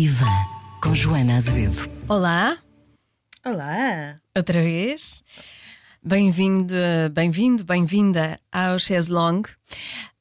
Divã 0.00 0.24
com 0.82 0.94
Joana 0.94 1.36
Azevedo. 1.36 1.86
Olá, 2.08 2.56
Olá! 3.44 4.16
outra 4.34 4.62
vez. 4.62 5.22
Bem-vindo, 6.02 6.74
bem-vindo, 7.12 7.62
bem-vinda 7.62 8.40
ao 8.50 8.78
Chess 8.78 9.08
Long. 9.10 9.42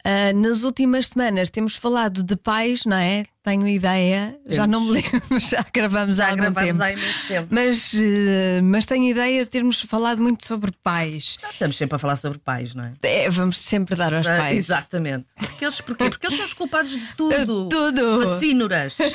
Ah, 0.04 0.34
nas 0.34 0.64
últimas 0.64 1.08
semanas 1.08 1.50
temos 1.50 1.76
falado 1.76 2.22
de 2.22 2.36
pais, 2.36 2.84
não 2.86 2.98
é? 2.98 3.24
Tenho 3.44 3.66
ideia, 3.68 4.38
já 4.46 4.68
não 4.68 4.82
me 4.82 4.92
lembro, 4.92 5.22
já 5.40 5.66
gravamos 5.74 6.20
há 6.20 6.26
Já 6.26 6.30
algum 6.32 6.42
gravámos 6.44 6.70
tempo. 6.72 6.84
há 6.84 6.92
imenso 6.92 7.28
tempo. 7.28 7.48
Mas, 7.50 7.94
eh, 7.96 8.62
mas 8.62 8.86
tenho 8.86 9.06
ideia 9.06 9.46
de 9.46 9.50
termos 9.52 9.82
falado 9.82 10.22
muito 10.22 10.46
sobre 10.46 10.72
pais. 10.84 11.38
Estamos 11.52 11.78
sempre 11.78 11.96
a 11.96 12.00
falar 12.00 12.16
sobre 12.18 12.40
pais, 12.40 12.76
não 12.76 12.84
é? 12.84 12.94
É, 13.02 13.30
vamos 13.30 13.58
sempre 13.60 13.96
dar 13.96 14.14
aos 14.14 14.28
Ah, 14.28 14.38
pais. 14.38 14.58
Exatamente. 14.58 15.26
Porque 15.38 15.66
eles, 15.66 15.82
porquê? 15.82 16.10
Porque 16.10 16.28
eles 16.28 16.38
são 16.38 16.46
os 16.46 16.54
culpados 16.54 16.92
de 16.92 17.06
tudo. 17.16 17.70
Tudo. 17.70 18.24
Facínoras. 18.28 18.98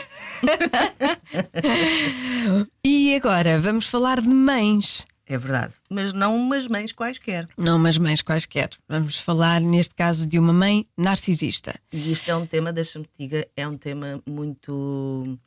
E 2.86 3.16
agora 3.16 3.58
vamos 3.58 3.86
falar 3.86 4.20
de 4.20 4.28
mães. 4.28 5.06
É 5.26 5.38
verdade. 5.38 5.74
Mas 5.90 6.12
não 6.12 6.36
umas 6.36 6.68
mães 6.68 6.92
quaisquer. 6.92 7.48
Não 7.56 7.76
umas 7.76 7.96
mães 7.96 8.20
quaisquer. 8.20 8.70
Vamos 8.88 9.18
falar, 9.18 9.60
neste 9.60 9.94
caso, 9.94 10.26
de 10.28 10.38
uma 10.38 10.52
mãe 10.52 10.86
narcisista. 10.96 11.74
E 11.92 12.12
isto 12.12 12.30
é 12.30 12.36
um 12.36 12.44
tema, 12.46 12.72
deixa-me 12.72 13.04
te 13.06 13.10
diga, 13.18 13.46
é 13.56 13.66
um 13.66 13.76
tema 13.76 14.20
muito. 14.28 15.38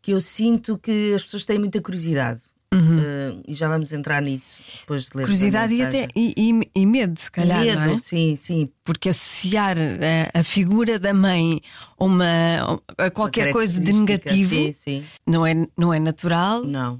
que 0.00 0.12
eu 0.12 0.20
sinto 0.20 0.78
que 0.78 1.12
as 1.14 1.22
pessoas 1.24 1.44
têm 1.44 1.58
muita 1.58 1.80
curiosidade. 1.82 2.40
Ah, 2.74 3.38
e 3.46 3.52
já 3.54 3.68
vamos 3.68 3.92
entrar 3.92 4.22
nisso 4.22 4.62
depois 4.80 5.02
de 5.04 5.10
ler 5.14 5.24
Uhum. 5.24 5.26
Curiosidade 5.26 5.74
e, 5.74 5.82
até, 5.82 6.08
e, 6.16 6.34
e- 6.38 6.70
e 6.80 6.86
medo, 6.86 7.18
se 7.20 7.30
calhar, 7.30 7.60
medo, 7.62 7.78
não 7.80 7.94
é? 7.94 7.98
sim, 7.98 8.34
sim. 8.34 8.70
Porque 8.82 9.10
associar 9.10 9.76
a, 9.78 10.40
a 10.40 10.42
figura 10.42 10.98
da 10.98 11.12
mãe 11.12 11.60
a, 11.98 12.04
uma, 12.04 12.82
a 12.96 13.10
qualquer 13.10 13.52
coisa 13.52 13.78
de 13.78 13.92
negativo 13.92 14.54
Sim, 14.54 14.72
sim. 14.72 15.04
não, 15.26 15.44
é, 15.46 15.54
não 15.76 15.92
é 15.92 15.98
natural 16.00 16.64
Não. 16.64 16.98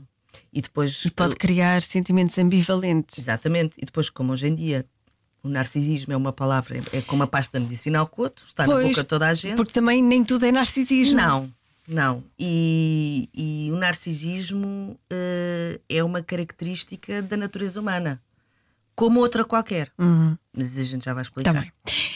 E 0.52 0.60
depois. 0.60 1.04
e 1.04 1.10
pode 1.10 1.36
criar 1.36 1.80
sentimentos 1.82 2.36
ambivalentes. 2.38 3.18
Exatamente. 3.18 3.74
E 3.78 3.86
depois, 3.86 4.10
como 4.10 4.32
hoje 4.32 4.48
em 4.48 4.54
dia 4.54 4.84
o 5.42 5.48
narcisismo 5.48 6.12
é 6.12 6.16
uma 6.16 6.32
palavra, 6.32 6.80
é 6.92 7.00
como 7.02 7.22
a 7.24 7.26
pasta 7.26 7.58
medicinal 7.58 8.06
coto, 8.06 8.44
está 8.46 8.64
na 8.64 8.74
Pois, 8.74 8.88
boca 8.88 9.02
de 9.02 9.08
toda 9.08 9.26
a 9.26 9.34
gente. 9.34 9.56
Porque 9.56 9.72
também 9.72 10.02
nem 10.02 10.24
tudo 10.24 10.46
é 10.46 10.52
narcisismo. 10.52 11.16
Não, 11.16 11.50
não. 11.88 12.22
E, 12.38 13.28
e 13.34 13.70
o 13.72 13.76
narcisismo 13.76 14.96
eh, 15.10 15.80
é 15.88 16.04
uma 16.04 16.22
característica 16.22 17.20
da 17.22 17.36
natureza 17.36 17.80
humana, 17.80 18.22
como 18.94 19.18
outra 19.18 19.44
qualquer. 19.44 19.90
Mas 20.56 20.78
a 20.78 20.82
gente 20.84 21.04
já 21.04 21.12
vai 21.12 21.22
explicar. 21.22 21.52
Bem. 21.54 21.72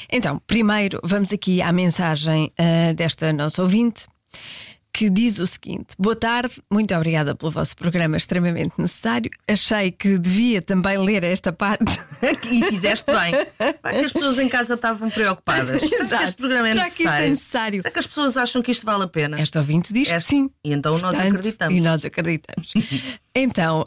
Então, 0.08 0.40
primeiro 0.46 1.00
vamos 1.02 1.32
aqui 1.32 1.60
à 1.60 1.72
mensagem 1.72 2.52
ah, 2.56 2.92
desta 2.92 3.32
nossa 3.32 3.60
ouvinte. 3.60 4.06
Que 4.96 5.10
diz 5.10 5.38
o 5.38 5.46
seguinte: 5.46 5.88
Boa 5.98 6.16
tarde, 6.16 6.54
muito 6.72 6.94
obrigada 6.94 7.34
pelo 7.34 7.50
vosso 7.50 7.76
programa 7.76 8.16
extremamente 8.16 8.72
necessário. 8.78 9.30
Achei 9.46 9.90
que 9.90 10.16
devia 10.16 10.62
também 10.62 10.96
ler 10.96 11.22
esta 11.22 11.52
parte. 11.52 11.84
E 12.50 12.64
fizeste 12.64 13.04
bem. 13.12 13.34
Que 13.90 14.04
as 14.06 14.10
pessoas 14.12 14.38
em 14.38 14.48
casa 14.48 14.72
estavam 14.72 15.10
preocupadas. 15.10 15.82
Será 15.82 16.18
que 16.18 16.24
este 16.24 16.36
programa 16.36 16.68
é 16.68 16.72
Será 16.72 16.84
que 16.86 16.90
isto 16.90 17.00
é 17.02 17.28
necessário? 17.28 17.30
necessário? 17.30 17.82
Será 17.82 17.92
que 17.92 17.98
as 17.98 18.06
pessoas 18.06 18.36
acham 18.38 18.62
que 18.62 18.70
isto 18.70 18.86
vale 18.86 19.04
a 19.04 19.06
pena? 19.06 19.38
Esta 19.38 19.58
ouvinte 19.58 19.92
diz 19.92 20.08
É, 20.08 20.14
que 20.16 20.22
sim. 20.22 20.50
E 20.64 20.72
então 20.72 20.92
nós 20.92 21.14
Portanto, 21.14 21.26
acreditamos. 21.28 21.76
E 21.76 21.80
nós 21.82 22.04
acreditamos. 22.06 22.72
então, 23.38 23.84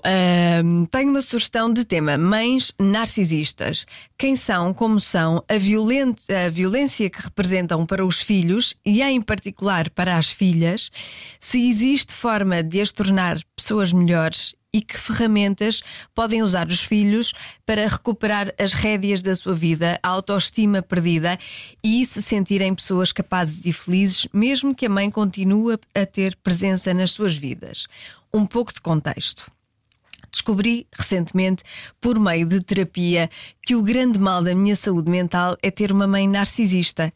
hum, 0.64 0.86
tenho 0.86 1.10
uma 1.10 1.24
sugestão 1.24 1.74
de 1.74 1.84
tema: 1.84 2.20
mães 2.20 2.72
narcisistas. 2.80 3.84
Quem 4.16 4.36
são, 4.36 4.72
como 4.76 5.02
são, 5.02 5.44
a, 5.50 5.56
a 5.56 6.50
violência 6.52 7.10
que 7.10 7.20
representam 7.20 7.84
para 7.84 8.06
os 8.06 8.22
filhos 8.22 8.76
e, 8.86 9.02
em 9.02 9.20
particular, 9.20 9.90
para 9.90 10.18
as 10.18 10.30
filhas, 10.30 10.92
se 11.40 11.68
existe 11.68 12.14
forma 12.14 12.62
de 12.62 12.80
as 12.80 12.92
tornar 12.92 13.40
pessoas 13.56 13.92
melhores. 13.92 14.54
E 14.72 14.82
que 14.82 15.00
ferramentas 15.00 15.82
podem 16.14 16.44
usar 16.44 16.68
os 16.68 16.84
filhos 16.84 17.34
para 17.66 17.88
recuperar 17.88 18.54
as 18.56 18.74
rédeas 18.74 19.20
da 19.20 19.34
sua 19.34 19.56
vida, 19.56 20.00
a 20.04 20.10
autoestima 20.10 20.80
perdida 20.84 21.40
e 21.84 22.06
se 22.06 22.22
sentirem 22.22 22.76
pessoas 22.76 23.12
capazes 23.12 23.66
e 23.66 23.74
felizes, 23.74 24.28
mesmo 24.32 24.76
que 24.76 24.86
a 24.86 24.90
mãe 24.90 25.10
continue 25.10 25.76
a 25.96 26.06
ter 26.06 26.36
presença 26.36 26.94
nas 26.94 27.10
suas 27.10 27.34
vidas. 27.34 27.88
Um 28.34 28.46
pouco 28.46 28.74
de 28.74 28.82
contexto. 28.82 29.52
Descobri 30.32 30.88
recentemente, 30.96 31.64
por 32.00 32.20
meio 32.20 32.46
de 32.46 32.62
terapia, 32.62 33.30
que 33.66 33.76
o 33.76 33.82
grande 33.82 34.20
mal 34.20 34.44
da 34.44 34.54
minha 34.54 34.76
saúde 34.76 35.10
mental 35.10 35.58
é 35.62 35.72
ter 35.72 35.92
uma 35.92 36.06
mãe 36.06 36.28
narcisista 36.28 37.12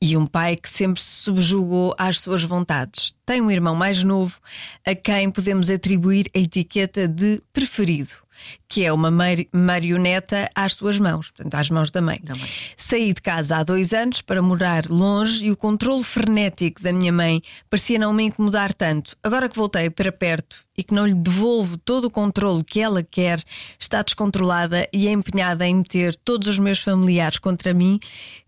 e 0.00 0.16
um 0.16 0.26
pai 0.26 0.54
que 0.54 0.68
sempre 0.68 1.00
se 1.00 1.22
subjugou 1.22 1.94
às 1.98 2.20
suas 2.20 2.44
vontades. 2.44 3.14
Tem 3.24 3.40
um 3.40 3.50
irmão 3.50 3.74
mais 3.74 4.04
novo 4.04 4.38
a 4.86 4.94
quem 4.94 5.30
podemos 5.30 5.70
atribuir 5.70 6.30
a 6.34 6.38
etiqueta 6.38 7.08
de 7.08 7.40
preferido, 7.52 8.14
que 8.68 8.84
é 8.84 8.92
uma 8.92 9.10
mar- 9.10 9.46
marioneta 9.52 10.50
às 10.54 10.74
suas 10.74 10.98
mãos, 10.98 11.30
portanto, 11.30 11.54
às 11.54 11.70
mãos 11.70 11.90
da 11.90 12.00
mãe. 12.00 12.18
mãe. 12.28 12.50
Saí 12.76 13.12
de 13.12 13.22
casa 13.22 13.58
há 13.58 13.62
dois 13.62 13.92
anos 13.92 14.20
para 14.20 14.42
morar 14.42 14.86
longe 14.88 15.46
e 15.46 15.50
o 15.50 15.56
controle 15.56 16.02
frenético 16.02 16.82
da 16.82 16.92
minha 16.92 17.12
mãe 17.12 17.42
parecia 17.68 17.98
não 17.98 18.12
me 18.12 18.24
incomodar 18.24 18.72
tanto. 18.72 19.16
Agora 19.22 19.48
que 19.48 19.56
voltei 19.56 19.90
para 19.90 20.12
perto 20.12 20.64
e 20.76 20.82
que 20.82 20.94
não 20.94 21.06
lhe 21.06 21.14
devolvo 21.14 21.76
todo 21.76 22.06
o 22.06 22.10
controle 22.10 22.64
que 22.64 22.80
ela 22.80 23.02
quer, 23.02 23.42
está 23.78 24.02
descontrolada 24.02 24.88
e 24.92 25.06
é 25.06 25.12
empenhada 25.12 25.66
em 25.66 25.76
meter 25.76 26.16
todos 26.16 26.48
os 26.48 26.58
meus 26.58 26.80
familiares 26.80 27.38
contra 27.38 27.72
mim. 27.72 28.00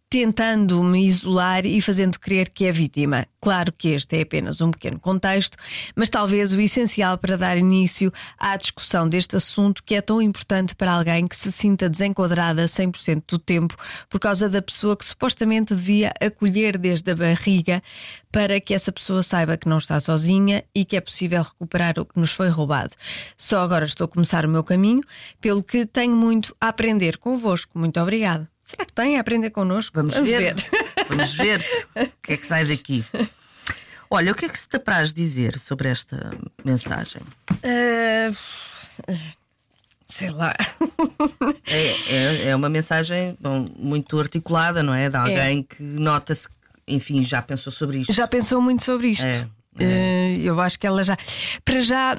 Tentando 0.09 0.85
me 0.85 1.05
isolar 1.05 1.67
e 1.67 1.81
fazendo 1.81 2.17
crer 2.21 2.49
que 2.49 2.65
é 2.65 2.71
vítima. 2.71 3.27
Claro 3.43 3.73
que 3.73 3.89
este 3.89 4.19
é 4.19 4.23
apenas 4.23 4.61
um 4.61 4.71
pequeno 4.71 5.01
contexto, 5.01 5.59
mas 5.97 6.09
talvez 6.09 6.53
o 6.53 6.61
essencial 6.61 7.19
para 7.19 7.37
dar 7.37 7.59
início 7.59 8.13
à 8.39 8.57
discussão 8.57 9.09
deste 9.09 9.35
assunto 9.35 9.83
que 9.83 9.97
é 9.97 10.01
tão 10.01 10.23
importante 10.23 10.77
para 10.77 10.93
alguém 10.93 11.27
que 11.27 11.37
se 11.37 11.51
sinta 11.51 11.89
desenquadrada 11.89 12.67
100% 12.67 13.25
do 13.27 13.39
tempo 13.39 13.77
por 14.09 14.21
causa 14.21 14.49
da 14.49 14.63
pessoa 14.63 14.97
que 14.97 15.05
supostamente 15.05 15.75
devia 15.75 16.13
acolher 16.21 16.79
desde 16.79 17.11
a 17.11 17.17
barriga 17.17 17.83
para 18.31 18.61
que 18.61 18.75
essa 18.75 18.93
pessoa 18.93 19.25
saiba 19.25 19.57
que 19.57 19.69
não 19.69 19.79
está 19.79 19.99
sozinha 19.99 20.63
e 20.73 20.85
que 20.85 20.97
é 20.97 21.01
possível 21.01 21.43
recuperar 21.43 21.99
o 21.99 22.05
que 22.05 22.19
nos 22.21 22.31
foi 22.31 22.49
roubado. 22.49 22.95
Só 23.37 23.59
agora 23.61 23.85
estou 23.85 24.05
a 24.05 24.09
começar 24.09 24.47
o 24.47 24.49
meu 24.49 24.63
caminho, 24.63 25.03
pelo 25.41 25.65
que 25.65 25.85
tenho 25.85 26.15
muito 26.15 26.55
a 26.61 26.69
aprender 26.69 27.17
convosco. 27.19 27.77
Muito 27.77 27.99
obrigada. 28.01 28.49
Será 28.67 28.85
que 28.85 28.93
tem 28.93 29.17
a 29.17 29.21
aprender 29.21 29.51
connosco? 29.51 29.93
Vamos, 29.97 30.17
ver. 30.17 30.57
Vamos 31.09 31.33
ver 31.35 31.65
o 31.95 32.11
que 32.21 32.33
é 32.33 32.37
que 32.37 32.45
sai 32.47 32.65
daqui. 32.65 33.05
Olha, 34.11 34.33
o 34.33 34.35
que 34.35 34.45
é 34.47 34.49
que 34.49 34.59
se 34.59 34.69
te 34.69 34.77
apraz 34.77 35.15
dizer 35.15 35.57
sobre 35.57 35.89
esta 35.89 36.33
mensagem? 36.65 37.23
Eh, 37.63 38.33
sei 40.09 40.31
lá. 40.31 40.55
É, 41.69 42.15
é, 42.15 42.49
é 42.51 42.57
uma 42.57 42.69
mensagem 42.69 43.37
bom, 43.41 43.69
muito 43.77 44.19
articulada, 44.19 44.83
não 44.83 44.95
é? 44.95 45.09
De 45.11 45.17
alguém 45.17 45.63
que 45.65 45.83
nota-se 45.83 46.49
enfim, 46.87 47.25
já 47.25 47.43
pensou 47.43 47.73
sobre 47.73 47.99
isto. 47.99 48.13
Já 48.13 48.27
pensou 48.29 48.61
muito 48.61 48.85
sobre 48.85 49.09
isto? 49.09 49.27
É, 49.27 49.47
Eh, 49.79 50.37
eu 50.39 50.59
acho 50.61 50.79
que 50.79 50.87
ela 50.87 51.03
já. 51.05 51.17
Para 51.65 51.83
já, 51.83 52.19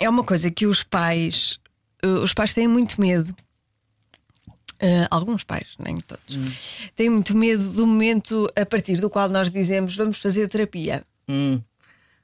é 0.00 0.08
uma 0.08 0.24
coisa 0.24 0.50
que 0.50 0.64
os 0.66 0.82
pais. 0.82 1.58
eh, 2.02 2.06
os 2.06 2.32
pais 2.32 2.54
têm 2.54 2.66
muito 2.68 3.00
medo. 3.00 3.34
Eh, 4.80 5.06
alguns 5.10 5.44
pais, 5.44 5.68
nem 5.78 5.96
todos, 5.96 6.36
Hum. 6.36 6.50
têm 6.96 7.08
muito 7.10 7.36
medo 7.36 7.70
do 7.70 7.86
momento 7.86 8.50
a 8.56 8.66
partir 8.66 8.96
do 8.96 9.08
qual 9.08 9.28
nós 9.28 9.50
dizemos 9.50 9.96
vamos 9.96 10.18
fazer 10.18 10.48
terapia. 10.48 11.02
Hum, 11.28 11.60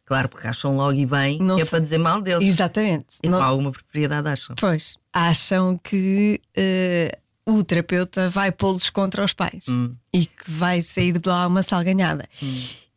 claro, 0.05 0.29
porque 0.29 0.47
acham 0.47 0.77
logo 0.77 0.95
e 0.95 1.07
bem 1.07 1.39
Não 1.39 1.57
que 1.57 1.63
é 1.63 1.67
para 1.67 1.79
dizer 1.79 1.99
mal 1.99 2.21
deles. 2.21 2.47
Exatamente. 2.47 3.07
E 3.23 3.29
Não- 3.29 3.39
com 3.39 3.45
alguma 3.45 3.71
propriedade 3.73 4.29
acham. 4.29 4.57
Pois, 4.57 4.97
acham 5.13 5.79
que 5.79 6.41
eh, 6.57 7.17
o 7.47 7.63
terapeuta 7.65 8.29
vai 8.29 8.53
pô-los 8.53 8.91
contra 8.91 9.25
os 9.25 9.33
pais 9.33 9.65
Hum. 9.69 9.95
e 10.13 10.27
que 10.27 10.49
vai 10.51 10.83
sair 10.83 11.19
de 11.19 11.29
lá 11.29 11.47
uma 11.47 11.63
salganhada. 11.63 12.29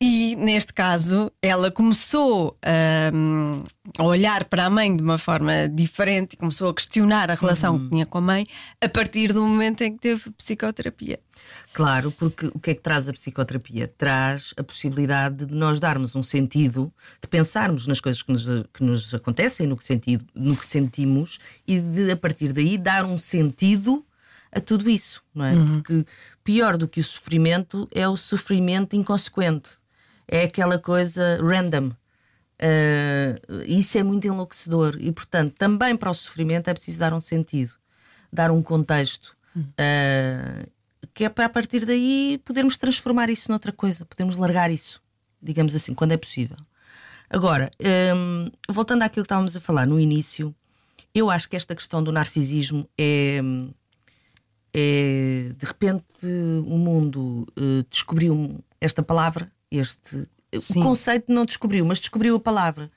E 0.05 0.35
neste 0.35 0.73
caso, 0.73 1.31
ela 1.41 1.71
começou 1.71 2.57
ahm, 2.61 3.63
a 3.97 4.03
olhar 4.03 4.44
para 4.44 4.65
a 4.65 4.69
mãe 4.69 4.94
de 4.94 5.01
uma 5.01 5.17
forma 5.17 5.69
diferente 5.69 6.33
e 6.33 6.35
começou 6.35 6.69
a 6.71 6.73
questionar 6.73 7.31
a 7.31 7.35
relação 7.35 7.75
Uhum. 7.75 7.79
que 7.79 7.89
tinha 7.89 8.05
com 8.05 8.17
a 8.17 8.21
mãe 8.21 8.44
a 8.81 8.89
partir 8.89 9.31
do 9.31 9.41
momento 9.41 9.79
em 9.81 9.94
que 9.94 10.00
teve 10.00 10.29
psicoterapia. 10.31 11.21
Claro, 11.71 12.11
porque 12.11 12.47
o 12.47 12.59
que 12.59 12.71
é 12.71 12.75
que 12.75 12.81
traz 12.81 13.07
a 13.07 13.13
psicoterapia? 13.13 13.88
Traz 13.97 14.53
a 14.57 14.63
possibilidade 14.63 15.45
de 15.45 15.55
nós 15.55 15.79
darmos 15.79 16.17
um 16.17 16.23
sentido, 16.23 16.91
de 17.21 17.27
pensarmos 17.29 17.88
nas 17.88 18.01
coisas 18.01 18.21
que 18.21 18.29
nos, 18.33 18.45
que 18.73 18.83
nos 18.83 19.13
acontecem, 19.13 19.67
no 19.67 19.77
que, 19.77 19.85
sentido, 19.85 20.25
no 20.35 20.57
que 20.57 20.65
sentimos 20.65 21.39
e 21.65 21.79
de, 21.79 22.11
a 22.11 22.17
partir 22.17 22.51
daí, 22.51 22.77
dar 22.77 23.05
um 23.05 23.17
sentido 23.17 24.05
a 24.51 24.59
tudo 24.59 24.89
isso, 24.89 25.23
não 25.33 25.45
é? 25.45 25.53
Porque 25.55 26.05
pior 26.44 26.77
do 26.77 26.89
que 26.89 27.00
o 27.00 27.03
sofrimento 27.05 27.88
é 27.89 28.05
o 28.05 28.17
sofrimento 28.17 28.97
inconsequente. 28.97 29.81
É 30.27 30.43
aquela 30.43 30.79
coisa 30.79 31.39
random. 31.41 31.91
Ah, 32.59 33.39
isso 33.65 33.97
é 33.97 34.03
muito 34.03 34.27
enlouquecedor 34.27 34.95
e, 34.99 35.11
portanto, 35.11 35.55
também 35.57 35.95
para 35.97 36.11
o 36.11 36.13
sofrimento 36.13 36.69
é 36.69 36.73
preciso 36.73 36.99
dar 36.99 37.13
um 37.13 37.21
sentido, 37.21 37.73
dar 38.31 38.51
um 38.51 38.61
contexto. 38.61 39.35
Ah, 39.77 40.65
que 41.13 41.25
é 41.25 41.29
para 41.29 41.45
a 41.45 41.49
partir 41.49 41.85
daí 41.85 42.41
podermos 42.43 42.77
transformar 42.77 43.29
isso 43.29 43.49
noutra 43.51 43.71
coisa, 43.71 44.05
podemos 44.05 44.35
largar 44.35 44.71
isso, 44.71 45.01
digamos 45.41 45.75
assim, 45.75 45.93
quando 45.93 46.13
é 46.13 46.17
possível. 46.17 46.57
Agora, 47.29 47.69
hum, 48.15 48.49
voltando 48.69 49.03
àquilo 49.03 49.23
que 49.23 49.27
estávamos 49.27 49.55
a 49.55 49.59
falar 49.59 49.85
no 49.87 49.99
início, 49.99 50.55
eu 51.13 51.29
acho 51.29 51.49
que 51.49 51.55
esta 51.55 51.75
questão 51.75 52.03
do 52.03 52.11
narcisismo 52.11 52.89
é. 52.97 53.39
é 54.73 55.51
de 55.55 55.65
repente, 55.65 56.25
o 56.65 56.77
mundo 56.77 57.47
uh, 57.57 57.83
descobriu 57.89 58.63
esta 58.81 59.03
palavra, 59.03 59.51
este. 59.77 60.27
Sim. 60.59 60.79
O 60.81 60.83
conceito 60.83 61.31
não 61.33 61.45
descobriu, 61.45 61.83
mas 61.85 61.99
descobriu 61.99 62.35
a 62.35 62.39
palavra. 62.39 62.91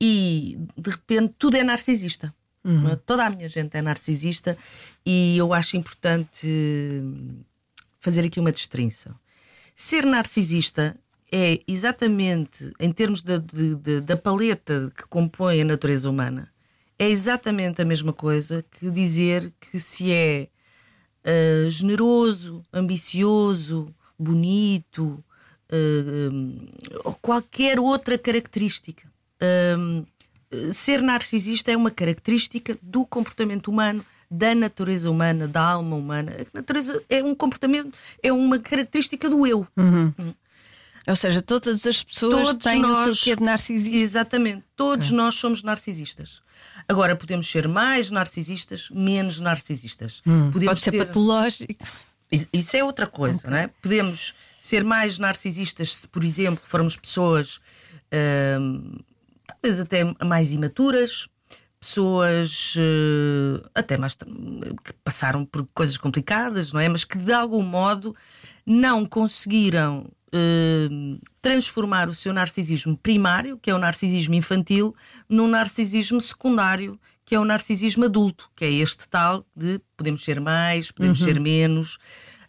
E 0.00 0.58
de 0.76 0.90
repente 0.90 1.34
tudo 1.38 1.56
é 1.56 1.62
narcisista. 1.64 2.34
não 2.64 2.90
é? 2.90 2.96
Toda 2.96 3.24
a 3.26 3.30
minha 3.30 3.48
gente 3.48 3.76
é 3.76 3.82
narcisista 3.82 4.56
e 5.04 5.36
eu 5.36 5.52
acho 5.52 5.76
importante 5.76 6.46
hum, 6.46 7.40
fazer 8.00 8.24
aqui 8.24 8.38
uma 8.38 8.52
distinção. 8.52 9.14
Ser 9.74 10.04
narcisista 10.06 10.96
é 11.32 11.60
exatamente, 11.66 12.72
em 12.78 12.92
termos 12.92 13.22
da- 13.22 13.38
de- 13.38 13.74
de- 13.76 14.00
da 14.00 14.16
paleta 14.16 14.92
que 14.96 15.04
compõe 15.08 15.62
a 15.62 15.64
natureza 15.64 16.08
humana, 16.10 16.52
é 16.98 17.08
exatamente 17.08 17.80
a 17.80 17.84
mesma 17.84 18.12
coisa 18.12 18.62
que 18.70 18.90
dizer 18.90 19.50
que 19.60 19.80
se 19.80 20.12
é 20.12 20.48
ah, 21.24 21.70
generoso, 21.70 22.62
ambicioso, 22.72 23.92
bonito, 24.18 25.24
ou 27.04 27.14
qualquer 27.14 27.78
outra 27.80 28.18
característica. 28.18 29.04
Hum, 29.78 30.04
ser 30.74 31.00
narcisista 31.02 31.70
é 31.72 31.76
uma 31.76 31.90
característica 31.90 32.76
do 32.82 33.06
comportamento 33.06 33.68
humano, 33.68 34.04
da 34.30 34.54
natureza 34.54 35.10
humana, 35.10 35.48
da 35.48 35.62
alma 35.62 35.96
humana. 35.96 36.32
A 36.38 36.46
natureza 36.58 37.02
é 37.08 37.22
um 37.22 37.34
comportamento, 37.34 37.92
é 38.22 38.32
uma 38.32 38.58
característica 38.58 39.28
do 39.28 39.46
eu. 39.46 39.66
Ou 41.06 41.16
seja, 41.16 41.42
todas 41.42 41.84
as 41.86 42.02
pessoas 42.02 42.48
Todos 42.48 42.62
têm 42.64 42.84
o 42.84 42.94
seu 42.96 43.06
nós- 43.06 43.20
quê 43.22 43.34
de 43.34 43.42
narcisismo. 43.42 43.96
Exatamente. 43.96 44.64
Todos 44.76 45.10
nós 45.10 45.34
somos 45.34 45.62
narcisistas. 45.62 46.40
Agora, 46.88 47.16
podemos 47.16 47.50
ser 47.50 47.66
mais 47.66 48.10
narcisistas, 48.10 48.88
menos 48.90 49.40
narcisistas. 49.40 50.20
Pode 50.20 50.52
Podemos 50.52 50.78
ser 50.80 50.90
ter- 50.92 51.06
patológico. 51.06 51.74
Isso- 52.30 52.46
Isso 52.52 52.76
é 52.76 52.84
outra 52.84 53.06
coisa, 53.06 53.50
não 53.50 53.56
é? 53.56 53.66
Podemos 53.82 54.34
ser 54.62 54.84
mais 54.84 55.18
narcisistas 55.18 55.96
se, 55.96 56.06
por 56.06 56.22
exemplo, 56.22 56.62
formos 56.64 56.96
pessoas 56.96 57.58
hum, 58.60 58.96
talvez 59.44 59.80
até 59.80 60.04
mais 60.24 60.52
imaturas, 60.52 61.26
pessoas 61.80 62.74
eh, 62.78 63.68
até 63.74 63.96
mais 63.96 64.14
que 64.14 64.92
passaram 65.02 65.44
por 65.44 65.66
coisas 65.74 65.96
complicadas, 65.96 66.72
não 66.72 66.78
é? 66.78 66.88
Mas 66.88 67.02
que 67.02 67.18
de 67.18 67.32
algum 67.32 67.60
modo 67.60 68.14
não 68.64 69.04
conseguiram 69.04 70.08
hum, 70.32 71.18
transformar 71.40 72.08
o 72.08 72.14
seu 72.14 72.32
narcisismo 72.32 72.96
primário, 72.96 73.58
que 73.58 73.68
é 73.68 73.74
o 73.74 73.78
narcisismo 73.78 74.34
infantil, 74.36 74.94
num 75.28 75.48
narcisismo 75.48 76.20
secundário, 76.20 76.96
que 77.24 77.34
é 77.34 77.40
o 77.40 77.44
narcisismo 77.44 78.04
adulto, 78.04 78.48
que 78.54 78.64
é 78.64 78.70
este 78.70 79.08
tal 79.08 79.44
de 79.56 79.80
podemos 79.96 80.22
ser 80.22 80.40
mais, 80.40 80.92
podemos 80.92 81.18
ser 81.18 81.40
menos. 81.40 81.98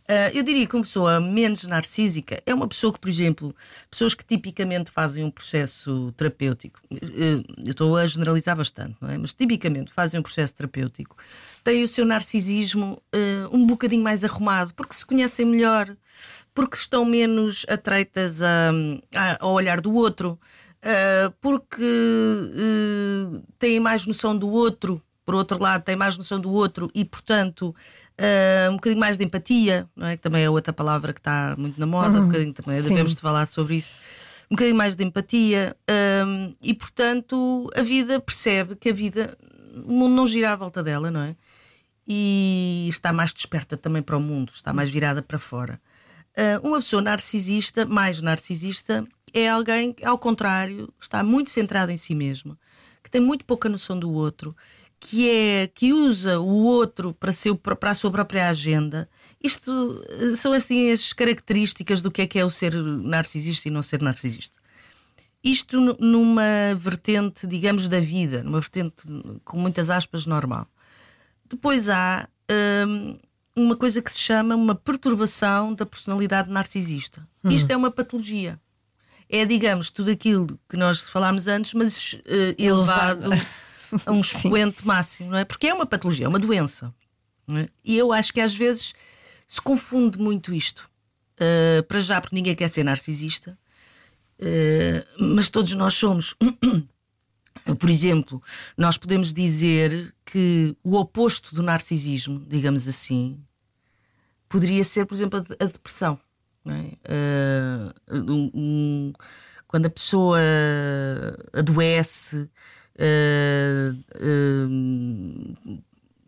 Ah, 0.07 0.29
eu 0.33 0.43
diria 0.43 0.67
que 0.67 0.75
uma 0.75 0.81
pessoa 0.83 1.21
menos 1.21 1.63
narcísica 1.63 2.41
é 2.45 2.53
uma 2.53 2.67
pessoa 2.67 2.91
que, 2.91 2.99
por 2.99 3.09
exemplo, 3.09 3.55
pessoas 3.89 4.13
que 4.13 4.25
tipicamente 4.25 4.91
fazem 4.91 5.23
um 5.23 5.31
processo 5.31 6.11
terapêutico, 6.17 6.79
eh, 6.91 7.43
eu 7.65 7.71
estou 7.71 7.95
a 7.95 8.05
generalizar 8.05 8.55
bastante, 8.57 8.97
não 8.99 9.09
é? 9.09 9.17
Mas 9.17 9.33
tipicamente 9.33 9.93
fazem 9.93 10.19
um 10.19 10.23
processo 10.23 10.53
terapêutico, 10.55 11.15
têm 11.63 11.83
o 11.83 11.87
seu 11.87 12.05
narcisismo 12.05 13.01
eh, 13.13 13.47
um 13.51 13.65
bocadinho 13.65 14.03
mais 14.03 14.23
arrumado, 14.25 14.73
porque 14.73 14.93
se 14.93 15.05
conhecem 15.05 15.45
melhor, 15.45 15.95
porque 16.53 16.75
estão 16.75 17.05
menos 17.05 17.65
atreitas 17.69 18.41
a, 18.41 18.71
a- 19.15 19.37
ao 19.39 19.53
olhar 19.53 19.79
do 19.79 19.93
outro, 19.93 20.37
ah, 20.81 21.31
porque 21.39 21.81
têm 23.59 23.79
mais 23.79 24.05
noção 24.05 24.37
do 24.37 24.49
outro, 24.49 25.01
por 25.25 25.35
outro 25.35 25.57
lado, 25.61 25.83
têm 25.83 25.95
mais 25.95 26.17
noção 26.17 26.39
do 26.39 26.51
outro 26.51 26.91
e, 26.93 27.05
portanto, 27.05 27.73
ah, 28.17 28.69
um 28.69 28.75
bocadinho 28.75 28.99
mais 28.99 29.17
de 29.17 29.23
empatia, 29.23 29.87
não 29.95 30.07
é? 30.07 30.17
Que 30.17 30.23
também 30.23 30.43
é 30.43 30.49
outra 30.49 30.73
palavra 30.73 31.13
que 31.13 31.19
está 31.19 31.55
muito 31.57 31.79
na 31.79 31.85
moda, 31.85 32.19
um 32.19 32.27
bocadinho 32.27 32.53
também 32.53 32.81
sim. 32.81 32.89
devemos 32.89 33.15
de 33.15 33.21
falar 33.21 33.45
sobre 33.47 33.75
isso. 33.75 33.95
Um 34.51 34.55
bocadinho 34.55 34.75
mais 34.75 34.95
de 34.95 35.03
empatia 35.03 35.75
ah, 35.89 36.51
e, 36.61 36.73
portanto, 36.73 37.69
a 37.75 37.81
vida 37.81 38.19
percebe 38.19 38.75
que 38.75 38.89
a 38.89 38.93
vida, 38.93 39.37
o 39.85 39.93
mundo 39.93 40.15
não 40.15 40.27
gira 40.27 40.51
à 40.51 40.55
volta 40.55 40.83
dela, 40.83 41.09
não 41.09 41.21
é? 41.21 41.35
E 42.07 42.87
está 42.89 43.13
mais 43.13 43.33
desperta 43.33 43.77
também 43.77 44.01
para 44.01 44.17
o 44.17 44.19
mundo, 44.19 44.51
está 44.53 44.73
mais 44.73 44.89
virada 44.89 45.21
para 45.21 45.39
fora. 45.39 45.81
Ah, 46.35 46.59
uma 46.63 46.77
pessoa 46.77 47.01
narcisista, 47.01 47.85
mais 47.85 48.21
narcisista, 48.21 49.07
é 49.33 49.49
alguém 49.49 49.91
que, 49.91 50.05
ao 50.05 50.17
contrário, 50.17 50.93
está 50.99 51.23
muito 51.23 51.49
centrada 51.49 51.91
em 51.91 51.97
si 51.97 52.13
mesma, 52.13 52.57
que 53.03 53.09
tem 53.09 53.19
muito 53.19 53.43
pouca 53.45 53.67
noção 53.67 53.97
do 53.97 54.11
outro, 54.11 54.55
que 55.05 55.29
é 55.29 55.67
que 55.67 55.91
usa 55.91 56.39
o 56.39 56.63
outro 56.63 57.13
para, 57.13 57.31
seu, 57.33 57.55
para 57.57 57.91
a 57.91 57.93
sua 57.93 58.09
própria 58.09 58.47
agenda. 58.49 59.09
Isto 59.43 60.01
eh, 60.09 60.35
são 60.37 60.53
assim 60.53 60.91
as 60.91 61.11
características 61.11 62.01
do 62.01 62.09
que 62.09 62.21
é 62.21 62.27
que 62.27 62.39
é 62.39 62.45
o 62.45 62.49
ser 62.49 62.73
narcisista 62.75 63.67
e 63.67 63.71
não 63.71 63.81
ser 63.81 64.01
narcisista. 64.01 64.57
Isto 65.43 65.81
nu- 65.81 65.97
numa 65.99 66.73
vertente, 66.77 67.45
digamos, 67.45 67.89
da 67.89 67.99
vida, 67.99 68.41
numa 68.43 68.61
vertente 68.61 69.03
com 69.43 69.57
muitas 69.57 69.89
aspas 69.89 70.25
normal. 70.25 70.65
Depois 71.49 71.89
há 71.89 72.25
hum, 72.87 73.19
uma 73.53 73.75
coisa 73.75 74.01
que 74.01 74.11
se 74.11 74.19
chama 74.19 74.55
uma 74.55 74.73
perturbação 74.73 75.73
da 75.73 75.85
personalidade 75.85 76.49
narcisista. 76.49 77.27
Isto 77.43 77.71
é 77.71 77.75
uma 77.77 77.91
patologia. 77.91 78.57
É, 79.29 79.43
digamos, 79.45 79.91
tudo 79.91 80.11
aquilo 80.11 80.57
que 80.69 80.77
nós 80.77 81.01
falámos 81.01 81.47
antes, 81.47 81.73
mas 81.73 82.17
eh, 82.25 82.55
elevado 82.57 83.29
a 84.05 84.11
um 84.11 84.23
Sim. 84.23 84.37
expoente 84.37 84.85
máximo, 84.85 85.31
não 85.31 85.37
é? 85.37 85.45
Porque 85.45 85.67
é 85.67 85.73
uma 85.73 85.85
patologia, 85.85 86.25
é 86.25 86.29
uma 86.29 86.39
doença. 86.39 86.93
é? 87.49 87.67
E 87.83 87.97
eu 87.97 88.11
acho 88.13 88.31
que 88.33 88.41
às 88.41 88.53
vezes 88.55 88.93
se 89.47 89.61
confunde 89.61 90.17
muito 90.19 90.53
isto. 90.53 90.89
Eh, 91.37 91.81
para 91.83 91.99
já, 91.99 92.21
porque 92.21 92.35
ninguém 92.35 92.55
quer 92.55 92.67
ser 92.69 92.83
narcisista, 92.83 93.57
eh, 94.39 95.05
mas 95.19 95.49
todos 95.49 95.73
nós 95.73 95.93
somos. 95.95 96.35
Por 97.79 97.89
exemplo, 97.89 98.41
nós 98.77 98.97
podemos 98.97 99.31
dizer 99.33 100.13
que 100.25 100.75
o 100.83 100.95
oposto 100.97 101.55
do 101.55 101.63
narcisismo, 101.63 102.39
digamos 102.47 102.87
assim, 102.87 103.39
poderia 104.49 104.83
ser, 104.83 105.05
por 105.05 105.15
exemplo, 105.15 105.39
a 105.39 105.43
de- 105.43 105.55
a 105.59 105.65
depressão. 105.65 106.19
é? 106.65 106.97
Ah, 107.05 107.93
um- 108.11 108.51
um- 108.53 109.13
quando 109.67 109.85
a 109.85 109.89
pessoa 109.89 110.39
adoece, 111.51 112.49
ah, 112.99 113.95
ah, 114.15 115.79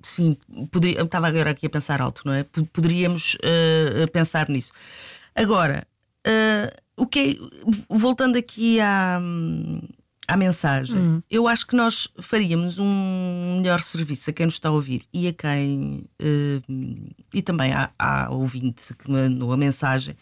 sim, 0.03 0.37
poderia, 0.71 1.01
estava 1.01 1.27
agora 1.27 1.51
aqui 1.51 1.65
a 1.65 1.69
pensar 1.69 2.01
alto, 2.01 2.21
não 2.25 2.33
é? 2.33 2.43
Poderíamos 2.71 3.37
ah, 3.43 4.07
pensar 4.11 4.49
nisso. 4.49 4.71
Agora, 5.35 5.87
o 6.97 7.05
que 7.05 7.19
é- 7.19 7.35
voltando 7.89 8.37
aqui 8.37 8.79
à, 8.79 9.19
à 10.27 10.37
mensagem, 10.37 11.23
eu 11.29 11.47
acho 11.47 11.67
que 11.67 11.75
nós 11.75 12.07
faríamos 12.21 12.79
um 12.79 13.57
melhor 13.57 13.81
serviço 13.81 14.29
a 14.29 14.33
quem 14.33 14.45
nos 14.45 14.55
está 14.55 14.69
a 14.69 14.71
ouvir 14.71 15.03
e 15.13 15.27
a 15.27 15.33
quem 15.33 16.05
e 17.33 17.41
também 17.41 17.73
à, 17.73 17.91
à 17.99 18.29
ouvinte 18.31 18.93
que 18.95 19.11
mandou 19.11 19.51
a 19.51 19.57
mensagem. 19.57 20.15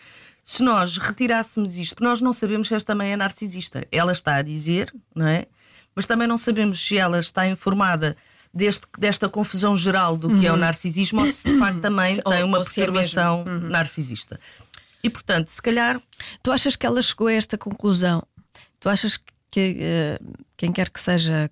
Se 0.43 0.61
nós 0.61 0.97
retirássemos 0.97 1.77
isto, 1.77 2.03
nós 2.03 2.19
não 2.19 2.33
sabemos 2.33 2.67
se 2.67 2.75
esta 2.75 2.91
também 2.93 3.13
é 3.13 3.15
narcisista. 3.15 3.87
Ela 3.91 4.11
está 4.11 4.35
a 4.35 4.41
dizer, 4.41 4.93
não 5.15 5.25
é? 5.27 5.45
Mas 5.95 6.05
também 6.05 6.27
não 6.27 6.37
sabemos 6.37 6.79
se 6.79 6.97
ela 6.97 7.19
está 7.19 7.47
informada 7.47 8.15
deste, 8.53 8.87
desta 8.97 9.27
confusão 9.27 9.75
geral 9.75 10.15
do 10.15 10.37
que 10.39 10.45
é 10.45 10.51
o 10.51 10.57
narcisismo 10.57 11.21
ou 11.21 11.27
se 11.27 11.51
de 11.51 11.57
facto 11.57 11.79
também 11.81 12.19
Ou- 12.23 12.31
tem 12.31 12.43
uma 12.43 12.59
ou 12.59 12.65
se 12.65 12.81
é 12.81 12.85
perturbação 12.85 13.43
narcisista. 13.45 14.39
E 15.03 15.09
portanto, 15.09 15.49
se 15.49 15.61
calhar 15.61 16.01
Tu 16.41 16.51
achas 16.51 16.75
que 16.75 16.85
ela 16.85 17.01
chegou 17.01 17.27
a 17.27 17.33
esta 17.33 17.57
conclusão? 17.57 18.23
Tu 18.79 18.89
achas 18.89 19.17
que 19.51 19.77
eh, 19.79 20.19
quem 20.55 20.71
quer 20.71 20.89
que 20.89 20.99
seja 20.99 21.49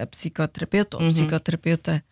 a 0.00 0.06
psicoterapeuta 0.06 0.96
ou 0.96 1.04
o 1.04 1.08
psicoterapeuta 1.08 2.04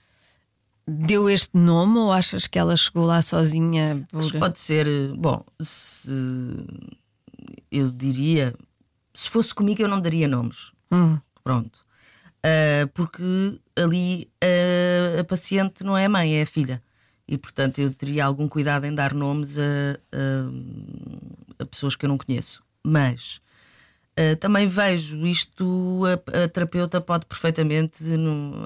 deu 0.87 1.28
este 1.28 1.57
nome 1.57 1.99
ou 1.99 2.11
achas 2.11 2.47
que 2.47 2.59
ela 2.59 2.76
chegou 2.76 3.04
lá 3.04 3.21
sozinha? 3.21 4.07
Por... 4.11 4.33
Pode 4.38 4.59
ser, 4.59 4.87
bom, 5.16 5.45
se 5.62 6.09
eu 7.71 7.90
diria, 7.90 8.54
se 9.14 9.28
fosse 9.28 9.54
comigo 9.54 9.83
eu 9.83 9.88
não 9.88 10.00
daria 10.00 10.26
nomes. 10.26 10.73
Hum. 10.90 11.18
Pronto. 11.49 11.78
Ah, 12.45 12.87
porque 12.93 13.59
ali 13.75 14.31
ah, 14.45 15.21
a 15.21 15.25
paciente 15.25 15.83
não 15.83 15.97
é 15.97 16.05
a 16.05 16.09
mãe, 16.11 16.37
é 16.38 16.43
a 16.43 16.47
filha. 16.47 16.83
E 17.26 17.38
portanto 17.38 17.78
eu 17.78 17.90
teria 17.90 18.26
algum 18.26 18.47
cuidado 18.47 18.85
em 18.85 18.95
dar 18.95 19.14
nomes 19.14 19.57
a, 19.59 19.62
a- 20.12 21.62
a 21.62 21.64
pessoas 21.64 21.97
que 21.97 22.05
eu 22.05 22.09
não 22.11 22.19
conheço. 22.19 22.62
Mas 22.85 23.40
ah, 24.14 24.37
também 24.37 24.67
vejo 24.67 25.26
isto, 25.26 26.02
a, 26.05 26.45
a 26.45 26.49
terapeuta 26.49 27.00
pode 27.00 27.25
perfeitamente, 27.25 28.05
num, 28.05 28.64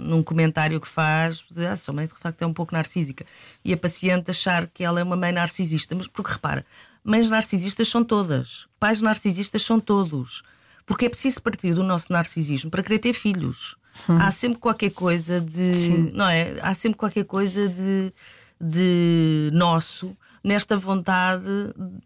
num 0.00 0.22
comentário 0.22 0.80
que 0.80 0.86
faz, 0.86 1.44
dizer, 1.50 1.66
ah, 1.66 1.76
sua 1.76 1.92
mãe 1.92 2.06
de 2.06 2.14
facto 2.14 2.40
é 2.42 2.46
um 2.46 2.54
pouco 2.54 2.72
narcísica. 2.72 3.26
E 3.64 3.72
a 3.72 3.76
paciente 3.76 4.30
achar 4.30 4.68
que 4.68 4.84
ela 4.84 5.00
é 5.00 5.02
uma 5.02 5.16
mãe 5.16 5.32
narcisista. 5.32 5.96
Mas 5.96 6.06
porque 6.06 6.30
repara, 6.30 6.64
mães 7.02 7.28
narcisistas 7.28 7.88
são 7.88 8.04
todas, 8.04 8.68
pais 8.78 9.02
narcisistas 9.02 9.62
são 9.62 9.80
todos. 9.80 10.44
Porque 10.90 11.06
é 11.06 11.08
preciso 11.08 11.40
partir 11.40 11.72
do 11.72 11.84
nosso 11.84 12.12
narcisismo 12.12 12.68
para 12.68 12.82
querer 12.82 12.98
ter 12.98 13.12
filhos. 13.12 13.76
Há 14.08 14.32
sempre 14.32 14.58
qualquer 14.58 14.90
coisa 14.90 15.40
de. 15.40 15.76
Sim. 15.76 16.10
Não 16.12 16.28
é? 16.28 16.56
Há 16.60 16.74
sempre 16.74 16.98
qualquer 16.98 17.24
coisa 17.26 17.68
de, 17.68 18.12
de 18.60 19.50
nosso 19.52 20.16
nesta 20.42 20.76
vontade 20.76 21.44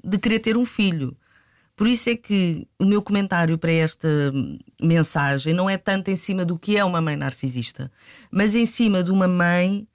de 0.05 0.19
querer 0.19 0.39
ter 0.41 0.59
um 0.59 0.67
filho. 0.67 1.17
Por 1.75 1.87
isso 1.87 2.11
é 2.11 2.15
que 2.15 2.69
o 2.79 2.85
meu 2.85 3.01
comentário 3.01 3.57
para 3.57 3.73
esta 3.73 4.07
mensagem 4.79 5.55
não 5.55 5.69
é 5.71 5.79
tanto 5.79 6.11
em 6.11 6.17
cima 6.17 6.45
do 6.45 6.59
que 6.59 6.77
é 6.77 6.85
uma 6.85 7.01
mãe 7.01 7.17
narcisista, 7.17 7.91
mas 8.31 8.55
em 8.55 8.67
cima 8.67 9.03
de 9.03 9.11
uma 9.11 9.27
mãe 9.27 9.89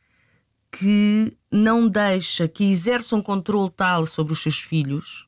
que 0.71 1.31
não 1.51 1.87
deixa, 1.87 2.47
que 2.47 2.63
exerce 2.63 3.13
um 3.13 3.21
controle 3.21 3.69
tal 3.69 4.07
sobre 4.07 4.33
os 4.33 4.41
seus 4.41 4.59
filhos, 4.59 5.27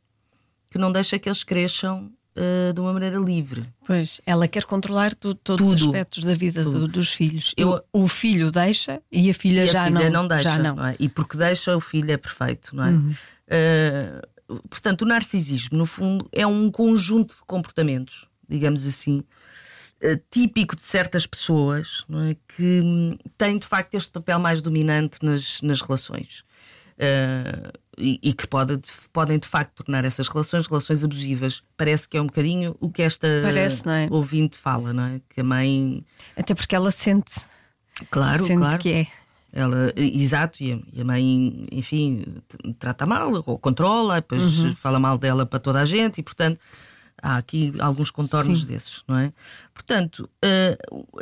que 0.67 0.79
não 0.79 0.91
deixa 0.91 1.19
que 1.19 1.29
eles 1.29 1.43
cresçam 1.43 2.11
uh, 2.35 2.73
de 2.73 2.79
uma 2.79 2.93
maneira 2.93 3.17
livre. 3.17 3.63
Pois, 3.85 4.21
ela 4.25 4.47
quer 4.47 4.63
controlar 4.65 5.13
tu, 5.15 5.33
todos 5.35 5.65
os 5.73 5.79
Tudo. 5.81 5.85
aspectos 5.91 6.23
da 6.23 6.33
vida 6.35 6.63
do- 6.63 6.87
dos 6.87 7.11
filhos. 7.13 7.53
Eu- 7.57 7.81
o, 7.93 8.03
o 8.03 8.07
filho 8.07 8.51
deixa 8.51 9.01
e 9.11 9.29
a 9.29 9.33
filha 9.33 9.65
E 9.65 9.69
a 9.69 9.71
já 9.71 9.85
filha 9.87 10.09
não. 10.09 10.27
deixa, 10.27 10.43
já 10.43 10.57
não. 10.57 10.75
Uhum. 10.75 10.85
é? 10.87 10.95
E 10.99 11.09
porque 11.09 11.37
deixa, 11.37 11.75
o 11.75 11.81
filho 11.81 12.11
é 12.11 12.17
perfeito, 12.17 12.75
não 12.75 12.83
é? 12.85 12.91
Uh, 12.91 14.59
portanto, 14.69 15.01
o 15.03 15.05
narcisismo, 15.05 15.77
no 15.77 15.85
fundo, 15.85 16.27
é 16.31 16.45
um 16.47 16.69
conjunto 16.71 17.35
de 17.35 17.41
comportamentos, 17.45 18.27
digamos 18.47 18.85
assim, 18.85 19.19
uh, 20.03 20.21
típico 20.29 20.75
de 20.75 20.85
certas 20.85 21.25
pessoas, 21.25 22.03
não 22.07 22.21
é? 22.21 22.35
Que 22.55 22.81
hum, 22.83 23.17
têm 23.37 23.57
de 23.57 23.67
facto 23.67 23.95
este 23.95 24.11
papel 24.11 24.39
mais 24.39 24.61
dominante 24.61 25.19
nas, 25.23 25.61
nas 25.61 25.81
relações. 25.81 26.43
Uh, 26.97 27.71
e, 27.97 28.19
e 28.23 28.33
que 28.33 28.47
pode, 28.47 28.79
podem 29.11 29.37
de 29.37 29.47
facto 29.47 29.83
tornar 29.83 30.05
essas 30.05 30.27
relações 30.27 30.67
relações 30.67 31.03
abusivas. 31.03 31.61
Parece 31.75 32.07
que 32.07 32.17
é 32.17 32.21
um 32.21 32.25
bocadinho 32.27 32.75
o 32.79 32.89
que 32.89 33.01
esta 33.01 33.27
Parece, 33.43 33.87
é? 33.89 34.07
ouvinte 34.09 34.57
fala, 34.57 34.93
não 34.93 35.03
é? 35.03 35.21
Que 35.29 35.41
a 35.41 35.43
mãe. 35.43 36.03
Até 36.37 36.53
porque 36.55 36.75
ela 36.75 36.91
sente, 36.91 37.41
Claro, 38.09 38.43
sente 38.43 38.59
claro. 38.59 38.77
que 38.79 38.91
é. 38.91 39.07
Ela, 39.53 39.91
exato, 39.97 40.63
e 40.63 40.71
a, 40.71 40.79
e 40.93 41.01
a 41.01 41.03
mãe, 41.03 41.67
enfim, 41.73 42.23
trata 42.79 43.05
mal, 43.05 43.31
ou 43.45 43.59
controla, 43.59 44.15
depois 44.15 44.59
Uhum. 44.59 44.73
fala 44.75 44.97
mal 44.97 45.17
dela 45.17 45.45
para 45.45 45.59
toda 45.59 45.81
a 45.81 45.85
gente, 45.85 46.19
e 46.19 46.23
portanto 46.23 46.57
há 47.21 47.35
aqui 47.37 47.73
alguns 47.79 48.09
contornos 48.09 48.61
Sim. 48.61 48.67
desses, 48.67 49.03
não 49.07 49.17
é? 49.17 49.33
Portanto, 49.73 50.27
eh, 50.41 50.77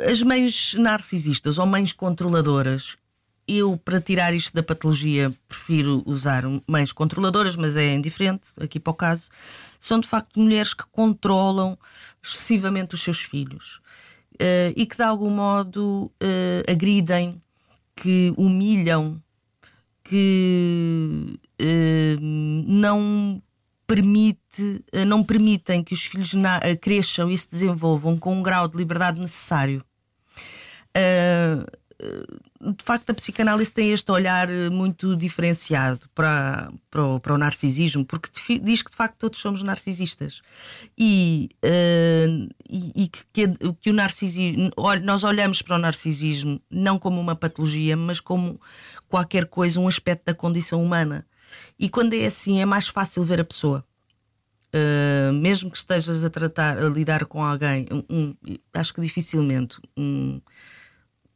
as 0.08 0.22
mães 0.22 0.74
narcisistas 0.78 1.58
ou 1.58 1.66
mães 1.66 1.92
controladoras, 1.92 2.96
eu, 3.58 3.76
para 3.76 4.00
tirar 4.00 4.34
isto 4.34 4.54
da 4.54 4.62
patologia, 4.62 5.32
prefiro 5.48 6.02
usar 6.06 6.44
mães 6.66 6.92
controladoras, 6.92 7.56
mas 7.56 7.76
é 7.76 7.94
indiferente 7.94 8.48
aqui 8.60 8.78
para 8.78 8.90
o 8.90 8.94
caso, 8.94 9.28
são 9.78 9.98
de 9.98 10.08
facto 10.08 10.38
mulheres 10.40 10.74
que 10.74 10.84
controlam 10.90 11.78
excessivamente 12.22 12.94
os 12.94 13.02
seus 13.02 13.20
filhos 13.20 13.80
eh, 14.38 14.72
e 14.76 14.86
que 14.86 14.96
de 14.96 15.02
algum 15.02 15.30
modo 15.30 16.10
eh, 16.20 16.62
agridem, 16.70 17.40
que 17.94 18.32
humilham, 18.36 19.22
que 20.02 21.38
eh, 21.58 22.16
não 22.20 23.42
permite, 23.86 24.84
não 25.06 25.22
permitem 25.22 25.82
que 25.82 25.92
os 25.92 26.02
filhos 26.02 26.32
cresçam 26.80 27.30
e 27.30 27.36
se 27.36 27.50
desenvolvam 27.50 28.18
com 28.18 28.34
um 28.34 28.42
grau 28.42 28.66
de 28.68 28.76
liberdade 28.76 29.20
necessário. 29.20 29.84
Eh, 30.94 31.64
de 32.62 32.84
facto, 32.84 33.08
a 33.10 33.14
psicanálise 33.14 33.72
tem 33.72 33.90
este 33.90 34.10
olhar 34.12 34.50
eh, 34.50 34.68
muito 34.68 35.16
diferenciado 35.16 36.00
para, 36.14 36.70
para, 36.90 37.04
o, 37.04 37.18
para 37.18 37.34
o 37.34 37.38
narcisismo, 37.38 38.04
porque 38.04 38.58
diz 38.58 38.82
que 38.82 38.90
de 38.90 38.96
facto 38.96 39.16
todos 39.18 39.40
somos 39.40 39.62
narcisistas 39.62 40.42
e, 40.96 41.48
eh, 41.62 42.26
e, 42.68 43.04
e 43.04 43.08
que, 43.08 43.20
que, 43.32 43.48
que 43.80 43.90
o 43.90 43.94
narcisismo, 43.94 44.70
nós 45.02 45.24
olhamos 45.24 45.62
para 45.62 45.76
o 45.76 45.78
narcisismo 45.78 46.60
não 46.70 46.98
como 46.98 47.18
uma 47.18 47.34
patologia, 47.34 47.96
mas 47.96 48.20
como 48.20 48.60
qualquer 49.08 49.46
coisa, 49.46 49.80
um 49.80 49.88
aspecto 49.88 50.26
da 50.26 50.34
condição 50.34 50.82
humana. 50.84 51.26
E 51.78 51.88
quando 51.88 52.12
é 52.12 52.26
assim, 52.26 52.60
é 52.60 52.66
mais 52.66 52.86
fácil 52.88 53.24
ver 53.24 53.40
a 53.40 53.44
pessoa. 53.44 53.84
Uh, 54.72 55.32
mesmo 55.32 55.68
que 55.68 55.76
estejas 55.78 56.22
a 56.24 56.30
tratar, 56.30 56.78
a 56.78 56.88
lidar 56.88 57.24
com 57.24 57.42
alguém, 57.42 57.88
um- 57.90 58.04
um- 58.08 58.34
acho 58.72 58.94
que 58.94 59.00
dificilmente 59.00 59.78
um- 59.96 60.40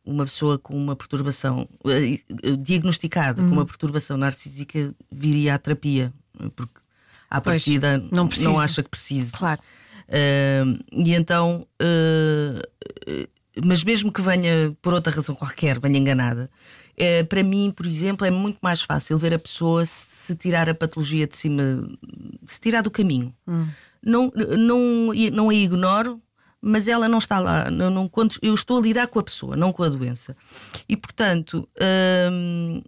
uma 0.04 0.24
pessoa 0.24 0.58
com 0.58 0.76
uma 0.76 0.94
perturbação 0.94 1.68
eh, 1.86 2.20
eh, 2.42 2.56
diagnosticada 2.58 3.42
com 3.42 3.48
uma 3.48 3.64
perturbação 3.64 4.16
narcísica 4.16 4.94
viria 5.10 5.54
à 5.54 5.58
terapia, 5.58 6.12
porque 6.54 6.80
à 7.30 7.40
Pois, 7.40 7.56
partida 7.56 8.02
não 8.12 8.28
precisa. 8.28 8.50
acha 8.58 8.82
que 8.82 8.90
precise. 8.90 9.32
Claro. 9.32 9.60
Uh, 10.06 10.78
e 10.92 11.14
então, 11.14 11.66
uh, 11.82 12.58
uh, 13.10 13.28
mas 13.64 13.82
mesmo 13.82 14.12
que 14.12 14.20
venha 14.20 14.76
por 14.82 14.92
outra 14.92 15.12
razão 15.12 15.34
qualquer, 15.34 15.80
venha 15.80 15.98
enganada, 15.98 16.50
eh, 16.96 17.24
para 17.24 17.42
mim, 17.42 17.72
por 17.74 17.86
exemplo, 17.86 18.26
é 18.26 18.30
muito 18.30 18.58
mais 18.62 18.82
fácil 18.82 19.18
ver 19.18 19.34
a 19.34 19.38
pessoa 19.38 19.84
se, 19.84 20.34
tirar 20.36 20.68
a 20.68 20.74
patologia 20.74 21.26
de 21.26 21.36
cima, 21.36 21.88
se 22.46 22.60
tirar 22.60 22.82
do 22.82 22.90
caminho. 22.90 23.34
Não, 24.02 24.30
não, 24.58 25.12
não 25.32 25.48
a 25.48 25.54
ignoro, 25.54 26.20
mas 26.64 26.88
ela 26.88 27.08
não 27.08 27.18
está 27.18 27.38
lá. 27.38 27.70
Não, 27.70 27.90
não, 27.90 28.08
quando, 28.08 28.36
eu 28.40 28.54
estou 28.54 28.78
a 28.78 28.80
lidar 28.80 29.06
com 29.08 29.18
a 29.18 29.22
pessoa, 29.22 29.56
não 29.56 29.72
com 29.72 29.82
a 29.82 29.88
doença. 29.88 30.36
E 30.88 30.96
portanto. 30.96 31.68
hum, 32.30 32.82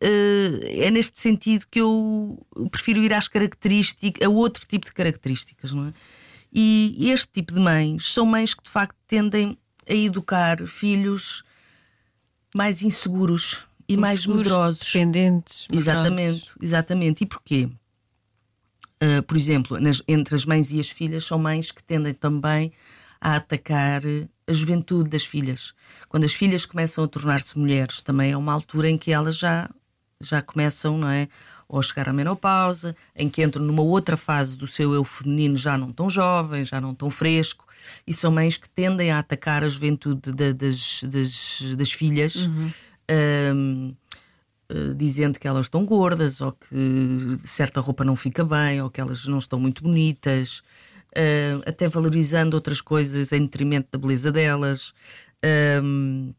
eh, 0.00 0.86
é 0.86 0.90
neste 0.90 1.20
sentido 1.20 1.64
que 1.70 1.80
eu 1.80 2.44
prefiro 2.72 3.02
ir 3.02 3.12
às 3.12 3.28
características, 3.28 4.26
a 4.26 4.28
outro 4.28 4.66
tipo 4.66 4.84
de 4.84 4.92
características, 4.92 5.70
não 5.72 5.86
é? 5.86 5.92
E 6.52 7.10
este 7.10 7.28
tipo 7.32 7.54
de 7.54 7.60
mães 7.60 8.12
são 8.12 8.26
mães 8.26 8.52
que 8.52 8.64
de 8.64 8.70
facto 8.70 8.96
tendem 9.06 9.56
a 9.88 9.94
educar 9.94 10.66
filhos 10.66 11.44
mais 12.54 12.82
inseguros 12.82 13.60
e 13.88 13.96
mais 13.96 14.20
Inseguros, 14.20 14.46
medrosos. 14.46 14.92
Dependentes. 14.92 15.66
Exatamente, 15.72 16.52
exatamente. 16.60 17.24
E 17.24 17.26
porquê? 17.26 17.68
Uh, 19.02 19.22
por 19.24 19.36
exemplo, 19.36 19.80
nas- 19.80 20.00
entre 20.06 20.34
as 20.34 20.44
mães 20.44 20.70
e 20.70 20.78
as 20.78 20.88
filhas, 20.88 21.24
são 21.24 21.38
mães 21.38 21.72
que 21.72 21.82
tendem 21.82 22.14
também 22.14 22.70
a 23.20 23.34
atacar 23.36 24.02
a 24.46 24.52
juventude 24.52 25.10
das 25.10 25.24
filhas. 25.24 25.74
Quando 26.08 26.24
as 26.24 26.32
filhas 26.32 26.64
começam 26.64 27.02
a 27.02 27.08
tornar-se 27.08 27.58
mulheres, 27.58 28.00
também 28.02 28.30
é 28.32 28.36
uma 28.36 28.52
altura 28.52 28.88
em 28.88 28.96
que 28.98 29.10
elas 29.10 29.36
já, 29.36 29.68
já 30.20 30.40
começam, 30.40 30.98
não 30.98 31.08
é? 31.08 31.26
Ou 31.68 31.80
a 31.80 31.82
chegar 31.82 32.08
à 32.08 32.12
menopausa, 32.12 32.94
em 33.16 33.28
que 33.30 33.42
entram 33.42 33.64
numa 33.64 33.82
outra 33.82 34.16
fase 34.16 34.56
do 34.56 34.66
seu 34.66 34.92
eu 34.92 35.04
feminino 35.04 35.56
já 35.56 35.76
não 35.78 35.90
tão 35.90 36.08
jovem, 36.10 36.64
já 36.64 36.80
não 36.80 36.94
tão 36.94 37.10
fresco, 37.10 37.64
e 38.06 38.12
são 38.12 38.30
mães 38.30 38.56
que 38.56 38.68
tendem 38.68 39.10
a 39.10 39.18
atacar 39.18 39.64
a 39.64 39.68
juventude 39.68 40.30
da- 40.32 40.52
das, 40.52 41.00
das, 41.04 41.62
das 41.76 41.90
filhas. 41.92 42.48
Um, 43.10 43.94
eh, 44.72 44.94
dizendo 44.94 45.38
que 45.38 45.46
elas 45.46 45.66
estão 45.66 45.84
gordas 45.84 46.40
ou 46.40 46.52
que 46.52 47.38
certa 47.44 47.80
roupa 47.80 48.04
não 48.04 48.16
fica 48.16 48.42
bem 48.42 48.80
ou 48.80 48.88
que 48.88 49.00
elas 49.00 49.26
não 49.26 49.38
estão 49.38 49.60
muito 49.60 49.82
bonitas, 49.82 50.62
eh, 51.14 51.58
até 51.66 51.88
valorizando 51.88 52.54
outras 52.54 52.80
coisas 52.80 53.32
em 53.32 53.42
detrimento 53.42 53.88
da 53.92 53.98
beleza 53.98 54.32
delas. 54.32 54.94
Ahm, 55.44 56.32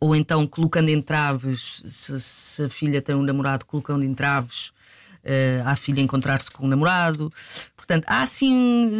ou 0.00 0.16
então 0.16 0.46
colocando 0.48 0.88
entraves, 0.90 1.82
se, 1.86 2.20
se 2.20 2.64
a 2.64 2.68
filha 2.68 3.00
tem 3.00 3.14
um 3.14 3.22
namorado, 3.22 3.64
colocando 3.66 4.04
entraves 4.04 4.72
eh, 5.22 5.62
à 5.64 5.76
filha 5.76 6.00
encontrar-se 6.00 6.50
com 6.50 6.64
um 6.66 6.68
namorado. 6.68 7.32
Portanto, 7.76 8.04
há 8.08 8.22
assim. 8.22 8.90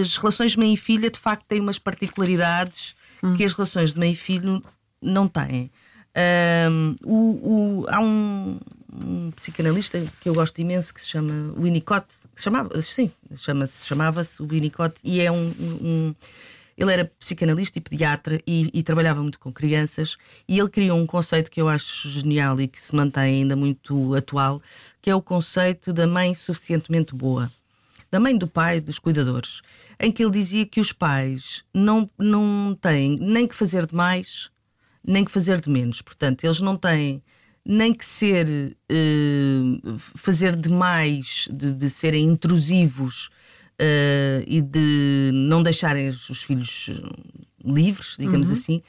as 0.00 0.16
relações 0.16 0.56
mãe 0.56 0.74
e 0.74 0.76
filha, 0.76 1.10
de 1.10 1.18
facto, 1.20 1.44
têm 1.46 1.60
umas 1.60 1.78
particularidades 1.78 2.96
que 3.36 3.44
as 3.44 3.52
relações 3.52 3.92
de 3.92 4.00
mãe 4.00 4.12
e 4.12 4.16
filho 4.16 4.60
não 5.00 5.28
têm. 5.28 5.70
Ahm, 6.14 6.94
o- 7.04 7.80
o- 7.82 7.86
há 7.88 8.00
um, 8.00 8.58
um 8.92 9.30
psicanalista 9.32 10.04
que 10.20 10.28
eu 10.28 10.34
gosto 10.34 10.58
imenso 10.60 10.92
que 10.92 11.00
se 11.00 11.08
chama 11.08 11.54
Winnicott, 11.58 12.06
chamava, 12.36 12.80
sim, 12.82 13.10
chama-se, 13.34 13.86
chamava-se 13.86 14.42
Winnicott, 14.42 14.94
e 15.02 15.20
é 15.20 15.32
um, 15.32 15.52
um- 15.58 16.14
ele 16.76 16.92
era 16.92 17.04
psicanalista 17.18 17.78
e 17.78 17.80
pediatra 17.82 18.40
e, 18.46 18.70
e 18.74 18.82
trabalhava 18.82 19.22
muito 19.22 19.38
com 19.38 19.52
crianças 19.52 20.16
e 20.48 20.58
ele 20.58 20.68
criou 20.68 20.98
um 20.98 21.06
conceito 21.06 21.50
que 21.50 21.60
eu 21.60 21.68
acho 21.68 22.08
genial 22.10 22.60
e 22.60 22.66
que 22.68 22.80
se 22.80 22.94
mantém 22.94 23.40
ainda 23.40 23.54
muito 23.56 24.14
atual, 24.14 24.60
que 25.00 25.10
é 25.10 25.14
o 25.14 25.22
conceito 25.22 25.92
da 25.92 26.06
mãe 26.06 26.34
suficientemente 26.34 27.14
boa. 27.14 27.50
Da 28.10 28.20
mãe 28.20 28.36
do 28.36 28.46
pai, 28.46 28.78
dos 28.80 28.98
cuidadores, 28.98 29.62
em 29.98 30.12
que 30.12 30.22
ele 30.22 30.32
dizia 30.32 30.66
que 30.66 30.80
os 30.80 30.92
pais 30.92 31.64
não, 31.72 32.10
não 32.18 32.76
têm 32.78 33.16
nem 33.18 33.46
que 33.48 33.54
fazer 33.54 33.86
de 33.86 33.94
mais, 33.94 34.50
nem 35.04 35.24
que 35.24 35.30
fazer 35.30 35.60
de 35.60 35.68
menos. 35.68 36.02
Portanto, 36.02 36.44
eles 36.44 36.60
não 36.60 36.76
têm 36.76 37.22
nem 37.64 37.94
que 37.94 38.04
ser 38.04 38.76
eh, 38.88 39.62
fazer 40.16 40.56
demais, 40.56 41.48
de, 41.50 41.72
de 41.72 41.88
serem 41.88 42.26
intrusivos 42.26 43.30
eh, 43.78 44.44
e 44.46 44.60
de 44.60 45.30
não 45.32 45.62
deixarem 45.62 46.08
os 46.08 46.28
os 46.28 46.42
filhos 46.42 46.90
eh, 46.90 47.00
livres, 47.64 48.16
digamos 48.18 48.50
assim, 48.50 48.82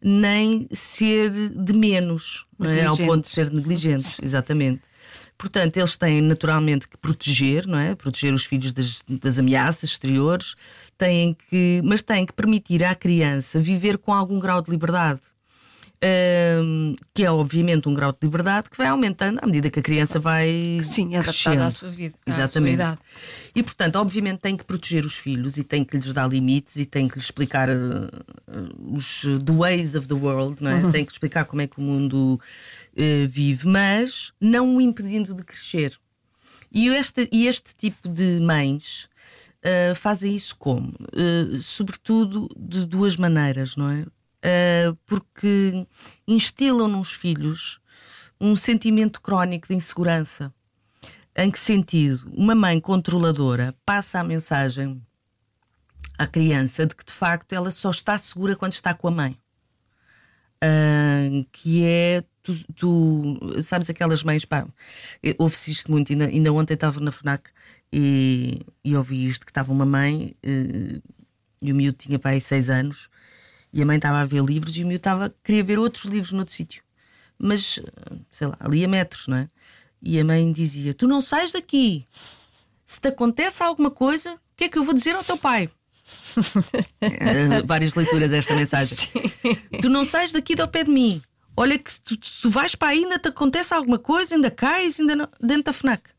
nem 0.00 0.68
ser 0.72 1.30
de 1.50 1.72
menos, 1.72 2.46
é? 2.60 2.84
ao 2.84 2.96
ponto 2.96 3.22
de 3.22 3.28
ser 3.28 3.50
negligentes, 3.50 4.16
exatamente. 4.22 4.80
Portanto, 5.36 5.78
eles 5.78 5.96
têm 5.96 6.20
naturalmente 6.20 6.86
que 6.86 6.96
proteger, 6.98 7.66
não 7.66 7.78
é? 7.78 7.94
Proteger 7.94 8.32
os 8.32 8.44
filhos 8.44 8.72
das, 8.72 9.02
das 9.08 9.38
ameaças 9.38 9.90
exteriores, 9.90 10.54
têm 10.96 11.34
que, 11.34 11.80
mas 11.82 12.02
têm 12.02 12.26
que 12.26 12.32
permitir 12.32 12.84
à 12.84 12.94
criança 12.94 13.58
viver 13.58 13.98
com 13.98 14.12
algum 14.12 14.38
grau 14.38 14.62
de 14.62 14.70
liberdade 14.70 15.20
um, 16.02 16.96
que 17.12 17.24
é 17.24 17.30
obviamente 17.30 17.88
um 17.88 17.94
grau 17.94 18.10
de 18.10 18.18
liberdade 18.22 18.70
que 18.70 18.76
vai 18.76 18.86
aumentando 18.86 19.38
à 19.42 19.46
medida 19.46 19.68
que 19.68 19.80
a 19.80 19.82
criança 19.82 20.18
vai. 20.18 20.80
Sim, 20.82 21.14
adaptada 21.14 21.66
à 21.66 21.70
sua 21.70 21.90
vida. 21.90 22.14
Exatamente. 22.26 22.82
Sua 22.82 22.98
e 23.54 23.62
portanto, 23.62 23.96
obviamente, 23.96 24.38
tem 24.38 24.56
que 24.56 24.64
proteger 24.64 25.04
os 25.04 25.14
filhos 25.14 25.58
e 25.58 25.64
tem 25.64 25.84
que 25.84 25.96
lhes 25.96 26.12
dar 26.12 26.28
limites 26.28 26.76
e 26.76 26.86
tem 26.86 27.06
que 27.06 27.16
lhes 27.16 27.24
explicar 27.24 27.68
uh, 27.68 28.94
os 28.94 29.22
the 29.44 29.52
ways 29.52 29.94
of 29.94 30.08
the 30.08 30.14
world, 30.14 30.62
não 30.62 30.70
é? 30.70 30.82
Uhum. 30.82 30.90
tem 30.90 31.04
que 31.04 31.12
explicar 31.12 31.44
como 31.44 31.60
é 31.60 31.66
que 31.66 31.78
o 31.78 31.82
mundo 31.82 32.40
uh, 32.40 33.28
vive, 33.28 33.68
mas 33.68 34.32
não 34.40 34.76
o 34.76 34.80
impedindo 34.80 35.34
de 35.34 35.44
crescer. 35.44 35.98
E 36.72 36.88
este, 36.88 37.28
e 37.30 37.46
este 37.46 37.74
tipo 37.74 38.08
de 38.08 38.40
mães. 38.40 39.08
Fazem 39.96 40.34
isso 40.34 40.56
como? 40.56 40.94
Sobretudo 41.60 42.48
de 42.56 42.86
duas 42.86 43.16
maneiras, 43.16 43.76
não 43.76 43.90
é? 43.90 44.06
Uh, 44.44 44.96
porque 45.06 45.86
instilam 46.26 46.88
nos 46.88 47.12
filhos 47.12 47.80
um 48.40 48.56
sentimento 48.56 49.20
crónico 49.20 49.68
de 49.68 49.74
insegurança. 49.74 50.52
Em 51.36 51.50
que 51.50 51.58
sentido? 51.58 52.30
Uma 52.34 52.54
mãe 52.54 52.80
controladora 52.80 53.74
passa 53.84 54.18
a 54.18 54.24
mensagem 54.24 55.00
à 56.18 56.26
criança 56.26 56.86
de 56.86 56.94
que 56.96 57.04
de 57.04 57.12
facto 57.12 57.52
ela 57.52 57.70
só 57.70 57.90
está 57.90 58.16
segura 58.18 58.56
quando 58.56 58.72
está 58.72 58.92
com 58.94 59.08
a 59.08 59.10
mãe. 59.10 59.38
Uh, 60.62 61.46
que 61.52 61.84
é 61.84 62.22
tu, 62.42 62.54
tu, 62.74 63.62
sabes 63.62 63.88
aquelas 63.88 64.22
mães, 64.22 64.44
pá, 64.44 64.66
ouve-se 65.38 65.70
isto 65.70 65.90
muito, 65.90 66.12
ainda, 66.12 66.26
ainda 66.26 66.52
ontem 66.52 66.74
estava 66.74 67.00
na 67.00 67.10
FNAC 67.10 67.50
e, 67.90 68.60
e 68.84 68.94
ouvi 68.94 69.26
isto, 69.26 69.46
que 69.46 69.50
estava 69.50 69.72
uma 69.72 69.86
mãe 69.86 70.36
uh, 70.44 71.02
e 71.62 71.72
o 71.72 71.74
miúdo 71.74 71.96
tinha 71.96 72.18
pai 72.18 72.40
seis 72.40 72.68
anos 72.68 73.08
e 73.72 73.82
a 73.82 73.86
mãe 73.86 73.96
estava 73.96 74.20
a 74.20 74.24
ver 74.24 74.42
livros 74.42 74.76
e 74.76 74.84
o 74.84 74.86
meu 74.86 74.96
estava, 74.96 75.34
queria 75.44 75.62
ver 75.62 75.78
outros 75.78 76.04
livros 76.04 76.32
noutro 76.32 76.54
sítio. 76.54 76.82
Mas, 77.38 77.78
sei 78.30 78.46
lá, 78.46 78.56
ali 78.60 78.84
a 78.84 78.88
metros, 78.88 79.26
não 79.26 79.38
é? 79.38 79.48
E 80.02 80.18
a 80.18 80.24
mãe 80.24 80.52
dizia: 80.52 80.92
Tu 80.92 81.06
não 81.06 81.22
sais 81.22 81.52
daqui. 81.52 82.06
Se 82.84 83.00
te 83.00 83.08
acontece 83.08 83.62
alguma 83.62 83.90
coisa, 83.90 84.34
o 84.34 84.38
que 84.56 84.64
é 84.64 84.68
que 84.68 84.76
eu 84.76 84.84
vou 84.84 84.94
dizer 84.94 85.14
ao 85.14 85.24
teu 85.24 85.38
pai? 85.38 85.70
uh, 86.36 87.64
várias 87.66 87.94
leituras 87.94 88.32
esta 88.32 88.54
mensagem. 88.54 88.96
Sim. 88.96 89.80
Tu 89.80 89.88
não 89.88 90.04
sais 90.04 90.32
daqui 90.32 90.54
do 90.54 90.66
pé 90.68 90.84
de 90.84 90.90
mim. 90.90 91.22
Olha 91.56 91.78
que 91.78 91.92
se 91.92 92.00
tu, 92.00 92.16
tu 92.16 92.50
vais 92.50 92.74
para 92.74 92.88
aí, 92.88 93.04
ainda 93.04 93.18
te 93.18 93.28
acontece 93.28 93.74
alguma 93.74 93.98
coisa, 93.98 94.34
ainda 94.34 94.50
cais, 94.50 94.98
ainda 94.98 95.14
não, 95.14 95.28
dentro 95.40 95.64
da 95.64 95.72
FNAC. 95.72 96.10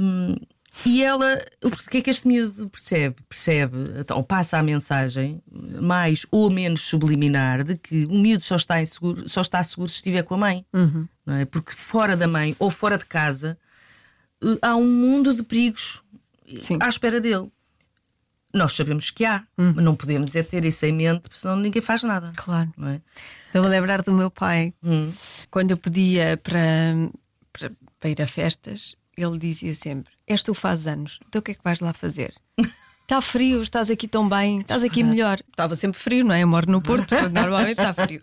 Um, 0.00 0.36
e 0.84 1.02
ela, 1.02 1.44
o 1.62 1.70
que 1.70 1.98
é 1.98 2.00
que 2.00 2.10
este 2.10 2.26
miúdo 2.26 2.68
percebe? 2.70 3.16
Percebe, 3.28 3.76
ou 4.14 4.24
passa 4.24 4.58
a 4.58 4.62
mensagem, 4.62 5.42
mais 5.80 6.24
ou 6.30 6.50
menos 6.50 6.82
subliminar, 6.82 7.64
de 7.64 7.76
que 7.76 8.06
o 8.06 8.14
miúdo 8.14 8.42
só 8.42 8.56
está, 8.56 8.80
inseguro, 8.80 9.28
só 9.28 9.42
está 9.42 9.62
seguro 9.62 9.88
se 9.88 9.96
estiver 9.96 10.22
com 10.22 10.34
a 10.34 10.38
mãe. 10.38 10.66
Uhum. 10.72 11.06
Não 11.26 11.34
é? 11.34 11.44
Porque 11.44 11.72
fora 11.72 12.16
da 12.16 12.26
mãe 12.26 12.56
ou 12.58 12.70
fora 12.70 12.96
de 12.96 13.06
casa 13.06 13.58
eh, 14.42 14.58
há 14.62 14.74
um 14.74 14.90
mundo 14.90 15.34
de 15.34 15.42
perigos 15.42 16.02
Sim. 16.58 16.78
à 16.80 16.88
espera 16.88 17.20
dele. 17.20 17.50
Nós 18.52 18.72
sabemos 18.72 19.10
que 19.10 19.24
há, 19.24 19.44
uhum. 19.56 19.74
mas 19.76 19.84
não 19.84 19.94
podemos 19.94 20.34
é 20.34 20.42
ter 20.42 20.64
isso 20.64 20.84
em 20.84 20.92
mente, 20.92 21.20
porque 21.20 21.36
senão 21.36 21.56
ninguém 21.56 21.82
faz 21.82 22.02
nada. 22.02 22.32
Claro. 22.36 22.72
Não 22.76 22.88
é? 22.88 23.00
Estou 23.46 23.64
a 23.64 23.68
lembrar 23.68 24.02
do 24.02 24.12
meu 24.12 24.30
pai, 24.30 24.72
uhum. 24.82 25.12
quando 25.50 25.72
eu 25.72 25.76
pedia 25.76 26.36
para, 26.36 27.10
para, 27.52 27.72
para 27.98 28.10
ir 28.10 28.22
a 28.22 28.26
festas, 28.26 28.96
ele 29.16 29.38
dizia 29.38 29.74
sempre: 29.74 30.12
És 30.30 30.44
tu 30.44 30.54
fazes 30.54 30.86
anos, 30.86 31.18
então 31.26 31.40
o 31.40 31.42
que 31.42 31.50
é 31.50 31.54
que 31.54 31.64
vais 31.64 31.80
lá 31.80 31.92
fazer? 31.92 32.32
Está 33.02 33.18
frio, 33.20 33.60
estás 33.62 33.90
aqui 33.90 34.06
tão 34.06 34.28
bem, 34.28 34.60
estás 34.60 34.84
aqui 34.84 35.02
melhor. 35.02 35.40
Estava 35.50 35.74
sempre 35.74 35.98
frio, 35.98 36.24
não 36.24 36.32
é? 36.32 36.44
Eu 36.44 36.46
moro 36.46 36.70
no 36.70 36.80
Porto, 36.80 37.16
normalmente 37.34 37.80
está 37.80 37.92
frio. 37.92 38.20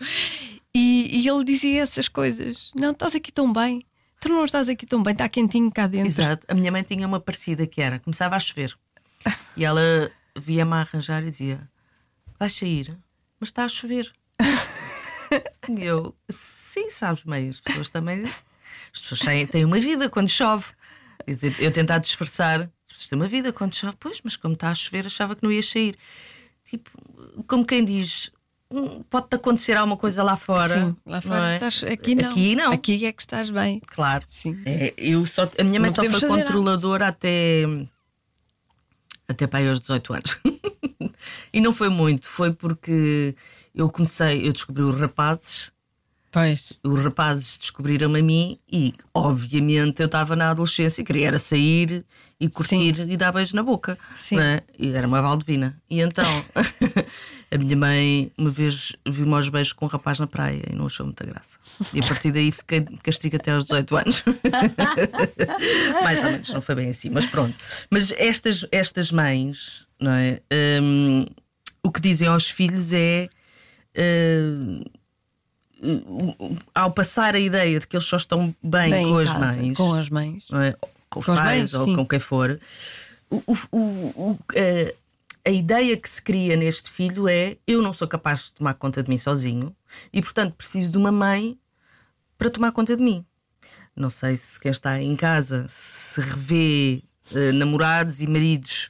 E, 0.74 1.20
e 1.20 1.28
ele 1.28 1.44
dizia 1.44 1.82
essas 1.82 2.08
coisas: 2.08 2.72
Não, 2.74 2.92
estás 2.92 3.14
aqui 3.14 3.30
tão 3.30 3.52
bem. 3.52 3.86
Tu 4.22 4.30
não 4.30 4.46
estás 4.46 4.70
aqui 4.70 4.86
tão 4.86 5.04
bem, 5.04 5.12
está 5.12 5.28
quentinho 5.28 5.70
cá 5.70 5.86
dentro. 5.86 6.08
Exato. 6.08 6.46
A 6.48 6.54
minha 6.54 6.72
mãe 6.72 6.82
tinha 6.82 7.06
uma 7.06 7.20
parecida 7.20 7.68
que 7.68 7.82
era: 7.82 8.00
começava 8.00 8.38
a 8.38 8.40
chover 8.40 8.74
e 9.58 9.66
ela 9.66 10.10
via-me 10.38 10.76
a 10.76 10.78
arranjar 10.78 11.24
e 11.24 11.30
dizia: 11.30 11.70
Vais 12.40 12.54
sair, 12.54 12.98
mas 13.38 13.50
está 13.50 13.66
a 13.66 13.68
chover. 13.68 14.14
e 15.68 15.84
eu, 15.84 16.16
sim, 16.30 16.90
sabes, 16.90 17.26
meio, 17.26 17.50
as 17.50 17.60
pessoas 17.60 17.90
também. 17.90 18.24
As 18.94 19.02
pessoas 19.02 19.50
têm 19.52 19.66
uma 19.66 19.78
vida 19.78 20.10
quando 20.10 20.30
chove. 20.30 20.68
Eu 21.60 21.72
tentar 21.72 21.98
disfarçar, 21.98 22.72
isto 22.98 23.14
é 23.14 23.16
uma 23.16 23.28
vida 23.28 23.52
quando 23.52 23.76
chove, 23.76 23.98
pois, 24.00 24.22
mas 24.24 24.38
como 24.38 24.54
está 24.54 24.72
a 24.72 24.76
chover, 24.76 25.06
achava 25.06 25.36
que 25.36 25.44
não 25.44 25.52
ia 25.52 25.62
sair. 25.62 25.98
Tipo, 26.64 26.90
como 27.46 27.66
quem 27.66 27.84
diz, 27.84 28.32
hum, 28.72 29.04
pode-te 29.10 29.36
acontecer 29.36 29.74
alguma 29.74 29.98
coisa 29.98 30.24
lá 30.24 30.38
fora. 30.38 30.86
Sim, 30.86 30.96
lá 31.06 31.20
fora 31.20 31.52
é? 31.52 31.54
estás. 31.56 31.84
Aqui 31.84 32.16
não. 32.16 32.30
Aqui 32.30 32.56
não. 32.56 32.72
Aqui 32.72 33.06
é 33.06 33.12
que 33.12 33.22
estás 33.22 33.50
bem. 33.50 33.82
Claro. 33.88 34.24
Sim. 34.28 34.62
É, 34.66 34.94
eu 34.98 35.26
só, 35.26 35.50
a 35.60 35.64
minha 35.64 35.80
mãe 35.80 35.90
só 35.90 36.04
foi 36.04 36.30
controladora 36.30 37.06
nada. 37.06 37.18
até. 37.18 37.64
Até 39.28 39.46
para 39.46 39.60
aí 39.60 39.68
aos 39.68 39.82
18 39.82 40.14
anos. 40.14 40.40
e 41.52 41.60
não 41.60 41.74
foi 41.74 41.90
muito, 41.90 42.28
foi 42.30 42.54
porque 42.54 43.36
eu 43.76 43.90
comecei, 43.90 44.48
eu 44.48 44.54
descobri 44.54 44.84
os 44.84 44.98
rapazes 44.98 45.72
Pois. 46.32 46.74
Os 46.84 47.04
rapazes 47.04 47.58
descobriram-me 47.58 48.20
a 48.20 48.24
mim 48.24 48.58
e, 48.72 48.94
obviamente, 49.14 50.02
eu 50.02 50.08
estava 50.08 50.36
na 50.36 50.50
adolescência 50.52 51.02
e 51.02 51.06
queria 51.06 51.28
era 51.28 51.40
sair 51.40 52.06
e 52.40 52.48
curtir 52.48 52.96
Sim. 52.96 53.10
e 53.10 53.18
dar 53.18 53.32
beijo 53.32 53.56
na 53.56 53.64
boca. 53.64 53.98
Sim. 54.16 54.38
Né? 54.38 54.62
E 54.78 54.90
era 54.90 55.08
uma 55.08 55.22
Valdivina. 55.22 55.80
E 55.90 56.02
então, 56.02 56.26
a 57.50 57.58
minha 57.58 57.76
mãe, 57.76 58.32
uma 58.38 58.50
vez, 58.50 58.94
viu-me 59.08 59.34
aos 59.34 59.50
beijos 59.50 59.74
com 59.74 59.86
um 59.86 59.90
rapaz 59.90 60.20
na 60.20 60.28
praia 60.28 60.62
e 60.70 60.76
não 60.76 60.86
achou 60.86 61.06
muita 61.06 61.26
graça. 61.26 61.58
E 61.94 62.00
a 62.00 62.04
partir 62.04 62.32
daí 62.32 62.52
fiquei 62.52 62.82
de 62.82 62.98
castigo 62.98 63.36
até 63.38 63.52
aos 63.52 63.66
18 63.66 63.96
anos. 63.96 64.24
Mais 66.04 66.24
ou 66.24 66.32
menos, 66.32 66.50
não 66.50 66.62
foi 66.62 66.76
bem 66.76 66.90
assim, 66.90 67.10
mas 67.10 67.26
pronto. 67.26 67.56
Mas 67.90 68.12
estas, 68.18 68.66
estas 68.72 69.12
mães, 69.12 69.88
não 70.00 70.12
é? 70.12 70.42
Um, 70.82 71.26
o 71.82 71.92
que 71.92 72.02
dizem 72.02 72.28
aos 72.28 72.50
filhos 72.50 72.92
é. 72.94 73.30
Uh, 73.98 74.84
ao 76.74 76.92
passar 76.92 77.36
a 77.36 77.40
ideia 77.40 77.80
de 77.80 77.88
que 77.88 77.96
eles 77.96 78.06
só 78.06 78.18
estão 78.18 78.54
bem, 78.64 78.90
bem 78.90 79.08
com, 79.08 79.18
as 79.18 79.30
casa, 79.30 79.46
mães, 79.46 79.78
com 79.78 79.94
as 79.94 80.10
mães, 80.10 80.46
é? 80.54 80.76
com 81.10 81.20
os 81.20 81.26
com 81.26 81.36
pais 81.36 81.72
mães, 81.72 81.74
ou 81.74 81.86
sim. 81.86 81.96
com 81.96 82.06
quem 82.06 82.20
for, 82.20 82.60
o, 83.30 83.44
o, 83.48 83.80
o, 83.80 84.40
a, 84.56 85.50
a 85.50 85.52
ideia 85.52 85.96
que 85.96 86.10
se 86.10 86.22
cria 86.22 86.56
neste 86.56 86.90
filho 86.90 87.28
é: 87.28 87.58
eu 87.66 87.82
não 87.82 87.94
sou 87.94 88.08
capaz 88.08 88.46
de 88.46 88.54
tomar 88.54 88.74
conta 88.74 89.04
de 89.04 89.10
mim 89.10 89.18
sozinho 89.18 89.76
e, 90.12 90.22
portanto, 90.22 90.54
preciso 90.56 90.92
de 90.92 90.98
uma 90.98 91.12
mãe 91.12 91.58
para 92.38 92.50
tomar 92.50 92.72
conta 92.72 92.96
de 92.96 93.04
mim. 93.04 93.26
Não 93.96 94.10
sei 94.10 94.38
se 94.38 94.60
quem 94.60 94.72
está 94.72 95.02
em 95.02 95.16
casa 95.16 95.66
se 95.68 96.22
revê 96.22 97.04
eh, 97.34 97.52
namorados 97.52 98.22
e 98.22 98.28
maridos 98.28 98.90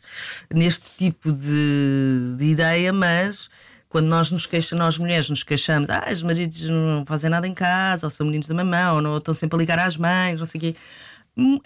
neste 0.54 0.90
tipo 0.98 1.32
de, 1.32 2.36
de 2.38 2.46
ideia, 2.46 2.92
mas 2.92 3.50
quando 3.98 4.10
nós 4.10 4.30
nos 4.30 4.46
queixamos, 4.46 4.80
nós 4.80 5.00
mulheres 5.00 5.28
nos 5.28 5.42
queixamos, 5.42 5.90
ah, 5.90 6.06
os 6.12 6.22
maridos 6.22 6.70
não 6.70 7.04
fazem 7.04 7.32
nada 7.32 7.48
em 7.48 7.54
casa, 7.54 8.06
ou 8.06 8.12
são 8.12 8.28
meninos 8.28 8.48
da 8.48 8.54
mamãe, 8.54 8.92
ou 8.92 9.02
não, 9.02 9.18
estão 9.18 9.34
sempre 9.34 9.56
a 9.56 9.60
ligar 9.60 9.80
às 9.80 9.98
mães, 9.98 10.40
não 10.40 10.46
sei 10.46 10.60
o 10.60 10.62
quê. 10.62 10.76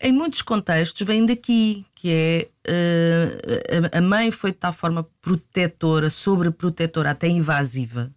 Em 0.01 0.13
muitos 0.13 0.41
contextos 0.41 1.05
vem 1.05 1.25
daqui, 1.25 1.85
que 1.93 2.09
é 2.09 2.47
uh, 2.71 3.97
a 3.97 3.99
mãe 3.99 4.31
foi 4.31 4.53
de 4.53 4.59
tal 4.59 4.71
forma 4.71 5.05
protetora, 5.21 6.09
sobreprotetora, 6.09 7.11
até 7.11 7.27
invasiva, 7.27 8.09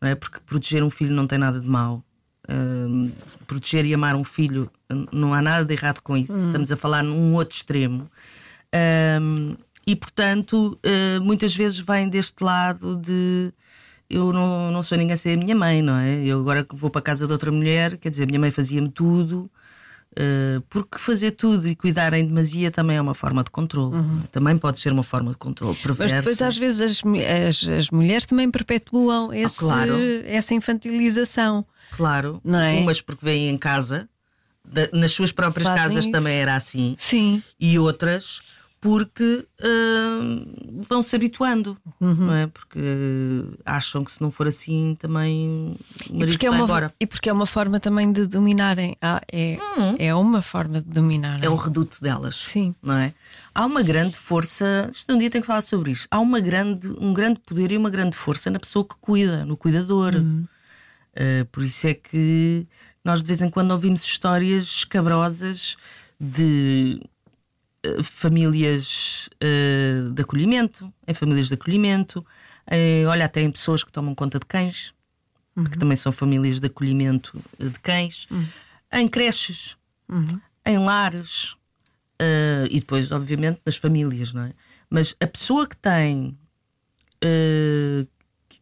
não 0.00 0.08
é? 0.08 0.14
Porque 0.14 0.38
proteger 0.46 0.84
um 0.84 0.90
filho 0.90 1.12
não 1.12 1.26
tem 1.26 1.38
nada 1.38 1.58
de 1.58 1.66
mau. 1.66 2.04
Uh, 2.48 3.10
proteger 3.48 3.84
e 3.84 3.92
amar 3.92 4.14
um 4.14 4.24
filho 4.24 4.70
não 5.10 5.34
há 5.34 5.42
nada 5.42 5.64
de 5.64 5.74
errado 5.74 6.00
com 6.02 6.16
isso. 6.16 6.32
Hum. 6.32 6.46
Estamos 6.46 6.70
a 6.70 6.76
falar 6.76 7.02
num 7.02 7.34
outro 7.34 7.56
extremo. 7.56 8.08
Uh, 8.72 9.56
e, 9.90 9.96
portanto, 9.96 10.78
uh, 10.86 11.20
muitas 11.20 11.52
vezes 11.52 11.80
vem 11.80 12.08
deste 12.08 12.44
lado 12.44 12.96
de 12.96 13.52
eu 14.08 14.32
não, 14.32 14.70
não 14.70 14.84
sou 14.84 14.96
ninguém 14.96 15.16
sem 15.16 15.34
a 15.34 15.36
minha 15.36 15.54
mãe, 15.56 15.82
não 15.82 15.96
é? 15.96 16.24
Eu 16.24 16.38
agora 16.38 16.64
vou 16.72 16.90
para 16.90 17.00
a 17.00 17.02
casa 17.02 17.26
de 17.26 17.32
outra 17.32 17.50
mulher, 17.50 17.96
quer 17.96 18.08
dizer, 18.08 18.22
a 18.22 18.26
minha 18.26 18.38
mãe 18.38 18.52
fazia-me 18.52 18.88
tudo. 18.88 19.50
Uh, 20.12 20.60
porque 20.68 20.96
fazer 20.98 21.32
tudo 21.32 21.66
e 21.66 21.74
cuidar 21.74 22.12
em 22.12 22.24
demasia 22.24 22.70
também 22.70 22.96
é 22.96 23.00
uma 23.00 23.14
forma 23.14 23.42
de 23.42 23.50
controle. 23.50 23.96
Uhum. 23.96 24.22
Também 24.30 24.56
pode 24.58 24.78
ser 24.78 24.92
uma 24.92 25.02
forma 25.02 25.32
de 25.32 25.38
controle 25.38 25.76
perversa. 25.76 26.16
Mas 26.16 26.24
depois, 26.24 26.42
às 26.42 26.56
vezes, 26.56 26.80
as, 26.80 27.02
as, 27.48 27.68
as 27.68 27.90
mulheres 27.90 28.26
também 28.26 28.48
perpetuam 28.48 29.30
ah, 29.30 29.36
esse, 29.36 29.64
ah, 29.64 29.68
claro. 29.68 29.94
essa 30.24 30.54
infantilização. 30.54 31.66
Claro, 31.96 32.40
não 32.44 32.60
é? 32.60 32.78
umas 32.78 33.00
porque 33.00 33.24
vêm 33.24 33.48
em 33.48 33.58
casa, 33.58 34.08
nas 34.92 35.10
suas 35.10 35.32
próprias 35.32 35.66
Fazem 35.66 35.82
casas 35.82 36.04
isso. 36.04 36.12
também 36.12 36.36
era 36.36 36.54
assim. 36.54 36.94
Sim. 36.96 37.42
E 37.58 37.76
outras 37.76 38.40
porque 38.80 39.46
uh, 39.60 40.82
vão 40.88 41.02
se 41.02 41.14
habituando, 41.14 41.76
uhum. 42.00 42.14
não 42.14 42.34
é? 42.34 42.46
Porque 42.46 42.80
acham 43.64 44.02
que 44.02 44.10
se 44.10 44.22
não 44.22 44.30
for 44.30 44.48
assim 44.48 44.96
também 44.98 45.76
o 46.08 46.14
marido 46.14 46.30
e 46.30 46.32
porque, 46.32 46.46
é 46.46 46.50
uma, 46.50 46.64
embora. 46.64 46.94
e 46.98 47.06
porque 47.06 47.28
é 47.28 47.32
uma 47.32 47.44
forma 47.44 47.78
também 47.78 48.10
de 48.10 48.26
dominarem. 48.26 48.96
Ah, 49.02 49.20
é, 49.30 49.58
uhum. 49.60 49.96
é 49.98 50.14
uma 50.14 50.40
forma 50.40 50.80
de 50.80 50.88
dominar. 50.88 51.44
É 51.44 51.50
o 51.50 51.54
reduto 51.56 52.00
delas. 52.00 52.36
Sim. 52.36 52.74
Não 52.82 52.96
é? 52.96 53.12
Há 53.54 53.66
uma 53.66 53.82
grande 53.82 54.16
força, 54.16 54.88
isto 54.90 55.12
um 55.12 55.18
dia 55.18 55.28
tenho 55.28 55.42
que 55.42 55.48
falar 55.48 55.62
sobre 55.62 55.90
isto. 55.90 56.08
Há 56.10 56.18
uma 56.18 56.40
grande, 56.40 56.88
um 56.98 57.12
grande 57.12 57.38
poder 57.40 57.72
e 57.72 57.76
uma 57.76 57.90
grande 57.90 58.16
força 58.16 58.50
na 58.50 58.58
pessoa 58.58 58.82
que 58.82 58.94
cuida, 58.98 59.44
no 59.44 59.58
cuidador. 59.58 60.14
Uhum. 60.14 60.46
Uh, 61.12 61.44
por 61.52 61.62
isso 61.62 61.86
é 61.86 61.92
que 61.92 62.66
nós 63.04 63.22
de 63.22 63.26
vez 63.26 63.42
em 63.42 63.50
quando 63.50 63.72
ouvimos 63.72 64.02
histórias 64.02 64.64
escabrosas 64.64 65.76
de 66.18 67.02
famílias 68.02 69.28
uh, 69.42 70.10
de 70.10 70.22
acolhimento, 70.22 70.92
em 71.06 71.14
famílias 71.14 71.48
de 71.48 71.54
acolhimento, 71.54 72.24
olha, 73.08 73.24
até 73.24 73.40
em 73.42 73.50
pessoas 73.50 73.82
que 73.82 73.90
tomam 73.90 74.14
conta 74.14 74.38
de 74.38 74.46
cães, 74.46 74.94
uhum. 75.56 75.64
que 75.64 75.78
também 75.78 75.96
são 75.96 76.12
famílias 76.12 76.60
de 76.60 76.66
acolhimento 76.66 77.42
de 77.58 77.78
cães, 77.80 78.26
uhum. 78.30 78.46
em 78.92 79.08
creches, 79.08 79.76
uhum. 80.08 80.40
em 80.64 80.78
lares 80.78 81.56
e 82.70 82.78
depois, 82.78 83.10
obviamente, 83.10 83.60
nas 83.64 83.76
famílias, 83.76 84.32
não 84.32 84.44
é? 84.44 84.52
Mas 84.88 85.16
a 85.20 85.26
pessoa 85.26 85.66
que 85.66 85.76
tem 85.76 86.38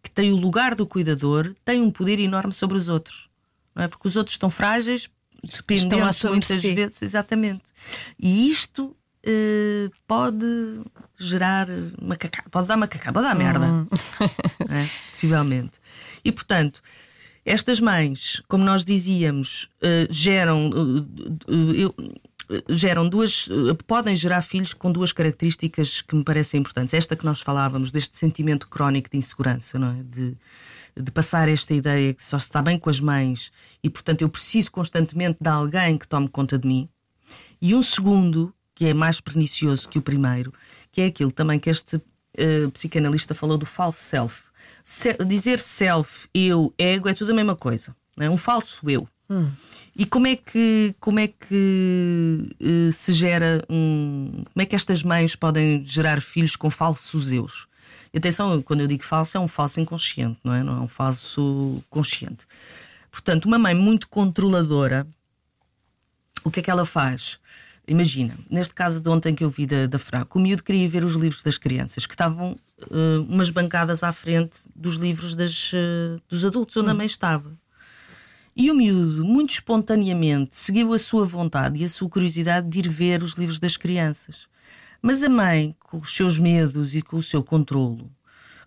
que 0.03 0.11
tem 0.11 0.33
o 0.33 0.37
lugar 0.37 0.75
do 0.75 0.87
cuidador 0.87 1.55
tem 1.65 1.83
um 1.83 1.91
poder 1.91 2.19
enorme 2.19 2.53
sobre 2.53 2.77
os 2.77 2.89
outros. 2.89 3.29
Não 3.75 3.85
é? 3.85 3.89
Porque 3.89 4.09
os 4.09 4.17
outros 4.17 4.35
estão 4.35 4.49
frágeis, 4.49 5.09
dependentes 5.43 6.23
muitas 6.23 6.51
mercê. 6.51 6.75
vezes, 6.75 7.03
exatamente. 7.03 7.65
E 8.19 8.51
isto 8.51 8.97
uh, 9.29 9.91
pode 10.07 10.47
gerar 11.17 11.67
macacá, 12.01 12.45
pode 12.51 12.67
dar 12.67 12.77
macacá, 12.77 13.13
pode 13.13 13.27
dar 13.27 13.35
merda. 13.35 13.67
Hum. 13.67 13.87
é? 14.71 14.87
Possivelmente. 15.13 15.81
E 16.25 16.33
portanto. 16.33 16.81
Estas 17.45 17.81
mães, 17.81 18.43
como 18.47 18.63
nós 18.63 18.85
dizíamos, 18.85 19.71
uh, 19.83 20.07
geram. 20.13 20.69
Uh, 20.69 21.73
eu, 21.73 21.95
geram 22.69 23.09
duas, 23.09 23.49
podem 23.87 24.17
gerar 24.17 24.43
filhos 24.43 24.73
com 24.73 24.91
duas 24.91 25.13
características 25.13 26.01
que 26.01 26.15
me 26.15 26.25
parecem 26.25 26.61
importantes. 26.61 26.95
Esta 26.95 27.17
que 27.17 27.25
nós 27.25 27.41
falávamos, 27.41 27.91
deste 27.91 28.17
sentimento 28.17 28.69
crónico 28.69 29.11
de 29.11 29.19
insegurança, 29.19 29.79
não 29.79 29.93
é? 29.93 30.03
De, 30.03 30.37
de 30.97 31.13
passar 31.13 31.49
esta 31.49 31.75
ideia 31.75 32.13
que 32.15 32.25
só 32.25 32.39
se 32.39 32.47
está 32.47 32.61
bem 32.63 32.79
com 32.79 32.91
as 32.91 33.01
mães 33.01 33.53
e, 33.83 33.91
portanto, 33.91 34.23
eu 34.23 34.29
preciso 34.29 34.71
constantemente 34.71 35.39
de 35.41 35.49
alguém 35.49 35.97
que 35.97 36.09
tome 36.09 36.29
conta 36.29 36.59
de 36.59 36.67
mim. 36.67 36.89
E 37.61 37.75
um 37.75 37.83
segundo, 37.83 38.55
que 38.79 38.87
é 38.87 38.95
mais 38.95 39.21
pernicioso 39.21 39.89
que 39.89 39.99
o 39.99 40.03
primeiro, 40.03 40.55
que 40.93 41.01
é 41.01 41.07
aquilo 41.07 41.33
também 41.33 41.59
que 41.59 41.69
este 41.69 41.97
uh, 41.97 42.71
psicanalista 42.73 43.35
falou 43.35 43.59
do 43.59 43.67
falso 43.67 44.01
self. 44.01 44.45
Se, 44.85 45.15
dizer 45.27 45.59
self, 45.59 46.29
eu, 46.33 46.73
ego, 46.79 47.09
é 47.09 47.13
tudo 47.13 47.33
a 47.33 47.35
mesma 47.35 47.57
coisa. 47.57 47.93
É 48.17 48.31
um 48.31 48.37
falso 48.37 48.89
eu. 48.89 49.09
Hum. 49.29 49.51
E 49.97 50.07
como 50.07 50.29
é 50.29 50.37
que, 50.37 50.95
como 51.01 51.19
é 51.19 51.27
que 51.27 52.55
uh, 52.61 52.93
se 52.93 53.13
gera 53.13 53.65
um. 53.69 54.45
Como 54.55 54.63
é 54.63 54.65
que 54.65 54.77
estas 54.77 55.03
mães 55.03 55.35
podem 55.35 55.85
gerar 55.85 56.23
filhos 56.23 56.55
com 56.55 56.71
falsos 56.71 57.33
eus? 57.33 57.67
E 58.15 58.19
atenção, 58.19 58.63
quando 58.63 58.83
eu 58.83 58.87
digo 58.87 59.03
falso, 59.03 59.37
é 59.37 59.41
um 59.41 59.49
falso 59.49 59.81
inconsciente, 59.81 60.39
não 60.45 60.55
é? 60.55 60.63
Não 60.63 60.77
é 60.77 60.81
um 60.83 60.89
falso 60.89 61.83
consciente. 61.91 62.47
Portanto, 63.11 63.47
uma 63.47 63.59
mãe 63.59 63.75
muito 63.75 64.09
controladora, 64.09 65.05
o 66.45 66.51
que 66.51 66.61
é 66.61 66.63
que 66.63 66.71
ela 66.71 66.87
faz? 66.87 67.41
Imagina, 67.89 68.39
neste 68.51 68.75
caso 68.75 69.01
de 69.01 69.09
ontem 69.09 69.35
que 69.35 69.43
eu 69.43 69.49
vi 69.49 69.65
da, 69.65 69.87
da 69.87 69.99
FRAC, 69.99 70.37
o 70.37 70.39
miúdo 70.39 70.63
queria 70.63 70.87
ver 70.87 71.05
os 71.05 71.15
livros 71.15 71.43
das 71.43 71.57
crianças, 71.57 72.05
que 72.05 72.13
estavam 72.13 72.53
uh, 72.83 73.23
umas 73.27 73.49
bancadas 73.49 74.03
à 74.03 74.13
frente 74.13 74.59
dos 74.77 74.97
livros 74.97 75.35
das, 75.35 75.73
uh, 75.73 76.21
dos 76.29 76.45
adultos, 76.45 76.77
onde 76.77 76.89
hum. 76.89 76.91
a 76.91 76.95
mãe 76.95 77.07
estava. 77.07 77.51
E 78.55 78.71
o 78.71 78.75
miúdo, 78.75 79.25
muito 79.25 79.53
espontaneamente, 79.53 80.55
seguiu 80.55 80.93
a 80.93 80.99
sua 80.99 81.25
vontade 81.25 81.81
e 81.81 81.85
a 81.85 81.89
sua 81.89 82.11
curiosidade 82.11 82.69
de 82.69 82.81
ir 82.81 82.89
ver 82.91 83.23
os 83.23 83.33
livros 83.33 83.59
das 83.59 83.77
crianças. 83.77 84.47
Mas 85.01 85.23
a 85.23 85.29
mãe, 85.31 85.75
com 85.81 85.99
os 85.99 86.15
seus 86.15 86.39
medos 86.39 86.95
e 86.95 87.01
com 87.01 87.17
o 87.17 87.23
seu 87.23 87.43
controlo, 87.43 88.11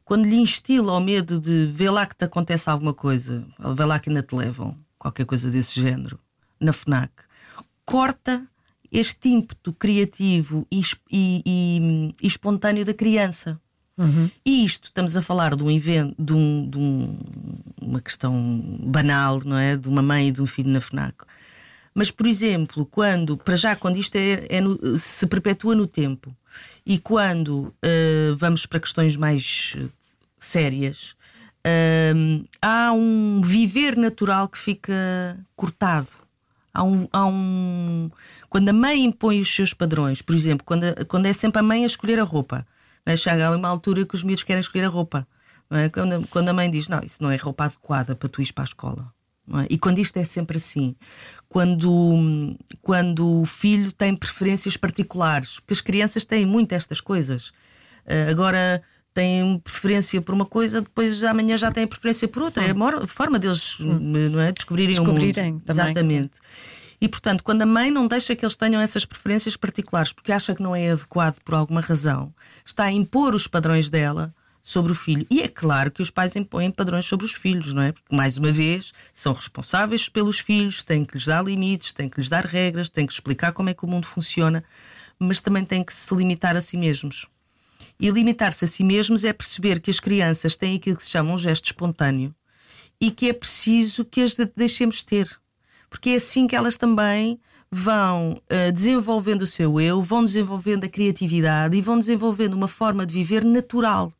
quando 0.03 0.25
lhe 0.25 0.37
instila 0.37 0.93
o 0.93 0.99
medo 0.99 1.39
de 1.39 1.67
ver 1.67 1.91
lá 1.91 2.07
que 2.07 2.15
te 2.15 2.25
acontece 2.25 2.69
alguma 2.69 2.93
coisa, 2.93 3.45
ou 3.63 3.75
ver 3.75 3.85
lá 3.85 3.99
que 3.99 4.09
ainda 4.09 4.23
te 4.23 4.33
levam, 4.33 4.75
qualquer 4.97 5.25
coisa 5.25 5.51
desse 5.51 5.79
género, 5.79 6.17
na 6.59 6.73
FNAC, 6.73 7.11
corta 7.85 8.47
este 8.91 9.29
ímpeto 9.29 9.71
criativo 9.73 10.67
e, 10.71 10.81
e, 11.11 11.43
e, 11.45 12.27
espontâneo 12.27 12.83
da 12.83 12.93
criança. 12.93 13.59
Uhum. 13.97 14.29
E 14.45 14.65
isto, 14.65 14.85
estamos 14.85 15.15
a 15.15 15.21
falar 15.21 15.55
de, 15.55 15.63
um 15.63 15.71
evento, 15.71 16.15
de, 16.17 16.33
um, 16.33 16.69
de 16.69 16.77
um, 16.77 17.17
uma 17.81 18.01
questão 18.01 18.79
banal, 18.83 19.41
não 19.45 19.57
é? 19.57 19.77
De 19.77 19.87
uma 19.87 20.01
mãe 20.01 20.27
e 20.27 20.31
de 20.31 20.41
um 20.41 20.47
filho 20.47 20.71
na 20.71 20.81
FNAC. 20.81 21.23
Mas, 21.93 22.09
por 22.09 22.25
exemplo, 22.25 22.85
quando, 22.85 23.37
para 23.37 23.55
já, 23.55 23.75
quando 23.75 23.97
isto 23.97 24.15
é, 24.15 24.45
é 24.49 24.61
no, 24.61 24.97
se 24.97 25.27
perpetua 25.27 25.75
no 25.75 25.85
tempo 25.85 26.35
e 26.85 26.97
quando 26.97 27.73
uh, 27.83 28.35
vamos 28.37 28.65
para 28.65 28.79
questões 28.79 29.17
mais 29.17 29.75
eh, 29.77 29.87
sérias, 30.39 31.15
uh, 31.65 32.45
há 32.61 32.93
um 32.93 33.41
viver 33.43 33.97
natural 33.97 34.47
que 34.47 34.57
fica 34.57 35.37
cortado. 35.55 36.09
Há 36.73 36.83
um, 36.83 37.07
há 37.11 37.25
um. 37.25 38.09
Quando 38.51 38.67
a 38.67 38.73
mãe 38.73 39.05
impõe 39.05 39.39
os 39.39 39.55
seus 39.55 39.73
padrões, 39.73 40.21
por 40.21 40.35
exemplo, 40.35 40.65
quando, 40.65 40.83
quando 41.07 41.25
é 41.25 41.31
sempre 41.31 41.61
a 41.61 41.63
mãe 41.63 41.83
a 41.83 41.87
escolher 41.87 42.19
a 42.19 42.23
roupa, 42.23 42.67
é? 43.05 43.15
Chega 43.15 43.47
ali 43.47 43.55
uma 43.55 43.69
altura 43.69 44.05
que 44.05 44.13
os 44.13 44.25
miúdos 44.25 44.43
querem 44.43 44.59
escolher 44.59 44.83
a 44.83 44.89
roupa. 44.89 45.25
É? 45.69 45.87
Quando, 45.87 46.27
quando, 46.27 46.49
a 46.49 46.53
mãe 46.53 46.69
diz, 46.69 46.89
não, 46.89 46.99
isso 46.99 47.23
não 47.23 47.31
é 47.31 47.37
roupa 47.37 47.63
adequada 47.63 48.13
para 48.13 48.27
tu 48.27 48.41
ir 48.41 48.51
para 48.51 48.65
a 48.65 48.65
escola. 48.65 49.13
É? 49.53 49.67
E 49.69 49.77
quando 49.77 49.99
isto 49.99 50.17
é 50.17 50.25
sempre 50.25 50.57
assim, 50.57 50.97
quando, 51.47 52.57
quando 52.81 53.41
o 53.41 53.45
filho 53.45 53.89
tem 53.93 54.13
preferências 54.13 54.75
particulares, 54.75 55.61
porque 55.61 55.73
as 55.73 55.79
crianças 55.79 56.25
têm 56.25 56.45
muito 56.45 56.73
estas 56.73 56.99
coisas. 56.99 57.53
Uh, 58.05 58.29
agora 58.29 58.83
têm 59.13 59.59
preferência 59.59 60.21
por 60.21 60.35
uma 60.35 60.45
coisa, 60.45 60.81
depois 60.81 61.23
amanhã 61.23 61.55
já 61.55 61.71
têm 61.71 61.87
preferência 61.87 62.27
por 62.27 62.43
outra. 62.43 62.65
É 62.65 62.71
a 62.71 63.07
forma 63.07 63.39
deles 63.39 63.79
hum. 63.79 63.97
não 64.29 64.41
é? 64.41 64.51
descobrirem, 64.51 64.95
descobrirem 64.95 65.51
o 65.51 65.53
mundo. 65.53 65.63
Também. 65.65 65.85
Exatamente. 65.85 66.33
E, 67.01 67.09
portanto, 67.09 67.43
quando 67.43 67.63
a 67.63 67.65
mãe 67.65 67.89
não 67.89 68.07
deixa 68.07 68.35
que 68.35 68.45
eles 68.45 68.55
tenham 68.55 68.79
essas 68.79 69.05
preferências 69.05 69.57
particulares 69.57 70.13
porque 70.13 70.31
acha 70.31 70.53
que 70.53 70.61
não 70.61 70.75
é 70.75 70.91
adequado 70.91 71.39
por 71.43 71.55
alguma 71.55 71.81
razão, 71.81 72.31
está 72.63 72.83
a 72.83 72.91
impor 72.91 73.33
os 73.33 73.47
padrões 73.47 73.89
dela 73.89 74.31
sobre 74.61 74.91
o 74.91 74.95
filho. 74.95 75.25
E 75.31 75.41
é 75.41 75.47
claro 75.47 75.89
que 75.89 76.03
os 76.03 76.11
pais 76.11 76.35
impõem 76.35 76.69
padrões 76.69 77.05
sobre 77.05 77.25
os 77.25 77.33
filhos, 77.33 77.73
não 77.73 77.81
é? 77.81 77.91
Porque, 77.91 78.15
mais 78.15 78.37
uma 78.37 78.51
vez, 78.51 78.93
são 79.11 79.33
responsáveis 79.33 80.07
pelos 80.07 80.37
filhos, 80.37 80.83
têm 80.83 81.03
que 81.03 81.15
lhes 81.15 81.25
dar 81.25 81.43
limites, 81.43 81.91
têm 81.91 82.07
que 82.07 82.19
lhes 82.19 82.29
dar 82.29 82.45
regras, 82.45 82.87
têm 82.87 83.07
que 83.07 83.13
explicar 83.13 83.51
como 83.51 83.69
é 83.69 83.73
que 83.73 83.83
o 83.83 83.87
mundo 83.87 84.05
funciona, 84.05 84.63
mas 85.17 85.41
também 85.41 85.65
têm 85.65 85.83
que 85.83 85.93
se 85.93 86.13
limitar 86.13 86.55
a 86.55 86.61
si 86.61 86.77
mesmos. 86.77 87.27
E 87.99 88.11
limitar-se 88.11 88.65
a 88.65 88.67
si 88.67 88.83
mesmos 88.83 89.23
é 89.23 89.33
perceber 89.33 89.79
que 89.79 89.89
as 89.89 89.99
crianças 89.99 90.55
têm 90.55 90.75
aquilo 90.75 90.97
que 90.97 91.03
se 91.03 91.09
chama 91.09 91.33
um 91.33 91.37
gesto 91.37 91.65
espontâneo 91.65 92.33
e 92.99 93.09
que 93.09 93.27
é 93.27 93.33
preciso 93.33 94.05
que 94.05 94.21
as 94.21 94.35
deixemos 94.55 95.01
ter 95.01 95.41
porque 95.91 96.11
é 96.11 96.15
assim 96.15 96.47
que 96.47 96.55
elas 96.55 96.77
também 96.77 97.37
vão 97.69 98.41
uh, 98.49 98.71
desenvolvendo 98.71 99.41
o 99.41 99.47
seu 99.47 99.79
eu, 99.79 100.01
vão 100.01 100.23
desenvolvendo 100.23 100.85
a 100.85 100.89
criatividade 100.89 101.75
e 101.75 101.81
vão 101.81 101.99
desenvolvendo 101.99 102.53
uma 102.53 102.69
forma 102.69 103.05
de 103.05 103.13
viver 103.13 103.43
natural. 103.43 104.11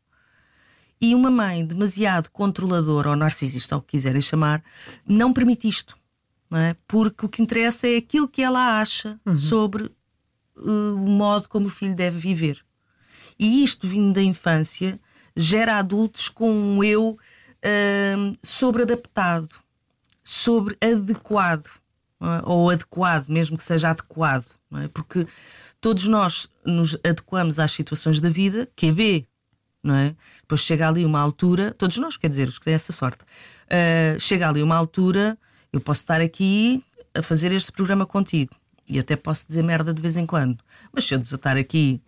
E 1.00 1.16
uma 1.16 1.32
mãe 1.32 1.66
demasiado 1.66 2.30
controladora 2.30 3.10
ou 3.10 3.16
narcisista, 3.16 3.76
ou 3.76 3.80
o 3.80 3.84
que 3.84 3.92
quiserem 3.92 4.22
chamar, 4.22 4.62
não 5.08 5.32
permite 5.32 5.68
isto. 5.68 5.98
Não 6.50 6.60
é? 6.60 6.76
Porque 6.86 7.26
o 7.26 7.30
que 7.30 7.42
interessa 7.42 7.88
é 7.88 7.96
aquilo 7.96 8.28
que 8.28 8.44
ela 8.44 8.80
acha 8.80 9.18
uhum. 9.26 9.34
sobre 9.34 9.86
uh, 9.86 10.96
o 10.96 11.10
modo 11.10 11.48
como 11.48 11.68
o 11.68 11.72
filho 11.72 11.96
deve 11.96 12.20
viver. 12.20 12.60
E 13.40 13.64
isto, 13.64 13.88
vindo 13.88 14.14
da 14.14 14.22
infância, 14.22 15.00
gera 15.38 15.78
adultos 15.78 16.28
com 16.28 16.52
um 16.52 16.84
eu 16.84 17.12
uh, 17.12 18.38
sobreadaptado 18.44 19.61
sobre 20.32 20.78
adequado, 20.82 21.70
é? 22.22 22.42
ou 22.46 22.70
adequado, 22.70 23.28
mesmo 23.28 23.58
que 23.58 23.64
seja 23.66 23.90
adequado, 23.90 24.46
é? 24.76 24.88
porque 24.88 25.28
todos 25.82 26.08
nós 26.08 26.50
nos 26.66 26.96
adequamos 27.04 27.60
às 27.60 27.72
situações 27.72 28.22
da 28.22 28.30
vida, 28.30 28.70
QB, 28.78 29.28
não 29.84 29.94
é? 29.94 30.16
Depois 30.42 30.62
chega 30.62 30.88
ali 30.88 31.04
uma 31.04 31.20
altura, 31.20 31.74
todos 31.74 31.98
nós, 31.98 32.16
quer 32.16 32.30
dizer, 32.30 32.48
os 32.48 32.58
que 32.58 32.64
têm 32.66 32.74
essa 32.74 32.94
sorte, 32.94 33.24
uh, 33.24 34.18
chega 34.20 34.48
ali 34.48 34.64
uma 34.64 34.76
altura, 34.76 35.38
eu 35.74 35.82
posso 35.82 36.00
estar 36.00 36.22
aqui 36.22 36.82
a 37.14 37.22
fazer 37.22 37.52
este 37.52 37.72
programa 37.72 38.06
contigo 38.06 38.56
e 38.88 39.00
até 39.00 39.18
posso 39.18 39.46
dizer 39.46 39.64
merda 39.64 39.94
de 39.94 40.02
vez 40.02 40.16
em 40.16 40.26
quando, 40.26 40.64
mas 40.94 41.04
se 41.04 41.14
eu 41.14 41.20
desatar 41.20 41.58
aqui 41.58 42.02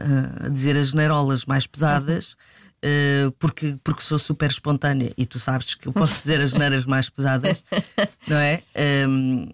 uh, 0.00 0.46
a 0.46 0.48
dizer 0.48 0.76
as 0.76 0.92
neirolas 0.92 1.44
mais 1.44 1.64
pesadas. 1.64 2.36
Uh, 2.84 3.32
porque, 3.32 3.76
porque 3.82 4.02
sou 4.02 4.18
super 4.18 4.48
espontânea 4.48 5.12
e 5.16 5.26
tu 5.26 5.38
sabes 5.38 5.74
que 5.74 5.88
eu 5.88 5.92
posso 5.92 6.20
dizer 6.20 6.40
as 6.40 6.54
neiras 6.54 6.84
mais 6.84 7.10
pesadas, 7.10 7.64
não 8.28 8.36
é? 8.36 8.62
Um, 9.06 9.48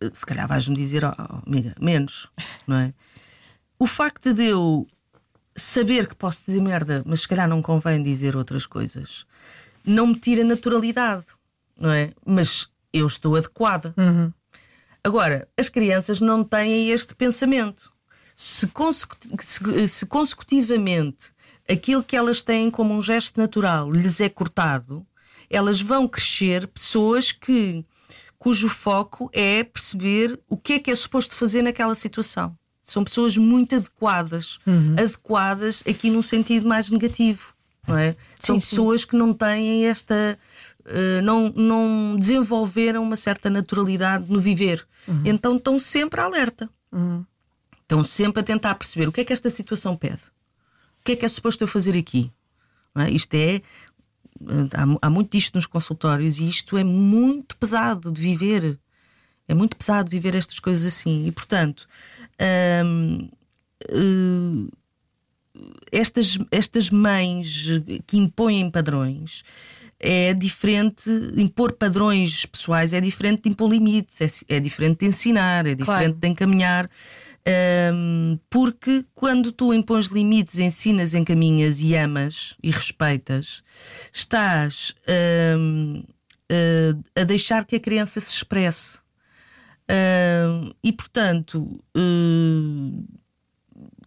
ehm, 0.00 0.10
se 0.14 0.24
calhar 0.24 0.48
vais-me 0.48 0.74
dizer, 0.74 1.04
oh, 1.04 1.14
amiga, 1.46 1.74
menos, 1.78 2.28
não 2.66 2.76
é? 2.76 2.94
o 3.78 3.86
facto 3.86 4.32
de 4.32 4.46
eu 4.46 4.86
saber 5.54 6.08
que 6.08 6.14
posso 6.14 6.44
dizer 6.44 6.60
merda, 6.60 7.02
mas 7.06 7.20
se 7.20 7.28
calhar 7.28 7.48
não 7.48 7.60
convém 7.60 8.02
dizer 8.02 8.36
outras 8.36 8.66
coisas, 8.66 9.26
não 9.84 10.06
me 10.06 10.18
tira 10.18 10.42
naturalidade, 10.42 11.26
não 11.78 11.90
é? 11.90 12.12
Mas 12.24 12.68
eu 12.92 13.06
estou 13.06 13.36
adequada. 13.36 13.94
Uhum. 13.96 14.32
Agora, 15.02 15.46
as 15.56 15.68
crianças 15.68 16.20
não 16.20 16.42
têm 16.42 16.90
este 16.90 17.14
pensamento. 17.14 17.92
Se, 18.34 18.68
se, 19.40 19.88
se 19.88 20.06
consecutivamente 20.06 21.33
aquilo 21.68 22.02
que 22.02 22.16
elas 22.16 22.42
têm 22.42 22.70
como 22.70 22.94
um 22.94 23.00
gesto 23.02 23.38
natural 23.40 23.90
lhes 23.90 24.20
é 24.20 24.28
cortado, 24.28 25.06
elas 25.50 25.80
vão 25.80 26.06
crescer 26.08 26.66
pessoas 26.68 27.32
que 27.32 27.84
cujo 28.38 28.68
foco 28.68 29.30
é 29.32 29.64
perceber 29.64 30.38
o 30.48 30.56
que 30.56 30.74
é 30.74 30.78
que 30.78 30.90
é 30.90 30.94
suposto 30.94 31.34
fazer 31.34 31.62
naquela 31.62 31.94
situação. 31.94 32.56
São 32.82 33.02
pessoas 33.02 33.36
muito 33.38 33.74
adequadas, 33.76 34.58
Uhum. 34.66 34.94
adequadas 34.98 35.82
aqui 35.88 36.10
num 36.10 36.20
sentido 36.20 36.68
mais 36.68 36.90
negativo. 36.90 37.54
Não 37.86 37.96
é? 37.98 38.16
São 38.38 38.58
sim. 38.60 38.66
pessoas 38.70 39.04
que 39.04 39.16
não 39.16 39.32
têm 39.32 39.86
esta. 39.86 40.38
eh, 40.86 41.20
não, 41.22 41.48
não 41.50 42.16
desenvolveram 42.18 43.02
uma 43.02 43.16
certa 43.16 43.48
naturalidade 43.48 44.24
no 44.30 44.38
viver. 44.40 44.86
Então 45.24 45.56
estão 45.56 45.78
sempre 45.78 46.20
alerta. 46.20 46.68
Estão 47.82 48.02
sempre 48.04 48.40
a 48.40 48.42
tentar 48.44 48.74
perceber 48.74 49.08
o 49.08 49.12
que 49.12 49.20
é 49.20 49.24
que 49.24 49.32
esta 49.32 49.48
situação 49.50 49.96
pede. 49.96 50.22
O 51.04 51.06
que 51.06 51.12
é 51.12 51.16
que 51.16 51.26
é 51.26 51.28
suposto 51.28 51.62
eu 51.62 51.68
fazer 51.68 51.98
aqui? 51.98 52.32
É? 52.96 53.10
Isto 53.10 53.34
é. 53.34 53.60
Há, 54.72 55.06
há 55.06 55.10
muito 55.10 55.32
disto 55.36 55.54
nos 55.54 55.66
consultórios 55.66 56.38
e 56.38 56.48
isto 56.48 56.78
é 56.78 56.82
muito 56.82 57.58
pesado 57.58 58.10
de 58.10 58.18
viver. 58.22 58.78
É 59.46 59.52
muito 59.52 59.76
pesado 59.76 60.08
viver 60.08 60.34
estas 60.34 60.58
coisas 60.58 60.86
assim. 60.86 61.26
E, 61.26 61.30
portanto, 61.30 61.86
hum, 62.86 63.28
eh, 63.86 64.70
estas, 65.92 66.38
estas 66.50 66.88
mães 66.88 67.66
que 68.06 68.16
impõem 68.16 68.70
padrões 68.70 69.44
é 70.00 70.32
diferente, 70.32 71.10
impor 71.36 71.72
padrões 71.72 72.46
pessoais 72.46 72.94
é 72.94 73.00
diferente 73.00 73.42
de 73.42 73.50
impor 73.50 73.70
limites, 73.70 74.42
é, 74.48 74.56
é 74.56 74.58
diferente 74.60 75.00
de 75.00 75.06
ensinar, 75.06 75.66
é 75.66 75.74
diferente 75.74 75.84
Claro. 75.84 76.14
de 76.14 76.28
encaminhar. 76.28 76.88
Hum, 77.46 78.38
porque 78.50 79.04
quando 79.14 79.52
tu 79.52 79.72
impões 79.74 80.06
limites, 80.06 80.58
ensinas, 80.58 81.14
encaminhas 81.14 81.80
e 81.80 81.94
amas 81.94 82.56
e 82.62 82.70
respeitas, 82.70 83.62
estás 84.12 84.94
hum, 85.58 86.02
a- 87.16 87.20
a 87.20 87.24
deixar 87.24 87.64
que 87.64 87.76
a 87.76 87.80
criança 87.80 88.20
se 88.20 88.30
expresse. 88.34 89.00
Hum, 89.90 90.72
e 90.82 90.92
portanto, 90.92 91.82
hum, 91.94 93.04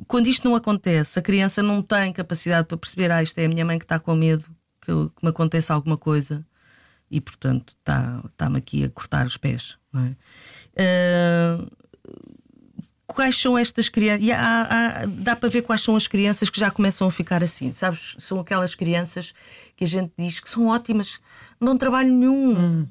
quando 0.07 0.27
isto 0.27 0.47
não 0.47 0.55
acontece, 0.55 1.19
a 1.19 1.21
criança 1.21 1.61
não 1.61 1.81
tem 1.81 2.11
capacidade 2.13 2.67
para 2.67 2.77
perceber: 2.77 3.11
ah, 3.11 3.21
isto 3.21 3.37
é 3.39 3.45
a 3.45 3.49
minha 3.49 3.65
mãe 3.65 3.77
que 3.77 3.85
está 3.85 3.99
com 3.99 4.15
medo 4.15 4.45
que, 4.81 4.89
eu- 4.91 5.09
que 5.15 5.23
me 5.23 5.29
aconteça 5.29 5.73
alguma 5.73 5.97
coisa 5.97 6.45
e, 7.11 7.21
portanto, 7.21 7.75
está- 7.79 8.21
está-me 8.25 8.57
aqui 8.57 8.83
a 8.83 8.89
cortar 8.89 9.25
os 9.27 9.37
pés. 9.37 9.77
não 9.93 10.03
é? 10.05 10.15
Quais 13.07 13.39
são 13.39 13.57
estas 13.57 13.87
crianças? 13.89 14.23
E 14.27 14.31
há- 14.31 14.67
há- 14.69 15.05
dá 15.07 15.35
para 15.35 15.49
ver 15.49 15.61
quais 15.61 15.81
são 15.81 15.95
as 15.95 16.05
crianças 16.07 16.49
que 16.49 16.59
já 16.59 16.69
começam 16.69 17.07
a 17.07 17.11
ficar 17.11 17.41
assim, 17.41 17.71
sabes? 17.71 18.15
São 18.19 18.39
aquelas 18.39 18.75
crianças 18.75 19.33
que 19.75 19.85
a 19.85 19.87
gente 19.87 20.11
diz 20.17 20.39
que 20.39 20.49
são 20.49 20.67
ótimas, 20.67 21.19
não 21.59 21.67
dão 21.69 21.77
trabalho 21.77 22.09
nenhum. 22.11 22.87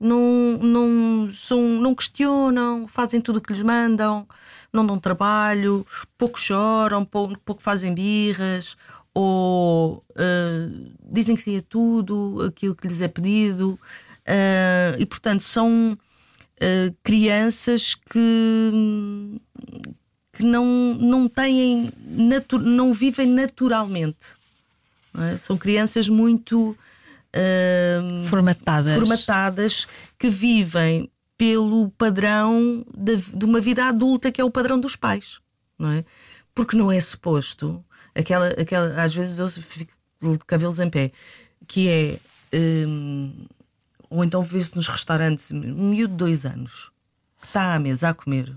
Não, 0.00 0.58
não, 0.60 1.30
são, 1.30 1.60
não 1.80 1.94
questionam, 1.94 2.88
fazem 2.88 3.20
tudo 3.20 3.36
o 3.36 3.40
que 3.40 3.52
lhes 3.52 3.62
mandam, 3.62 4.26
não 4.72 4.84
dão 4.84 4.98
trabalho, 4.98 5.86
pouco 6.18 6.40
choram, 6.40 7.04
pouco, 7.04 7.38
pouco 7.44 7.62
fazem 7.62 7.94
birras, 7.94 8.76
ou 9.14 10.04
ah, 10.16 10.68
dizem 11.08 11.36
que 11.36 11.42
sim 11.42 11.56
a 11.58 11.62
tudo 11.62 12.42
aquilo 12.48 12.74
que 12.74 12.88
lhes 12.88 13.00
é 13.00 13.06
pedido. 13.06 13.78
Ah, 14.26 14.96
e 14.98 15.06
portanto 15.06 15.42
são 15.44 15.96
ah, 16.60 16.92
crianças 17.02 17.94
que, 17.94 19.40
que 20.32 20.42
não, 20.42 20.94
não 20.94 21.28
têm, 21.28 21.90
não 22.60 22.92
vivem 22.92 23.26
naturalmente. 23.26 24.36
não 25.12 25.24
é? 25.24 25.36
São 25.36 25.56
crianças 25.56 26.08
muito 26.08 26.76
ah, 27.34 28.22
Formatadas. 28.28 28.94
formatadas 28.94 29.86
que 30.18 30.30
vivem 30.30 31.10
pelo 31.36 31.90
padrão 31.90 32.84
de, 32.96 33.16
de 33.16 33.44
uma 33.44 33.60
vida 33.60 33.86
adulta 33.86 34.30
que 34.30 34.40
é 34.40 34.44
o 34.44 34.50
padrão 34.50 34.78
dos 34.78 34.94
pais, 34.94 35.40
não 35.78 35.90
é? 35.90 36.04
Porque 36.54 36.76
não 36.76 36.92
é 36.92 37.00
suposto 37.00 37.84
aquela, 38.14 38.48
aquela 38.48 39.02
às 39.02 39.14
vezes 39.14 39.38
eu 39.38 39.48
fico 39.48 39.92
de 40.20 40.38
cabelos 40.46 40.78
em 40.78 40.88
pé, 40.88 41.10
que 41.66 41.88
é 41.88 42.18
hum, 42.86 43.32
ou 44.12 44.24
então 44.24 44.42
vê-se 44.42 44.74
nos 44.76 44.88
restaurantes 44.88 45.50
um 45.50 45.90
miúdo 45.90 46.12
de 46.12 46.18
dois 46.18 46.44
anos 46.46 46.90
que 47.40 47.46
está 47.46 47.74
à 47.74 47.78
mesa 47.78 48.08
a 48.10 48.14
comer 48.14 48.54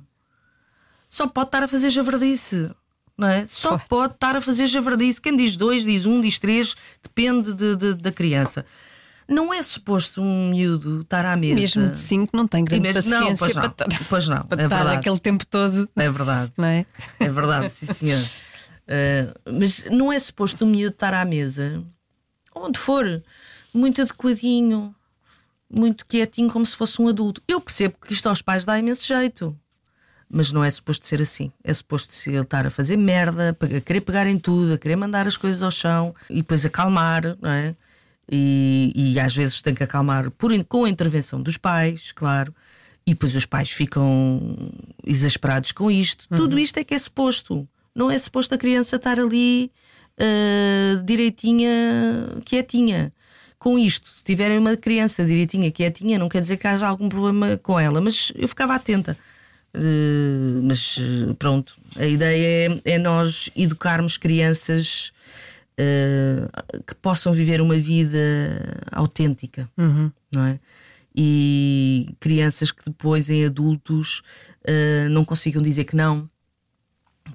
só 1.07 1.27
pode 1.27 1.47
estar 1.47 1.63
a 1.63 1.67
fazer 1.67 1.89
javardice. 1.91 2.69
Não 3.17 3.27
é? 3.29 3.45
Só 3.45 3.69
Claro. 3.69 3.83
pode 3.87 4.13
estar 4.15 4.35
a 4.35 4.41
fazer 4.41 4.67
javardice. 4.67 5.21
Quem 5.21 5.37
diz 5.37 5.55
dois, 5.55 5.83
diz 5.85 6.05
um, 6.05 6.19
diz 6.19 6.37
três, 6.37 6.75
depende 7.01 7.53
de- 7.53 7.75
de- 7.77 7.93
da 7.93 8.11
criança. 8.11 8.65
Não 9.27 9.53
é 9.53 9.63
suposto 9.63 10.21
um 10.21 10.49
miúdo 10.49 11.01
estar 11.01 11.25
à 11.25 11.35
mesa. 11.37 11.55
Mesmo 11.55 11.89
de 11.91 11.99
5 11.99 12.35
não 12.35 12.45
tem 12.45 12.63
grande 12.65 12.81
mesmo- 12.83 13.01
paciência 13.01 13.19
não, 13.29 13.37
pois 13.37 13.53
para 13.53 13.61
não. 13.63 13.69
estar, 13.71 14.05
Pois 14.09 14.27
não, 14.27 14.41
para 14.43 14.61
é 14.61 14.65
estar 14.65 14.91
aquele 14.91 15.19
tempo 15.19 15.45
todo, 15.47 15.89
É 15.95 16.09
verdade. 16.11 16.51
não 16.57 16.65
é? 16.65 16.85
É 17.19 17.29
verdade, 17.29 17.69
sim 17.71 17.85
senhor. 17.85 18.19
Uh, 18.19 19.39
mas 19.59 19.85
não 19.89 20.11
é 20.11 20.19
suposto 20.19 20.65
um 20.65 20.69
miúdo 20.69 20.93
estar 20.93 21.13
à 21.13 21.23
mesa, 21.23 21.81
onde 22.53 22.77
for, 22.77 23.23
muito 23.73 24.01
adequadinho, 24.01 24.93
muito 25.69 26.05
quietinho, 26.05 26.49
como 26.49 26.65
se 26.65 26.75
fosse 26.75 27.01
um 27.01 27.07
adulto. 27.07 27.41
Eu 27.47 27.59
percebo 27.59 27.95
que 28.05 28.13
isto 28.13 28.27
aos 28.27 28.41
pais 28.41 28.65
dá 28.65 28.77
imenso 28.77 29.05
jeito. 29.05 29.57
Mas 30.29 30.51
não 30.51 30.63
é 30.63 30.71
suposto 30.71 31.05
ser 31.05 31.21
assim. 31.21 31.51
É 31.63 31.73
suposto 31.73 32.13
ele 32.27 32.41
estar 32.41 32.65
a 32.65 32.69
fazer 32.69 32.97
merda, 32.97 33.55
a 33.59 33.81
querer 33.81 34.01
pegar 34.01 34.25
em 34.27 34.39
tudo, 34.39 34.73
a 34.73 34.77
querer 34.77 34.95
mandar 34.95 35.27
as 35.27 35.37
coisas 35.37 35.61
ao 35.61 35.71
chão 35.71 36.15
e 36.29 36.37
depois 36.37 36.65
acalmar, 36.65 37.37
não 37.41 37.49
é? 37.49 37.75
E, 38.31 38.91
e 38.95 39.19
às 39.19 39.35
vezes 39.35 39.61
tem 39.61 39.75
que 39.75 39.83
acalmar 39.83 40.31
por, 40.31 40.51
com 40.65 40.85
a 40.85 40.89
intervenção 40.89 41.41
dos 41.41 41.57
pais, 41.57 42.11
claro. 42.11 42.53
E 43.05 43.13
depois 43.13 43.35
os 43.35 43.45
pais 43.45 43.69
ficam 43.69 44.71
exasperados 45.05 45.71
com 45.71 45.91
isto. 45.91 46.27
Tudo 46.35 46.57
isto 46.57 46.79
é 46.79 46.83
que 46.83 46.95
é 46.95 46.99
suposto. 46.99 47.67
Não 47.93 48.09
é 48.09 48.17
suposto 48.17 48.55
a 48.55 48.57
criança 48.57 48.95
estar 48.95 49.19
ali 49.19 49.71
ah, 50.19 51.01
direitinha, 51.03 52.41
quietinha. 52.45 53.13
Com 53.65 53.79
isto, 53.79 54.07
se 54.13 54.23
tiverem 54.23 54.59
uma 54.59 54.77
criança 54.77 55.25
direitinha, 55.25 55.71
quietinha, 55.71 56.19
não 56.19 56.29
quer 56.29 56.39
dizer 56.39 56.55
que 56.57 56.67
haja 56.67 56.85
algum 56.87 57.09
problema 57.09 57.57
com 57.57 57.79
ela, 57.79 57.99
mas 57.99 58.31
eu 58.35 58.47
ficava 58.47 58.75
atenta. 58.75 59.17
Uh, 59.75 60.61
mas 60.61 60.97
uh, 60.97 61.33
pronto, 61.33 61.75
a 61.95 62.05
ideia 62.05 62.79
é, 62.85 62.93
é 62.93 62.99
nós 62.99 63.49
educarmos 63.55 64.17
crianças 64.17 65.11
uh, 65.79 66.83
que 66.85 66.93
possam 66.93 67.33
viver 67.33 67.59
uma 67.59 67.75
vida 67.75 68.19
autêntica, 68.91 69.67
não 70.31 70.45
é? 70.45 70.59
E 71.15 72.09
crianças 72.19 72.71
que 72.71 72.85
depois, 72.85 73.31
em 73.31 73.45
adultos, 73.45 74.19
uh, 74.61 75.09
não 75.09 75.25
consigam 75.25 75.59
dizer 75.59 75.85
que 75.85 75.95
não, 75.95 76.29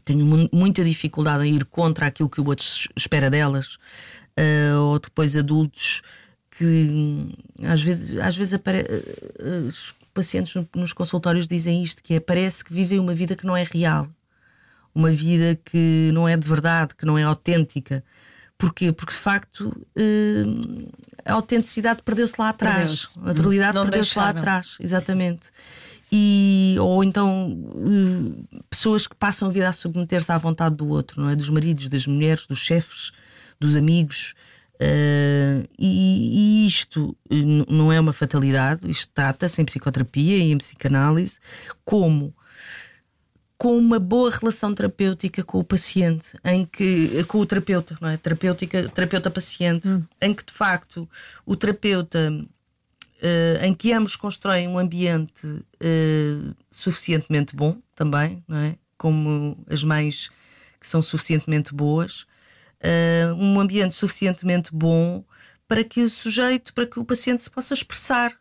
tenho 0.04 0.24
mu- 0.24 0.48
muita 0.52 0.84
dificuldade 0.84 1.44
em 1.44 1.56
ir 1.56 1.64
contra 1.64 2.06
aquilo 2.06 2.30
que 2.30 2.40
o 2.40 2.46
outro 2.46 2.64
es- 2.64 2.86
espera 2.96 3.28
delas, 3.28 3.78
eh, 4.36 4.72
ou 4.74 4.98
depois 4.98 5.36
adultos 5.36 6.02
que 6.50 6.64
hum, 6.64 7.28
às 7.62 7.80
vezes, 7.82 8.16
às 8.18 8.36
vezes 8.36 8.54
apare- 8.54 8.86
eh, 8.88 9.32
eh, 9.38 9.58
os 9.68 9.94
pacientes 10.12 10.54
no- 10.54 10.68
nos 10.76 10.92
consultórios 10.92 11.46
dizem 11.48 11.82
isto: 11.82 12.02
que 12.02 12.14
é 12.14 12.20
parece 12.20 12.64
que 12.64 12.72
vivem 12.72 12.98
uma 12.98 13.14
vida 13.14 13.34
que 13.36 13.46
não 13.46 13.56
é 13.56 13.62
real, 13.62 14.08
uma 14.94 15.10
vida 15.10 15.58
que 15.64 16.10
não 16.12 16.28
é 16.28 16.36
de 16.36 16.46
verdade, 16.48 16.94
que 16.96 17.06
não 17.06 17.16
é 17.16 17.22
autêntica. 17.22 18.04
Porquê? 18.58 18.92
Porque 18.92 19.14
de 19.14 19.18
facto 19.18 19.74
a 21.24 21.32
autenticidade 21.32 22.02
perdeu-se 22.02 22.34
lá 22.38 22.50
atrás, 22.50 23.08
a 23.16 23.20
naturalidade 23.28 23.72
perdeu-se 23.90 24.18
lá 24.18 24.24
atrás, 24.40 24.76
exatamente. 24.80 25.48
E, 26.12 26.76
ou 26.80 27.04
então 27.04 27.56
pessoas 28.68 29.06
que 29.06 29.14
passam 29.14 29.48
a 29.48 29.52
vida 29.52 29.68
a 29.68 29.72
submeter-se 29.72 30.30
à 30.32 30.36
vontade 30.36 30.74
do 30.74 30.88
outro, 30.88 31.22
não 31.22 31.30
é? 31.30 31.36
Dos 31.36 31.48
maridos, 31.48 31.88
das 31.88 32.06
mulheres, 32.06 32.46
dos 32.46 32.58
chefes, 32.58 33.12
dos 33.60 33.76
amigos. 33.76 34.34
Eh, 34.78 35.68
e, 35.78 36.64
e 36.64 36.66
isto 36.66 37.14
eh, 37.30 37.34
não 37.68 37.92
é 37.92 38.00
uma 38.00 38.14
fatalidade, 38.14 38.90
isto 38.90 39.10
trata-se 39.12 39.60
em 39.60 39.64
psicoterapia 39.64 40.38
e 40.38 40.50
em 40.50 40.58
psicanálise 40.58 41.38
como 41.84 42.34
com 43.58 43.76
uma 43.76 43.98
boa 43.98 44.30
relação 44.30 44.74
terapêutica 44.74 45.44
com 45.44 45.58
o 45.58 45.64
paciente, 45.64 46.28
em 46.42 46.64
que 46.64 47.22
com 47.24 47.40
o 47.40 47.44
terapeuta, 47.44 47.98
não 48.00 48.08
é? 48.08 48.16
Terapêutica, 48.16 48.88
terapeuta-paciente, 48.88 49.86
em 50.18 50.32
que 50.32 50.46
de 50.46 50.52
facto 50.52 51.06
o 51.44 51.54
terapeuta 51.54 52.32
eh, 53.20 53.60
em 53.62 53.74
que 53.74 53.92
ambos 53.92 54.16
constroem 54.16 54.66
um 54.66 54.78
ambiente 54.78 55.46
eh, 55.78 56.54
suficientemente 56.70 57.54
bom 57.54 57.76
também, 57.94 58.42
não 58.48 58.56
é? 58.56 58.76
como 58.96 59.62
as 59.68 59.82
mães 59.82 60.30
que 60.80 60.86
são 60.86 61.02
suficientemente 61.02 61.74
boas, 61.74 62.26
uh, 62.82 63.34
um 63.34 63.60
ambiente 63.60 63.94
suficientemente 63.94 64.70
bom 64.72 65.24
para 65.66 65.84
que 65.84 66.02
o 66.02 66.10
sujeito, 66.10 66.74
para 66.74 66.86
que 66.86 66.98
o 66.98 67.04
paciente 67.04 67.42
se 67.42 67.50
possa 67.50 67.74
expressar 67.74 68.32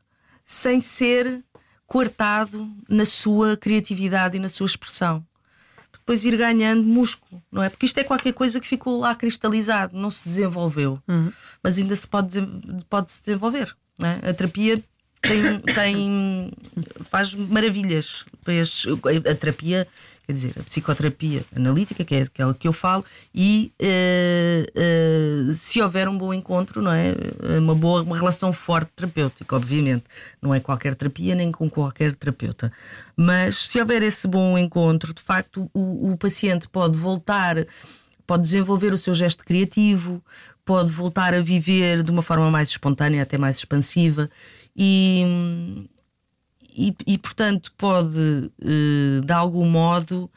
sem 0.44 0.82
ser 0.82 1.44
coartado 1.86 2.70
na 2.88 3.06
sua 3.06 3.56
criatividade 3.56 4.38
e 4.38 4.40
na 4.40 4.50
sua 4.50 4.66
expressão. 4.66 5.26
Depois 5.92 6.24
ir 6.24 6.36
ganhando 6.38 6.84
músculo, 6.84 7.42
não 7.52 7.62
é? 7.62 7.70
Porque 7.70 7.86
isto 7.86 8.00
é 8.00 8.04
qualquer 8.04 8.34
coisa 8.34 8.60
que 8.60 8.68
ficou 8.68 9.00
lá 9.00 9.14
cristalizado, 9.14 9.98
não 9.98 10.10
se 10.10 10.24
desenvolveu, 10.24 11.00
uhum. 11.08 11.32
mas 11.62 11.78
ainda 11.78 11.96
se 11.96 12.08
pode, 12.08 12.42
pode 12.90 13.12
se 13.12 13.22
desenvolver. 13.24 13.76
É? 14.02 14.30
A 14.30 14.34
terapia 14.34 14.84
tem, 15.22 15.60
tem, 15.76 16.52
faz 17.12 17.36
maravilhas. 17.36 18.26
A 19.30 19.36
terapia 19.36 19.88
quer 20.30 20.34
dizer, 20.34 20.54
a 20.60 20.64
psicoterapia 20.64 21.44
analítica, 21.56 22.06
que 22.06 22.14
é 22.14 22.22
aquela 22.22 22.54
que 22.54 22.68
eu 22.68 22.72
falo, 22.72 23.04
e 23.34 23.74
uh, 23.82 25.50
uh, 25.50 25.54
se 25.56 25.82
houver 25.82 26.08
um 26.08 26.16
bom 26.16 26.32
encontro, 26.32 26.84
não 26.84 26.92
é? 26.92 27.16
Uma 27.58 27.74
boa 27.74 28.04
uma 28.04 28.16
relação 28.16 28.54
forte 28.54 28.92
terapêutica, 28.96 29.56
obviamente. 29.56 30.06
Não 30.40 30.54
é 30.54 30.60
qualquer 30.60 30.94
terapia 30.94 31.34
nem 31.34 31.52
com 31.52 31.68
qualquer 31.68 32.14
terapeuta. 32.14 32.72
Mas 33.18 33.56
se 33.56 33.80
houver 33.80 34.04
esse 34.04 34.28
bom 34.28 34.56
encontro, 34.56 35.16
de 35.16 35.22
facto, 35.24 35.68
o, 35.74 36.12
o 36.12 36.16
paciente 36.18 36.68
pode 36.68 36.96
voltar, 36.96 37.66
pode 38.28 38.44
desenvolver 38.44 38.94
o 38.94 39.00
seu 39.00 39.16
gesto 39.16 39.44
criativo, 39.44 40.24
pode 40.64 40.92
voltar 40.92 41.34
a 41.34 41.42
viver 41.42 42.04
de 42.04 42.12
uma 42.12 42.22
forma 42.22 42.52
mais 42.52 42.70
espontânea, 42.70 43.24
até 43.24 43.36
mais 43.36 43.58
expansiva. 43.58 44.30
E, 44.78 45.90
e, 46.80 46.96
e 47.06 47.18
portanto, 47.18 47.74
pode, 47.78 48.18
uh, 48.18 49.22
de 49.26 49.34
algum 49.34 49.70
modo, 49.70 50.32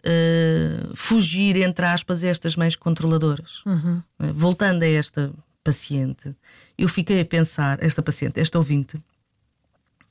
uh, 0.00 0.96
fugir, 0.96 1.56
entre 1.56 1.86
aspas, 1.86 2.24
a 2.24 2.28
estas 2.28 2.56
mães 2.56 2.74
controladoras. 2.74 3.62
Uhum. 3.64 4.02
Uh, 4.18 4.32
voltando 4.32 4.82
a 4.82 4.88
esta 4.88 5.32
paciente, 5.62 6.34
eu 6.76 6.88
fiquei 6.88 7.20
a 7.20 7.24
pensar, 7.24 7.82
esta 7.82 8.02
paciente, 8.02 8.40
esta 8.40 8.58
ouvinte, 8.58 9.00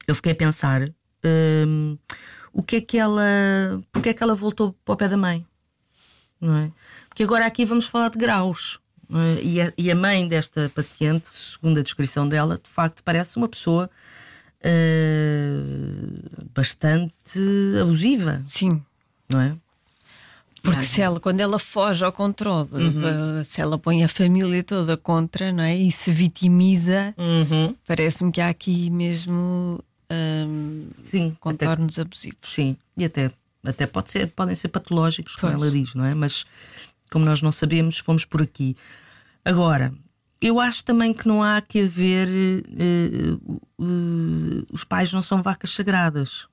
eu 0.07 0.15
fiquei 0.15 0.31
a 0.31 0.35
pensar 0.35 0.88
o 2.53 2.61
que 2.61 2.75
é 2.75 2.81
que 2.81 2.99
ela, 2.99 3.23
porque 3.91 4.09
é 4.09 4.13
que 4.13 4.21
ela 4.21 4.35
voltou 4.35 4.75
para 4.85 4.93
o 4.93 4.97
pé 4.97 5.07
da 5.07 5.17
mãe, 5.17 5.45
não 6.39 6.55
é? 6.55 6.71
Porque 7.09 7.23
agora 7.23 7.45
aqui 7.47 7.65
vamos 7.65 7.88
falar 7.88 8.09
de 8.09 8.17
graus. 8.19 8.79
É? 9.09 9.43
E, 9.43 9.61
a, 9.61 9.73
e 9.77 9.91
a 9.91 9.95
mãe 9.95 10.27
desta 10.27 10.71
paciente, 10.75 11.27
segundo 11.29 11.79
a 11.79 11.83
descrição 11.83 12.27
dela, 12.29 12.59
de 12.61 12.69
facto 12.69 13.01
parece 13.03 13.38
uma 13.38 13.47
pessoa 13.49 13.89
uh, 14.65 16.45
bastante 16.54 17.39
abusiva. 17.82 18.41
Sim. 18.43 18.82
Não 19.30 19.41
é? 19.41 19.56
Porque 20.65 20.84
se 20.84 20.99
ela, 20.99 21.19
quando 21.19 21.39
ela 21.39 21.60
foge 21.60 22.04
ao 22.04 22.12
controle, 22.12 22.69
uhum. 22.71 23.43
se 23.43 23.62
ela 23.62 23.78
põe 23.78 24.04
a 24.04 24.08
família 24.08 24.63
toda 24.63 24.97
contra, 24.97 25.51
não 25.51 25.63
é? 25.63 25.78
E 25.78 25.91
se 25.91 26.12
vitimiza, 26.12 27.13
uhum. 27.17 27.75
parece-me 27.86 28.32
que 28.32 28.41
há 28.41 28.49
aqui 28.49 28.89
mesmo 28.89 29.80
um, 30.12 30.88
sim, 31.01 31.38
contornos 31.39 31.99
até, 31.99 32.01
abusivos. 32.01 32.39
Sim, 32.41 32.75
e 32.97 33.06
até, 33.06 33.30
até 33.63 33.86
pode 33.86 34.10
ser, 34.10 34.28
podem 34.32 34.56
ser 34.56 34.69
patológicos, 34.69 35.36
como 35.36 35.54
ela 35.54 35.69
diz, 35.69 35.93
não 35.93 36.04
é? 36.04 36.15
Mas 36.15 36.45
como 37.12 37.25
nós 37.25 37.43
não 37.43 37.51
sabemos, 37.51 37.99
fomos 37.99 38.25
por 38.25 38.41
aqui. 38.41 38.75
Agora, 39.43 39.93
eu 40.45 40.60
acho 40.60 40.86
também 40.86 41.12
que 41.12 41.27
não 41.27 41.41
há 41.41 41.60
que 41.60 41.81
haver. 41.81 42.29
Uh, 42.29 43.62
uh, 43.79 44.65
os 44.71 44.84
pais 44.84 45.12
não 45.12 45.23
são 45.23 45.41
vacas 45.41 45.71
sagradas. 45.71 46.47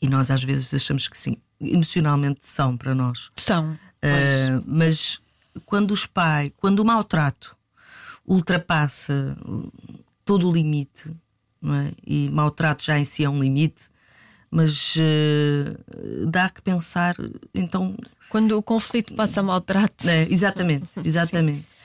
E 0.00 0.08
nós 0.08 0.30
às 0.30 0.44
vezes 0.44 0.72
achamos 0.72 1.08
que 1.08 1.18
sim. 1.18 1.36
Emocionalmente 1.60 2.46
são 2.46 2.76
para 2.76 2.94
nós. 2.94 3.32
São. 3.34 3.72
Uh, 3.72 4.62
mas 4.64 5.20
quando 5.66 5.90
os 5.90 6.06
pais, 6.06 6.52
quando 6.58 6.78
o 6.78 6.84
maltrato 6.84 7.56
ultrapassa 8.24 9.36
todo 10.24 10.48
o 10.48 10.52
limite, 10.52 11.12
é? 11.64 11.92
e 12.06 12.30
maltrato 12.30 12.84
já 12.84 13.00
em 13.00 13.04
si 13.04 13.24
é 13.24 13.28
um 13.28 13.42
limite, 13.42 13.90
mas 14.48 14.96
dá 16.30 16.48
que 16.48 16.62
pensar, 16.62 17.16
então. 17.52 17.96
Quando 18.30 18.52
o 18.56 18.62
conflito 18.62 19.14
passa 19.14 19.40
a 19.40 19.42
maltrato. 19.42 20.08
É, 20.08 20.28
exatamente, 20.30 20.86
exatamente 21.04 21.77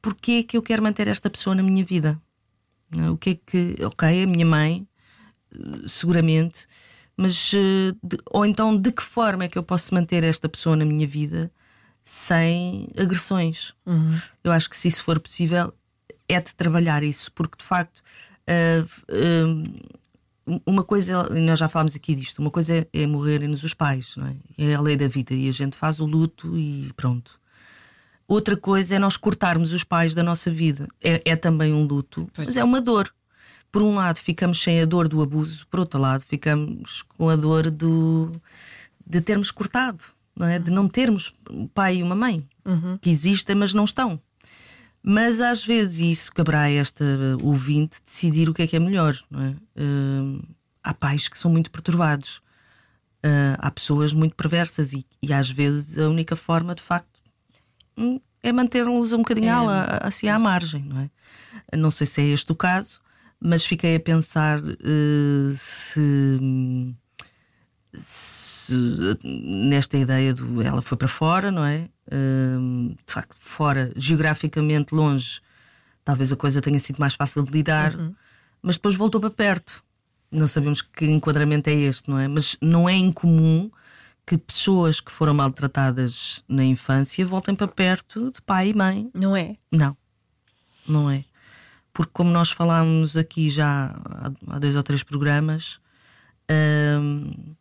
porquê 0.00 0.32
é 0.32 0.42
que 0.42 0.56
eu 0.56 0.62
quero 0.62 0.82
manter 0.82 1.08
esta 1.08 1.30
pessoa 1.30 1.54
na 1.54 1.62
minha 1.62 1.84
vida? 1.84 2.20
O 3.12 3.16
que 3.16 3.30
é 3.30 3.34
que. 3.34 3.84
Ok, 3.84 4.22
a 4.22 4.26
minha 4.26 4.46
mãe, 4.46 4.86
seguramente, 5.86 6.66
mas. 7.16 7.52
Eh, 7.54 7.94
de, 8.02 8.18
ou 8.30 8.44
então 8.44 8.76
de 8.76 8.90
que 8.90 9.02
forma 9.02 9.44
é 9.44 9.48
que 9.48 9.56
eu 9.56 9.62
posso 9.62 9.94
manter 9.94 10.24
esta 10.24 10.48
pessoa 10.48 10.74
na 10.74 10.84
minha 10.84 11.06
vida 11.06 11.52
sem 12.02 12.88
agressões? 12.98 13.74
Uhum. 13.86 14.10
Eu 14.42 14.52
acho 14.52 14.68
que 14.68 14.76
se 14.76 14.88
isso 14.88 15.04
for 15.04 15.20
possível, 15.20 15.72
é 16.28 16.40
de 16.40 16.54
trabalhar 16.54 17.02
isso, 17.02 17.30
porque 17.32 17.58
de 17.58 17.64
facto. 17.64 18.02
Uh, 18.48 18.84
uh, 19.12 20.00
uma 20.66 20.82
coisa, 20.82 21.28
nós 21.28 21.60
já 21.60 21.68
falámos 21.68 21.94
aqui 21.94 22.12
disto, 22.12 22.40
uma 22.40 22.50
coisa 22.50 22.74
é, 22.74 22.88
é 22.92 23.06
morrerem-nos 23.06 23.62
os 23.62 23.72
pais, 23.72 24.16
não 24.16 24.26
é? 24.26 24.36
é 24.58 24.74
a 24.74 24.80
lei 24.80 24.96
da 24.96 25.06
vida 25.06 25.32
e 25.32 25.48
a 25.48 25.52
gente 25.52 25.76
faz 25.76 26.00
o 26.00 26.06
luto 26.06 26.58
e 26.58 26.92
pronto. 26.96 27.39
Outra 28.30 28.56
coisa 28.56 28.94
é 28.94 28.98
nós 29.00 29.16
cortarmos 29.16 29.72
os 29.72 29.82
pais 29.82 30.14
da 30.14 30.22
nossa 30.22 30.52
vida. 30.52 30.86
É, 31.02 31.20
é 31.24 31.34
também 31.34 31.72
um 31.72 31.84
luto, 31.84 32.30
pois 32.32 32.46
mas 32.46 32.56
é. 32.56 32.60
é 32.60 32.64
uma 32.64 32.80
dor. 32.80 33.12
Por 33.72 33.82
um 33.82 33.96
lado, 33.96 34.20
ficamos 34.20 34.62
sem 34.62 34.80
a 34.80 34.84
dor 34.84 35.08
do 35.08 35.20
abuso, 35.20 35.66
por 35.66 35.80
outro 35.80 35.98
lado, 35.98 36.22
ficamos 36.22 37.02
com 37.02 37.28
a 37.28 37.34
dor 37.34 37.72
do, 37.72 38.30
de 39.04 39.20
termos 39.20 39.50
cortado, 39.50 40.04
não 40.36 40.46
é? 40.46 40.60
de 40.60 40.70
não 40.70 40.86
termos 40.86 41.32
um 41.50 41.66
pai 41.66 41.96
e 41.96 42.02
uma 42.04 42.14
mãe 42.14 42.48
uhum. 42.64 42.96
que 42.98 43.10
existem, 43.10 43.56
mas 43.56 43.74
não 43.74 43.84
estão. 43.84 44.20
Mas 45.02 45.40
às 45.40 45.66
vezes 45.66 45.98
isso 45.98 46.32
caberá 46.32 46.62
a 46.62 46.70
esta 46.70 47.04
ouvinte 47.42 47.98
decidir 48.06 48.48
o 48.48 48.54
que 48.54 48.62
é 48.62 48.66
que 48.68 48.76
é 48.76 48.78
melhor. 48.78 49.18
É? 49.32 49.82
Uh, 49.82 50.40
há 50.84 50.94
pais 50.94 51.26
que 51.26 51.36
são 51.36 51.50
muito 51.50 51.68
perturbados, 51.68 52.36
uh, 53.26 53.58
há 53.58 53.72
pessoas 53.72 54.14
muito 54.14 54.36
perversas 54.36 54.92
e, 54.92 55.04
e 55.20 55.32
às 55.32 55.50
vezes 55.50 55.98
a 55.98 56.08
única 56.08 56.36
forma 56.36 56.76
de 56.76 56.82
facto 56.82 57.09
é 58.42 58.52
manter-los 58.52 59.12
um 59.12 59.18
bocadinho 59.18 59.48
é. 59.70 60.00
assim 60.02 60.28
à 60.28 60.38
margem, 60.38 60.82
não 60.82 61.00
é? 61.00 61.10
Não 61.76 61.90
sei 61.90 62.06
se 62.06 62.20
é 62.20 62.24
este 62.24 62.50
o 62.50 62.54
caso, 62.54 63.00
mas 63.40 63.64
fiquei 63.64 63.96
a 63.96 64.00
pensar 64.00 64.60
uh, 64.60 65.56
se, 65.56 66.38
se, 67.96 68.72
nesta 69.24 69.96
ideia 69.96 70.34
do 70.34 70.62
ela 70.62 70.82
foi 70.82 70.96
para 70.96 71.08
fora, 71.08 71.50
não 71.50 71.64
é? 71.64 71.88
Uh, 72.06 72.94
de 73.06 73.12
facto, 73.12 73.36
fora, 73.38 73.92
geograficamente 73.96 74.94
longe, 74.94 75.40
talvez 76.04 76.32
a 76.32 76.36
coisa 76.36 76.60
tenha 76.60 76.78
sido 76.78 76.98
mais 76.98 77.14
fácil 77.14 77.42
de 77.42 77.52
lidar, 77.52 77.94
uhum. 77.94 78.14
mas 78.62 78.76
depois 78.76 78.96
voltou 78.96 79.20
para 79.20 79.30
perto. 79.30 79.82
Não 80.30 80.46
sabemos 80.46 80.80
que 80.80 81.06
enquadramento 81.06 81.68
é 81.68 81.74
este, 81.74 82.08
não 82.08 82.18
é? 82.18 82.28
Mas 82.28 82.56
não 82.60 82.88
é 82.88 82.94
incomum 82.94 83.70
que 84.30 84.38
pessoas 84.38 85.00
que 85.00 85.10
foram 85.10 85.34
maltratadas 85.34 86.44
na 86.48 86.62
infância 86.62 87.26
voltem 87.26 87.52
para 87.52 87.66
perto 87.66 88.30
de 88.30 88.40
pai 88.40 88.68
e 88.68 88.76
mãe. 88.76 89.10
Não 89.12 89.36
é? 89.36 89.56
Não, 89.72 89.96
não 90.86 91.10
é. 91.10 91.24
Porque, 91.92 92.12
como 92.12 92.30
nós 92.30 92.52
falámos 92.52 93.16
aqui 93.16 93.50
já 93.50 93.92
há 94.46 94.58
dois 94.60 94.76
ou 94.76 94.84
três 94.84 95.02
programas, 95.02 95.80
hum, 96.48 97.56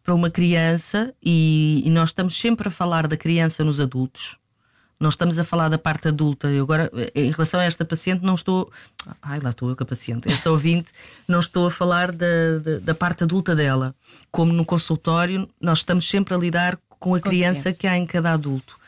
para 0.00 0.14
uma 0.14 0.30
criança, 0.30 1.12
e, 1.20 1.82
e 1.84 1.90
nós 1.90 2.10
estamos 2.10 2.38
sempre 2.38 2.68
a 2.68 2.70
falar 2.70 3.08
da 3.08 3.16
criança 3.16 3.64
nos 3.64 3.80
adultos, 3.80 4.38
nós 5.02 5.14
estamos 5.14 5.36
a 5.36 5.42
falar 5.42 5.68
da 5.68 5.76
parte 5.76 6.06
adulta. 6.06 6.48
Eu 6.48 6.62
agora, 6.62 6.88
em 7.12 7.32
relação 7.32 7.58
a 7.58 7.64
esta 7.64 7.84
paciente, 7.84 8.24
não 8.24 8.34
estou. 8.34 8.70
Ai, 9.20 9.40
lá 9.40 9.50
estou 9.50 9.68
eu 9.68 9.76
com 9.76 9.82
a 9.82 9.86
paciente. 9.86 10.30
Esta 10.30 10.48
ouvinte, 10.52 10.92
não 11.26 11.40
estou 11.40 11.66
a 11.66 11.70
falar 11.72 12.12
da, 12.12 12.58
da, 12.62 12.78
da, 12.78 12.94
parte 12.94 13.24
adulta 13.24 13.56
dela. 13.56 13.96
Como 14.30 14.52
no 14.52 14.64
consultório, 14.64 15.48
nós 15.60 15.78
estamos 15.78 16.08
sempre 16.08 16.34
a 16.34 16.38
lidar 16.38 16.78
com 17.00 17.16
a 17.16 17.20
com 17.20 17.28
criança, 17.28 17.62
criança, 17.62 17.78
que 17.78 17.86
há 17.88 17.98
em 17.98 18.06
cada 18.06 18.32
adulto. 18.32 18.78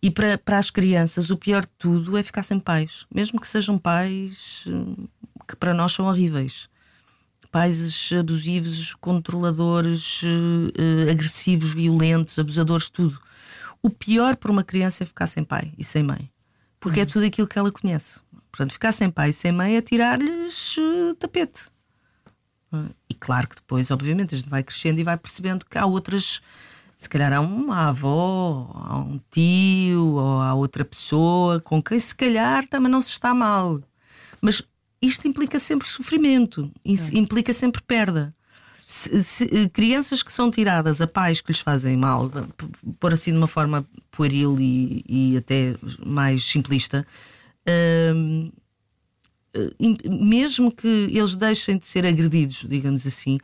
E 0.00 0.10
para, 0.10 0.38
para 0.38 0.56
as 0.56 0.70
crianças, 0.70 1.28
o 1.28 1.36
pior 1.36 1.62
de 1.62 1.72
tudo 1.78 2.16
é 2.16 2.22
ficar 2.22 2.44
sem 2.44 2.58
pais, 2.58 3.04
mesmo 3.14 3.38
que 3.38 3.46
sejam 3.46 3.76
pais 3.76 4.64
hum, 4.66 5.06
que 5.46 5.54
para 5.54 5.74
nós 5.74 5.92
são 5.92 6.06
horríveis. 6.06 6.70
Pais 7.52 8.10
abusivos, 8.18 8.94
controladores, 8.94 10.22
uh, 10.22 11.10
agressivos, 11.10 11.74
violentos, 11.74 12.38
abusadores, 12.38 12.88
tudo 12.88 13.20
o 13.82 13.90
pior 13.90 14.36
para 14.36 14.50
uma 14.50 14.64
criança 14.64 15.02
é 15.02 15.06
ficar 15.06 15.26
sem 15.26 15.44
pai 15.44 15.72
e 15.78 15.84
sem 15.84 16.02
mãe, 16.02 16.30
porque 16.80 17.00
é 17.00 17.02
uhum. 17.02 17.08
é 17.08 17.12
tudo 17.12 17.26
aquilo 17.26 17.48
que 17.48 17.58
ela 17.58 17.72
conhece. 17.72 18.20
Portanto, 18.50 18.72
ficar 18.72 18.92
sem 18.92 19.10
pai 19.10 19.30
e 19.30 19.32
sem 19.32 19.52
mãe 19.52 19.76
é 19.76 19.82
tirar-lhes 19.82 20.76
uh, 20.76 21.14
tapete. 21.16 21.66
E 23.08 23.14
claro 23.14 23.48
que 23.48 23.56
depois, 23.56 23.90
obviamente, 23.90 24.34
a 24.34 24.38
gente 24.38 24.50
vai 24.50 24.62
crescendo 24.62 25.00
e 25.00 25.04
vai 25.04 25.16
percebendo 25.16 25.64
que 25.64 25.78
há 25.78 25.86
outras. 25.86 26.42
Se 26.94 27.08
calhar 27.08 27.32
há 27.32 27.40
uma 27.40 27.88
avó, 27.88 28.70
há 28.74 28.98
um 28.98 29.20
tio, 29.30 30.16
ou 30.16 30.40
há 30.40 30.52
outra 30.54 30.84
pessoa 30.84 31.60
com 31.60 31.80
quem 31.80 31.98
se 31.98 32.14
calhar 32.14 32.66
também 32.66 32.90
não 32.90 33.00
se 33.00 33.10
está 33.10 33.32
mal. 33.32 33.80
Mas 34.40 34.62
isto 35.00 35.28
implica 35.28 35.60
sempre 35.60 35.86
sofrimento, 35.86 36.70
isso 36.84 37.14
implica 37.16 37.52
sempre 37.52 37.80
perda. 37.82 38.34
Se, 38.90 39.22
se, 39.22 39.68
crianças 39.68 40.22
que 40.22 40.32
são 40.32 40.50
tiradas 40.50 41.02
a 41.02 41.06
pais 41.06 41.42
que 41.42 41.52
lhes 41.52 41.60
fazem 41.60 41.94
mal, 41.94 42.32
por 42.98 43.12
assim 43.12 43.32
de 43.32 43.36
uma 43.36 43.46
forma 43.46 43.86
pueril 44.10 44.56
e, 44.58 45.04
e 45.06 45.36
até 45.36 45.76
mais 46.06 46.42
simplista, 46.42 47.06
hum, 48.16 48.50
mesmo 50.08 50.72
que 50.72 50.88
eles 50.88 51.36
deixem 51.36 51.76
de 51.76 51.86
ser 51.86 52.06
agredidos, 52.06 52.64
digamos 52.66 53.06
assim, 53.06 53.38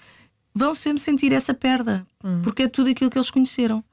vão 0.54 0.74
sempre 0.74 1.02
sentir 1.02 1.30
essa 1.30 1.52
perda, 1.52 2.06
uhum. 2.24 2.40
porque 2.40 2.62
é 2.62 2.68
tudo 2.68 2.88
aquilo 2.88 3.10
que 3.10 3.18
eles 3.18 3.30
conheceram. 3.30 3.84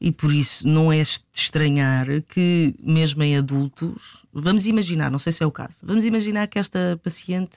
E 0.00 0.10
por 0.10 0.34
isso 0.34 0.66
não 0.66 0.92
é 0.92 1.00
estranhar 1.00 2.06
que, 2.22 2.74
mesmo 2.82 3.22
em 3.22 3.36
adultos, 3.36 4.24
vamos 4.32 4.66
imaginar, 4.66 5.12
não 5.12 5.18
sei 5.20 5.30
se 5.30 5.44
é 5.44 5.46
o 5.46 5.52
caso, 5.52 5.78
vamos 5.84 6.04
imaginar 6.04 6.48
que 6.48 6.58
esta 6.58 6.98
paciente, 7.04 7.56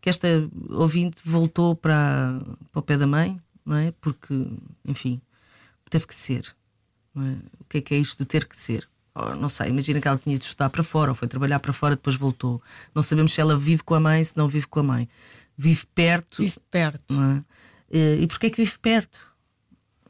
que 0.00 0.08
esta 0.08 0.28
ouvinte 0.70 1.20
voltou 1.24 1.76
para, 1.76 2.40
para 2.72 2.80
o 2.80 2.82
pé 2.82 2.96
da 2.96 3.06
mãe, 3.06 3.40
não 3.64 3.76
é? 3.76 3.92
Porque, 4.00 4.46
enfim, 4.84 5.20
teve 5.88 6.06
que 6.06 6.14
ser. 6.14 6.54
É? 7.16 7.20
O 7.60 7.64
que 7.68 7.78
é 7.78 7.80
que 7.80 7.94
é 7.94 7.98
isto 7.98 8.18
de 8.18 8.24
ter 8.24 8.46
que 8.46 8.56
ser? 8.56 8.88
Oh, 9.14 9.34
não 9.34 9.48
sei, 9.48 9.68
imagina 9.68 10.00
que 10.00 10.06
ela 10.06 10.16
tinha 10.16 10.38
de 10.38 10.44
estudar 10.44 10.70
para 10.70 10.82
fora, 10.82 11.10
ou 11.10 11.14
foi 11.14 11.26
trabalhar 11.26 11.58
para 11.58 11.72
fora, 11.72 11.96
depois 11.96 12.16
voltou. 12.16 12.62
Não 12.94 13.02
sabemos 13.02 13.32
se 13.32 13.40
ela 13.40 13.56
vive 13.56 13.82
com 13.82 13.94
a 13.94 14.00
mãe, 14.00 14.22
se 14.22 14.36
não 14.36 14.48
vive 14.48 14.66
com 14.66 14.80
a 14.80 14.84
mãe. 14.84 15.08
Vive 15.58 15.84
perto. 15.94 16.42
Vive 16.42 16.58
perto. 16.70 17.14
É? 17.90 18.14
E 18.20 18.26
porquê 18.26 18.46
é 18.46 18.50
que 18.50 18.62
vive 18.62 18.78
perto? 18.78 19.30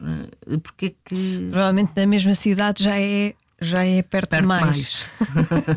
Eh, 0.01 0.57
porque 0.59 0.87
é 0.87 0.95
que. 1.05 1.49
Provavelmente 1.51 1.93
na 1.97 2.07
mesma 2.07 2.35
cidade 2.35 2.85
já 2.85 2.99
é, 2.99 3.35
já 3.61 3.85
é 3.85 4.03
perto, 4.03 4.31
perto 4.31 4.49
mais. 4.49 4.65
mais. 4.65 5.11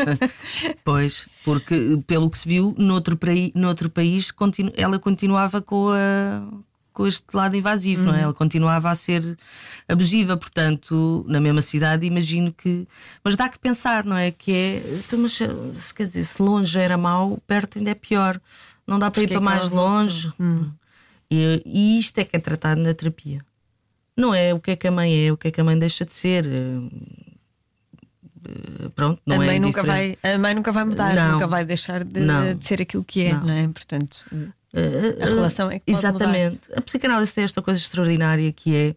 pois, 0.83 1.27
porque 1.43 1.99
pelo 2.07 2.29
que 2.29 2.37
se 2.37 2.47
viu, 2.47 2.73
noutro, 2.77 3.19
noutro 3.53 3.89
país 3.89 4.31
continu, 4.31 4.71
ela 4.75 4.97
continuava 4.97 5.61
com, 5.61 5.89
a, 5.89 6.43
com 6.93 7.05
este 7.05 7.25
lado 7.33 7.57
invasivo, 7.57 8.03
não 8.03 8.13
é? 8.13 8.17
Uhum. 8.17 8.23
Ela 8.23 8.33
continuava 8.33 8.89
a 8.89 8.95
ser 8.95 9.37
abusiva, 9.87 10.37
portanto, 10.37 11.25
na 11.27 11.41
mesma 11.41 11.61
cidade, 11.61 12.05
imagino 12.05 12.53
que. 12.53 12.87
Mas 13.23 13.35
dá 13.35 13.49
que 13.49 13.59
pensar, 13.59 14.05
não 14.05 14.15
é? 14.15 14.31
Que 14.31 14.51
é. 14.53 14.99
Então, 14.99 15.19
mas, 15.19 15.91
quer 15.91 16.05
dizer, 16.05 16.23
se 16.23 16.41
longe 16.41 16.79
era 16.79 16.97
mau, 16.97 17.37
perto 17.45 17.77
ainda 17.79 17.91
é 17.91 17.95
pior. 17.95 18.39
Não 18.87 18.97
dá 18.97 19.11
para 19.11 19.21
porque 19.21 19.33
ir 19.33 19.39
para 19.39 19.43
é 19.43 19.55
mais 19.55 19.69
longe. 19.69 20.31
Hum. 20.39 20.71
E, 21.29 21.61
e 21.65 21.99
isto 21.99 22.17
é 22.19 22.23
que 22.23 22.35
é 22.35 22.39
tratado 22.39 22.79
na 22.81 22.93
terapia 22.93 23.41
não 24.15 24.33
é 24.33 24.53
o 24.53 24.59
que 24.59 24.71
é 24.71 24.75
que 24.75 24.87
a 24.87 24.91
mãe 24.91 25.27
é, 25.27 25.31
o 25.31 25.37
que 25.37 25.47
é 25.47 25.51
que 25.51 25.59
a 25.59 25.63
mãe 25.63 25.77
deixa 25.77 26.05
de 26.05 26.13
ser. 26.13 26.45
Eh, 28.45 28.89
pronto, 28.95 29.21
não 29.25 29.39
a 29.39 29.43
é 29.43 29.47
mãe 29.47 29.59
nunca 29.59 29.83
vai 29.83 30.17
A 30.21 30.37
mãe 30.37 30.53
nunca 30.53 30.71
vai 30.71 30.83
mudar, 30.83 31.15
não, 31.15 31.33
nunca 31.33 31.47
vai 31.47 31.65
deixar 31.65 32.03
de, 32.03 32.21
de, 32.55 32.65
ser 32.65 32.81
aquilo 32.81 33.03
que 33.03 33.25
é, 33.25 33.33
não, 33.33 33.45
não 33.45 33.53
é? 33.53 33.67
Portanto, 33.67 34.25
eh, 34.73 35.17
a 35.21 35.25
relação 35.25 35.69
é 35.69 35.79
que 35.79 35.85
pode 35.85 35.97
Exatamente. 35.97 36.69
Mudar. 36.69 36.79
A 36.79 36.81
psicanálise 36.81 37.33
tem 37.33 37.43
esta 37.43 37.61
coisa 37.61 37.79
extraordinária 37.79 38.51
que 38.51 38.75
é 38.75 38.95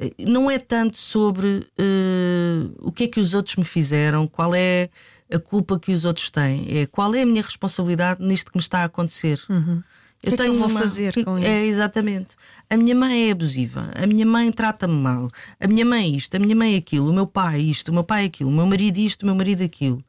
eh, 0.00 0.12
não 0.18 0.50
é 0.50 0.58
tanto 0.58 0.96
sobre 0.96 1.66
uh, 1.78 2.74
o 2.78 2.90
que 2.90 3.04
é 3.04 3.06
que 3.06 3.20
os 3.20 3.34
outros 3.34 3.56
me 3.56 3.64
fizeram, 3.64 4.26
qual 4.26 4.54
é 4.54 4.88
a 5.32 5.38
culpa 5.38 5.78
que 5.78 5.92
os 5.92 6.04
outros 6.04 6.30
têm, 6.30 6.66
é 6.78 6.86
qual 6.86 7.14
é 7.14 7.22
a 7.22 7.26
minha 7.26 7.42
responsabilidade 7.42 8.22
nisto 8.22 8.50
que 8.50 8.56
me 8.56 8.62
está 8.62 8.80
a 8.80 8.84
acontecer. 8.84 9.40
Uhum. 9.48 9.82
Eu 10.22 10.32
que 10.32 10.36
tenho 10.36 10.48
é 10.48 10.50
que 10.50 10.56
eu 10.56 10.58
vou 10.58 10.68
uma... 10.68 10.80
fazer 10.80 11.24
com 11.24 11.38
é, 11.38 11.40
isso? 11.40 11.48
É, 11.48 11.66
exatamente. 11.66 12.36
A 12.68 12.76
minha 12.76 12.94
mãe 12.94 13.28
é 13.28 13.32
abusiva, 13.32 13.90
a 13.94 14.06
minha 14.06 14.26
mãe 14.26 14.52
trata-me 14.52 14.94
mal, 14.94 15.28
a 15.58 15.66
minha 15.66 15.84
mãe 15.84 16.04
é 16.04 16.08
isto, 16.08 16.36
a 16.36 16.38
minha 16.38 16.54
mãe 16.54 16.74
é 16.74 16.76
aquilo, 16.76 17.10
o 17.10 17.12
meu 17.12 17.26
pai 17.26 17.60
isto, 17.60 17.88
o 17.88 17.94
meu 17.94 18.04
pai 18.04 18.24
é 18.24 18.26
aquilo, 18.26 18.50
o 18.50 18.52
meu 18.52 18.66
marido 18.66 18.98
isto, 18.98 19.22
o 19.22 19.26
meu 19.26 19.34
marido 19.34 19.62
aquilo. 19.62 20.04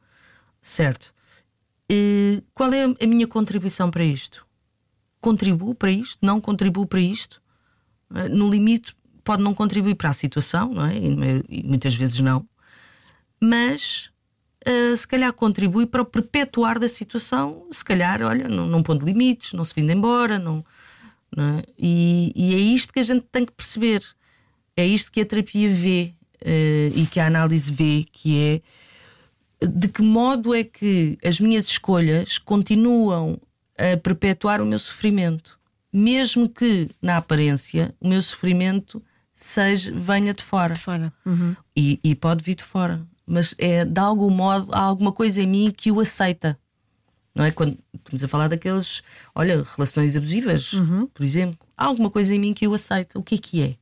Certo? 0.60 1.14
E 1.88 2.42
qual 2.54 2.72
é 2.72 2.84
a 2.84 3.06
minha 3.06 3.26
contribuição 3.26 3.90
para 3.90 4.04
isto? 4.04 4.46
Contribuo 5.20 5.74
para 5.74 5.90
isto? 5.90 6.18
Não 6.20 6.40
contribuo 6.40 6.86
para 6.86 7.00
isto? 7.00 7.40
Eh, 8.14 8.28
no 8.28 8.50
limite, 8.50 8.94
pode 9.24 9.42
não 9.42 9.54
contribuir 9.54 9.94
para 9.94 10.10
a 10.10 10.14
situação, 10.14 10.72
não 10.72 10.86
é? 10.86 10.96
E 11.48 11.62
muitas 11.62 11.94
vezes 11.94 12.20
não. 12.20 12.46
Mas 13.40 14.10
uh, 14.66 14.96
se 14.96 15.06
calhar 15.06 15.32
contribui 15.32 15.86
para 15.86 16.02
o 16.02 16.04
perpetuar 16.04 16.78
da 16.78 16.88
situação, 16.88 17.66
se 17.70 17.84
calhar, 17.84 18.22
olha, 18.22 18.48
não, 18.48 18.66
não 18.66 18.82
pondo 18.82 19.04
limites, 19.04 19.52
não 19.52 19.64
se 19.64 19.74
vindo 19.74 19.90
embora, 19.90 20.38
não, 20.38 20.64
não 21.34 21.58
é? 21.58 21.62
e, 21.78 22.32
e, 22.34 22.54
é 22.54 22.58
isto 22.58 22.92
que 22.92 23.00
a 23.00 23.04
gente 23.04 23.24
tem 23.30 23.44
que 23.44 23.52
perceber. 23.52 24.02
É 24.76 24.86
isto 24.86 25.12
que 25.12 25.20
a 25.20 25.26
terapia 25.26 25.68
vê 25.68 26.14
uh, 26.40 26.98
e 26.98 27.06
que 27.10 27.20
a 27.20 27.26
análise 27.26 27.70
vê, 27.70 28.04
que 28.10 28.38
é 28.38 28.62
de 29.66 29.88
que 29.88 30.02
modo 30.02 30.54
é 30.54 30.64
que 30.64 31.16
as 31.24 31.38
minhas 31.38 31.66
escolhas 31.66 32.36
continuam 32.36 33.40
a 33.78 33.96
perpetuar 33.96 34.60
o 34.60 34.66
meu 34.66 34.78
sofrimento, 34.78 35.58
mesmo 35.92 36.48
que 36.48 36.90
na 37.00 37.18
aparência 37.18 37.94
o 38.00 38.08
meu 38.08 38.20
sofrimento 38.20 39.00
seja 39.32 39.92
venha 39.94 40.34
de 40.34 40.42
fora. 40.42 40.74
De 40.74 40.80
fora. 40.80 41.12
Uhum. 41.24 41.54
E, 41.76 42.00
e, 42.02 42.14
pode 42.14 42.42
vir 42.42 42.56
de 42.56 42.64
fora 42.64 43.06
mas 43.26 43.54
é 43.58 43.84
de 43.84 44.00
algum 44.00 44.30
modo 44.30 44.72
há 44.72 44.80
alguma 44.80 45.12
coisa 45.12 45.42
em 45.42 45.46
mim 45.46 45.72
que 45.76 45.90
o 45.90 46.00
aceita. 46.00 46.58
Não 47.34 47.44
é? 47.44 47.50
Quando 47.50 47.78
estamos 47.94 48.22
a 48.22 48.28
falar 48.28 48.48
daqueles, 48.48 49.02
olha, 49.34 49.62
relações 49.62 50.16
abusivas, 50.16 50.74
uhum. 50.74 51.06
por 51.06 51.24
exemplo, 51.24 51.58
há 51.76 51.86
alguma 51.86 52.10
coisa 52.10 52.34
em 52.34 52.38
mim 52.38 52.52
que 52.52 52.68
o 52.68 52.74
aceita. 52.74 53.18
O 53.18 53.22
que 53.22 53.36
é 53.36 53.38
que 53.38 53.62
é? 53.62 53.76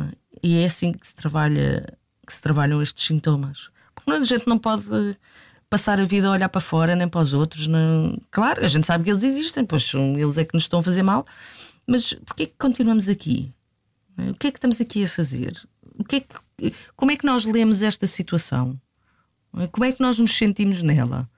é? 0.00 0.12
E 0.42 0.58
é 0.58 0.66
assim 0.66 0.92
que 0.92 1.06
se 1.06 1.14
trabalha, 1.14 1.98
que 2.24 2.32
se 2.32 2.40
trabalham 2.40 2.80
estes 2.80 3.04
sintomas. 3.04 3.70
Porque 3.94 4.10
a 4.10 4.24
gente 4.24 4.46
não 4.46 4.58
pode 4.58 4.84
passar 5.68 6.00
a 6.00 6.04
vida 6.04 6.28
a 6.28 6.30
olhar 6.30 6.48
para 6.48 6.60
fora 6.60 6.94
nem 6.94 7.08
para 7.08 7.20
os 7.20 7.32
outros. 7.32 7.66
Não... 7.66 8.20
Claro, 8.30 8.64
a 8.64 8.68
gente 8.68 8.86
sabe 8.86 9.04
que 9.04 9.10
eles 9.10 9.24
existem, 9.24 9.64
pois 9.64 9.92
eles 9.94 10.38
é 10.38 10.44
que 10.44 10.54
nos 10.54 10.64
estão 10.64 10.78
a 10.78 10.82
fazer 10.82 11.02
mal, 11.02 11.26
mas 11.86 12.12
porquê 12.24 12.46
que 12.46 12.54
continuamos 12.56 13.08
aqui? 13.08 13.52
O 14.16 14.34
que 14.34 14.46
é 14.46 14.50
que 14.52 14.58
estamos 14.58 14.80
aqui 14.80 15.04
a 15.04 15.08
fazer? 15.08 15.60
O 15.98 16.04
que 16.04 16.16
é 16.16 16.20
que 16.20 16.36
como 16.96 17.10
é 17.10 17.16
que 17.16 17.26
nós 17.26 17.44
lemos 17.44 17.82
esta 17.82 18.06
situação? 18.06 18.80
Como 19.72 19.84
é 19.84 19.92
que 19.92 20.00
nós 20.00 20.18
nos 20.18 20.36
sentimos 20.36 20.82
nela? 20.82 21.28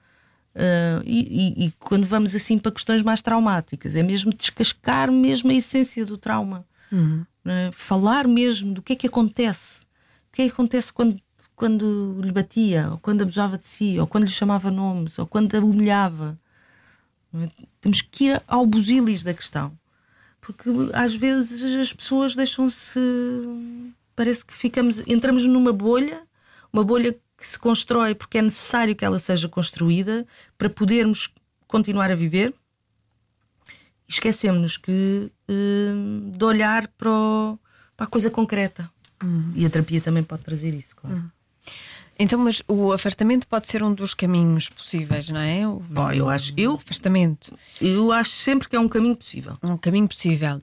Uh, 0.55 1.01
e, 1.05 1.19
e, 1.61 1.65
e, 1.65 1.71
quando 1.77 2.05
vamos 2.05 2.33
assim 2.33 2.57
para 2.57 2.71
questões 2.71 3.03
mais 3.03 3.21
traumáticas, 3.21 3.95
é 3.95 4.01
mesmo 4.01 4.33
descascar 4.33 5.11
mesmo 5.11 5.51
a 5.51 5.53
essência 5.53 6.03
do 6.03 6.17
trauma, 6.17 6.65
uhum. 6.91 7.23
é? 7.45 7.69
falar 7.71 8.27
mesmo 8.27 8.73
do 8.73 8.81
que 8.81 8.93
é 8.93 8.95
que 8.95 9.05
acontece, 9.05 9.83
o 9.83 10.33
que 10.33 10.41
é 10.41 10.45
que 10.45 10.51
acontece 10.51 10.91
quando, 10.91 11.15
quando 11.55 12.19
lhe 12.23 12.31
batia, 12.31 12.89
ou 12.89 12.97
quando 12.97 13.21
abusava 13.21 13.55
de 13.55 13.67
si, 13.67 13.99
ou 13.99 14.07
quando 14.07 14.23
lhe 14.23 14.31
chamava 14.31 14.71
nomes, 14.71 15.19
ou 15.19 15.27
quando 15.27 15.53
a 15.55 15.59
humilhava. 15.59 16.39
É? 17.35 17.47
Temos 17.79 18.01
que 18.01 18.25
ir 18.25 18.41
ao 18.47 18.65
busilis 18.65 19.21
da 19.21 19.35
questão, 19.35 19.77
porque 20.41 20.71
às 20.93 21.13
vezes 21.13 21.61
as 21.75 21.93
pessoas 21.93 22.35
deixam-se 22.35 22.99
parece 24.17 24.43
que 24.43 24.53
ficamos, 24.53 25.01
entramos 25.07 25.45
numa 25.45 25.71
bolha, 25.71 26.23
uma 26.73 26.83
bolha 26.83 27.13
que 27.13 27.47
se 27.47 27.57
constrói 27.57 28.15
porque 28.15 28.39
é 28.39 28.41
necessário 28.41 28.95
que 28.95 29.05
ela 29.05 29.19
seja 29.19 29.47
construída 29.47 30.25
para 30.57 30.69
podermos 30.69 31.31
continuar 31.67 32.11
a 32.11 32.15
viver. 32.15 32.53
Esquecemos-nos 34.07 34.75
que 34.75 35.31
uh, 35.47 36.31
de 36.31 36.43
olhar 36.43 36.87
para, 36.87 37.11
o, 37.11 37.59
para, 37.95 38.07
a 38.07 38.09
coisa 38.09 38.31
concreta. 38.31 38.89
Uhum. 39.23 39.53
E 39.55 39.65
a 39.65 39.69
terapia 39.69 40.01
também 40.01 40.23
pode 40.23 40.43
trazer 40.43 40.73
isso, 40.73 40.95
claro. 40.95 41.17
Uhum. 41.17 41.29
Então, 42.17 42.39
mas 42.39 42.63
o 42.67 42.91
afastamento 42.91 43.47
pode 43.47 43.67
ser 43.67 43.83
um 43.83 43.93
dos 43.93 44.15
caminhos 44.15 44.67
possíveis, 44.69 45.29
não 45.29 45.39
é? 45.39 45.67
O, 45.67 45.79
Bom, 45.79 46.11
eu 46.11 46.27
acho, 46.27 46.51
eu 46.57 46.73
afastamento. 46.73 47.55
Eu 47.79 48.11
acho 48.11 48.31
sempre 48.31 48.67
que 48.67 48.75
é 48.75 48.79
um 48.79 48.87
caminho 48.87 49.15
possível. 49.15 49.55
Um 49.61 49.77
caminho 49.77 50.07
possível. 50.07 50.59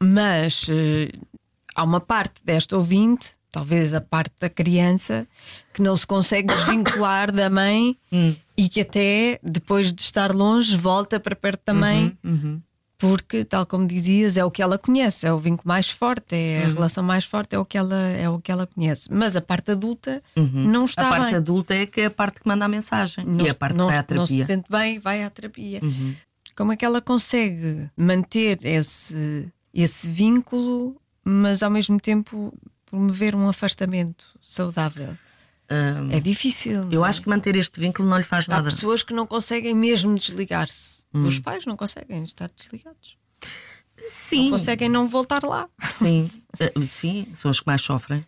Mas 0.00 0.66
eh, 0.70 1.10
há 1.76 1.84
uma 1.84 2.00
parte 2.00 2.40
desta 2.42 2.74
ouvinte, 2.74 3.34
talvez 3.50 3.92
a 3.92 4.00
parte 4.00 4.34
da 4.40 4.48
criança, 4.48 5.26
que 5.72 5.82
não 5.82 5.96
se 5.96 6.06
consegue 6.06 6.48
desvincular 6.48 7.30
da 7.30 7.50
mãe 7.50 7.96
hum. 8.10 8.34
e 8.56 8.68
que 8.68 8.80
até 8.80 9.38
depois 9.42 9.92
de 9.92 10.00
estar 10.00 10.34
longe 10.34 10.76
volta 10.76 11.20
para 11.20 11.36
perto 11.36 11.62
da 11.66 11.74
mãe. 11.74 12.16
Uhum, 12.24 12.32
uhum. 12.32 12.62
Porque, 12.98 13.44
tal 13.44 13.66
como 13.66 13.86
dizias, 13.86 14.38
é 14.38 14.44
o 14.44 14.50
que 14.50 14.62
ela 14.62 14.78
conhece, 14.78 15.26
é 15.26 15.32
o 15.32 15.38
vínculo 15.38 15.68
mais 15.68 15.90
forte, 15.90 16.34
é 16.34 16.64
a 16.64 16.68
uhum. 16.68 16.74
relação 16.76 17.04
mais 17.04 17.26
forte, 17.26 17.54
é 17.54 17.58
o 17.58 17.64
que 17.64 17.76
ela, 17.76 17.94
é 17.94 18.26
o 18.26 18.40
que 18.40 18.50
ela 18.50 18.66
conhece. 18.66 19.12
Mas 19.12 19.36
a 19.36 19.42
parte 19.42 19.70
adulta 19.70 20.22
uhum. 20.34 20.66
não 20.66 20.86
está 20.86 21.02
bem. 21.02 21.10
A 21.10 21.16
parte 21.16 21.26
bem. 21.26 21.36
adulta 21.36 21.74
é 21.74 21.84
que 21.84 22.00
é 22.00 22.04
a 22.06 22.10
parte 22.10 22.40
que 22.40 22.48
manda 22.48 22.64
a 22.64 22.68
mensagem 22.68 23.22
não, 23.26 23.44
e 23.44 23.50
a 23.50 23.54
parte 23.54 23.76
não, 23.76 23.84
que 23.84 23.90
vai 23.92 23.98
à 23.98 24.02
terapia. 24.02 24.36
Não 24.38 24.46
se 24.46 24.46
sente 24.46 24.70
bem, 24.70 24.98
vai 24.98 25.22
à 25.22 25.28
terapia. 25.28 25.80
Uhum. 25.82 26.14
Como 26.56 26.72
é 26.72 26.76
que 26.76 26.86
ela 26.86 27.02
consegue 27.02 27.90
manter 27.94 28.64
esse, 28.64 29.46
esse 29.74 30.08
vínculo 30.08 30.96
mas 31.28 31.60
ao 31.60 31.70
mesmo 31.70 31.98
tempo 31.98 32.56
promover 32.84 33.34
um 33.34 33.48
afastamento 33.48 34.26
saudável. 34.40 35.18
Um, 35.68 36.12
é 36.12 36.20
difícil. 36.20 36.88
Eu 36.92 37.04
é? 37.04 37.08
acho 37.08 37.20
que 37.20 37.28
manter 37.28 37.56
este 37.56 37.80
vínculo 37.80 38.08
não 38.08 38.16
lhe 38.16 38.22
faz 38.22 38.48
Há 38.48 38.52
nada. 38.52 38.68
Há 38.68 38.70
pessoas 38.70 39.02
que 39.02 39.12
não 39.12 39.26
conseguem 39.26 39.74
mesmo 39.74 40.14
desligar-se. 40.14 41.02
Hum. 41.12 41.24
Os 41.24 41.40
pais 41.40 41.66
não 41.66 41.76
conseguem 41.76 42.22
estar 42.22 42.48
desligados. 42.56 43.18
Sim. 43.98 44.44
Não 44.44 44.50
conseguem 44.52 44.88
não 44.88 45.08
voltar 45.08 45.42
lá. 45.42 45.68
Sim, 45.98 46.30
uh, 46.76 46.82
sim, 46.86 47.26
são 47.34 47.50
as 47.50 47.58
que 47.58 47.66
mais 47.66 47.82
sofrem. 47.82 48.20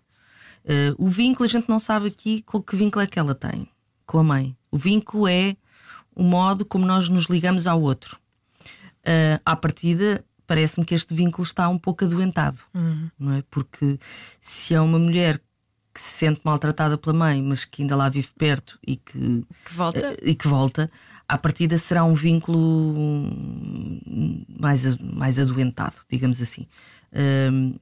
Uh, 0.64 0.94
o 0.98 1.08
vínculo, 1.08 1.44
a 1.44 1.48
gente 1.48 1.68
não 1.68 1.78
sabe 1.78 2.08
aqui 2.08 2.42
com 2.42 2.60
que 2.60 2.74
vínculo 2.74 3.04
é 3.04 3.06
que 3.06 3.18
ela 3.18 3.34
tem 3.34 3.68
com 4.04 4.18
a 4.18 4.24
mãe. 4.24 4.56
O 4.72 4.76
vínculo 4.76 5.28
é 5.28 5.56
o 6.16 6.24
modo 6.24 6.64
como 6.64 6.84
nós 6.84 7.08
nos 7.08 7.26
ligamos 7.26 7.64
ao 7.64 7.80
outro. 7.80 8.18
Uh, 9.06 9.40
à 9.46 9.54
partida, 9.54 10.24
parece-me 10.48 10.84
que 10.84 10.94
este 10.96 11.14
vínculo 11.14 11.44
está 11.46 11.68
um 11.68 11.78
pouco 11.78 12.04
adoentado, 12.04 12.58
não 13.18 13.32
é? 13.34 13.44
Porque 13.48 13.98
se 14.40 14.74
é 14.74 14.80
uma 14.80 14.98
mulher 14.98 15.40
que 15.94 16.00
se 16.00 16.10
sente 16.18 16.40
maltratada 16.44 16.96
pela 16.98 17.14
mãe, 17.14 17.40
mas 17.42 17.64
que 17.64 17.82
ainda 17.82 17.94
lá 17.94 18.08
vive 18.08 18.28
perto 18.36 18.78
e 18.86 18.96
que, 18.96 19.44
Que 19.64 19.74
volta. 19.74 19.98
eh, 19.98 20.16
e 20.22 20.34
que 20.34 20.48
volta, 20.48 20.90
à 21.28 21.36
partida 21.36 21.76
será 21.76 22.02
um 22.04 22.14
vínculo 22.14 22.94
mais, 24.60 24.96
mais 24.96 25.38
adoentado, 25.38 25.96
digamos 26.08 26.40
assim. 26.40 26.66
Hum, 27.52 27.74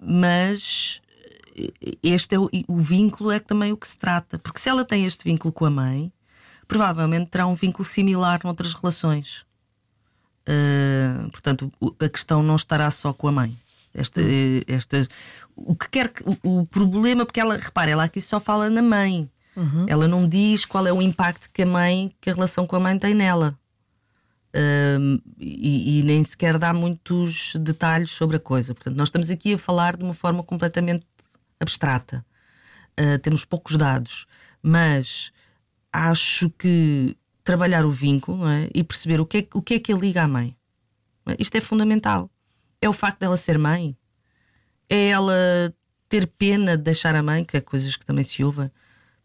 mas 0.00 1.00
eh, 1.56 1.72
este 2.02 2.34
é 2.34 2.38
o, 2.38 2.48
o 2.68 2.78
vínculo 2.78 3.30
é 3.30 3.38
também 3.40 3.72
o 3.72 3.76
que 3.76 3.88
se 3.88 3.96
trata, 3.98 4.38
porque 4.38 4.60
se 4.60 4.68
ela 4.68 4.84
tem 4.84 5.04
este 5.06 5.24
vínculo 5.24 5.52
com 5.52 5.64
a 5.64 5.70
mãe, 5.70 6.12
provavelmente 6.66 7.30
terá 7.30 7.46
um 7.46 7.54
vínculo 7.54 7.84
similar 7.84 8.40
noutras 8.44 8.74
relações. 8.74 9.44
Uh, 10.48 11.30
portanto, 11.30 11.70
a 12.00 12.08
questão 12.08 12.42
não 12.42 12.56
estará 12.56 12.90
só 12.90 13.12
com 13.12 13.28
a 13.28 13.32
mãe. 13.32 13.56
Esta, 13.92 14.20
esta, 14.66 15.06
o 15.54 15.74
que 15.74 15.90
quer 15.90 16.08
que, 16.08 16.22
o, 16.24 16.60
o 16.60 16.66
problema, 16.66 17.26
porque 17.26 17.40
ela, 17.40 17.56
repara, 17.56 17.90
ela 17.90 18.04
aqui 18.04 18.20
só 18.20 18.40
fala 18.40 18.70
na 18.70 18.80
mãe. 18.80 19.28
Ela 19.88 20.06
não 20.06 20.28
diz 20.28 20.64
qual 20.64 20.86
é 20.86 20.92
o 20.92 21.02
impacto 21.02 21.50
que 21.52 21.62
a 21.62 21.66
mãe, 21.66 22.14
que 22.20 22.30
a 22.30 22.32
relação 22.32 22.64
com 22.64 22.76
a 22.76 22.80
mãe 22.80 22.96
tem 22.96 23.12
nela. 23.12 23.58
Um, 24.54 25.20
e, 25.36 25.98
e 25.98 26.02
nem 26.04 26.24
sequer 26.24 26.58
dá 26.58 26.72
muitos 26.72 27.54
detalhes 27.56 28.10
sobre 28.10 28.36
a 28.36 28.40
coisa. 28.40 28.72
Portanto, 28.72 28.96
nós 28.96 29.08
estamos 29.08 29.30
aqui 29.30 29.54
a 29.54 29.58
falar 29.58 29.96
de 29.96 30.04
uma 30.04 30.14
forma 30.14 30.42
completamente 30.42 31.04
abstrata. 31.58 32.24
Uh, 32.98 33.18
temos 33.18 33.44
poucos 33.44 33.76
dados, 33.76 34.26
mas 34.62 35.32
acho 35.92 36.50
que 36.50 37.16
trabalhar 37.48 37.86
o 37.86 37.90
vínculo 37.90 38.46
é? 38.46 38.68
e 38.74 38.84
perceber 38.84 39.22
o 39.22 39.24
que, 39.24 39.38
é, 39.38 39.48
o 39.54 39.62
que 39.62 39.74
é 39.74 39.78
que 39.78 39.90
a 39.90 39.96
liga 39.96 40.22
à 40.22 40.28
mãe. 40.28 40.54
É? 41.24 41.34
Isto 41.38 41.56
é 41.56 41.62
fundamental. 41.62 42.30
É 42.78 42.86
o 42.86 42.92
facto 42.92 43.20
dela 43.20 43.38
ser 43.38 43.56
mãe, 43.56 43.96
é 44.86 45.08
ela 45.08 45.74
ter 46.10 46.26
pena 46.26 46.76
de 46.76 46.82
deixar 46.82 47.16
a 47.16 47.22
mãe, 47.22 47.46
que 47.46 47.56
é 47.56 47.60
coisas 47.62 47.96
que 47.96 48.04
também 48.04 48.22
se 48.22 48.44
ouvem. 48.44 48.70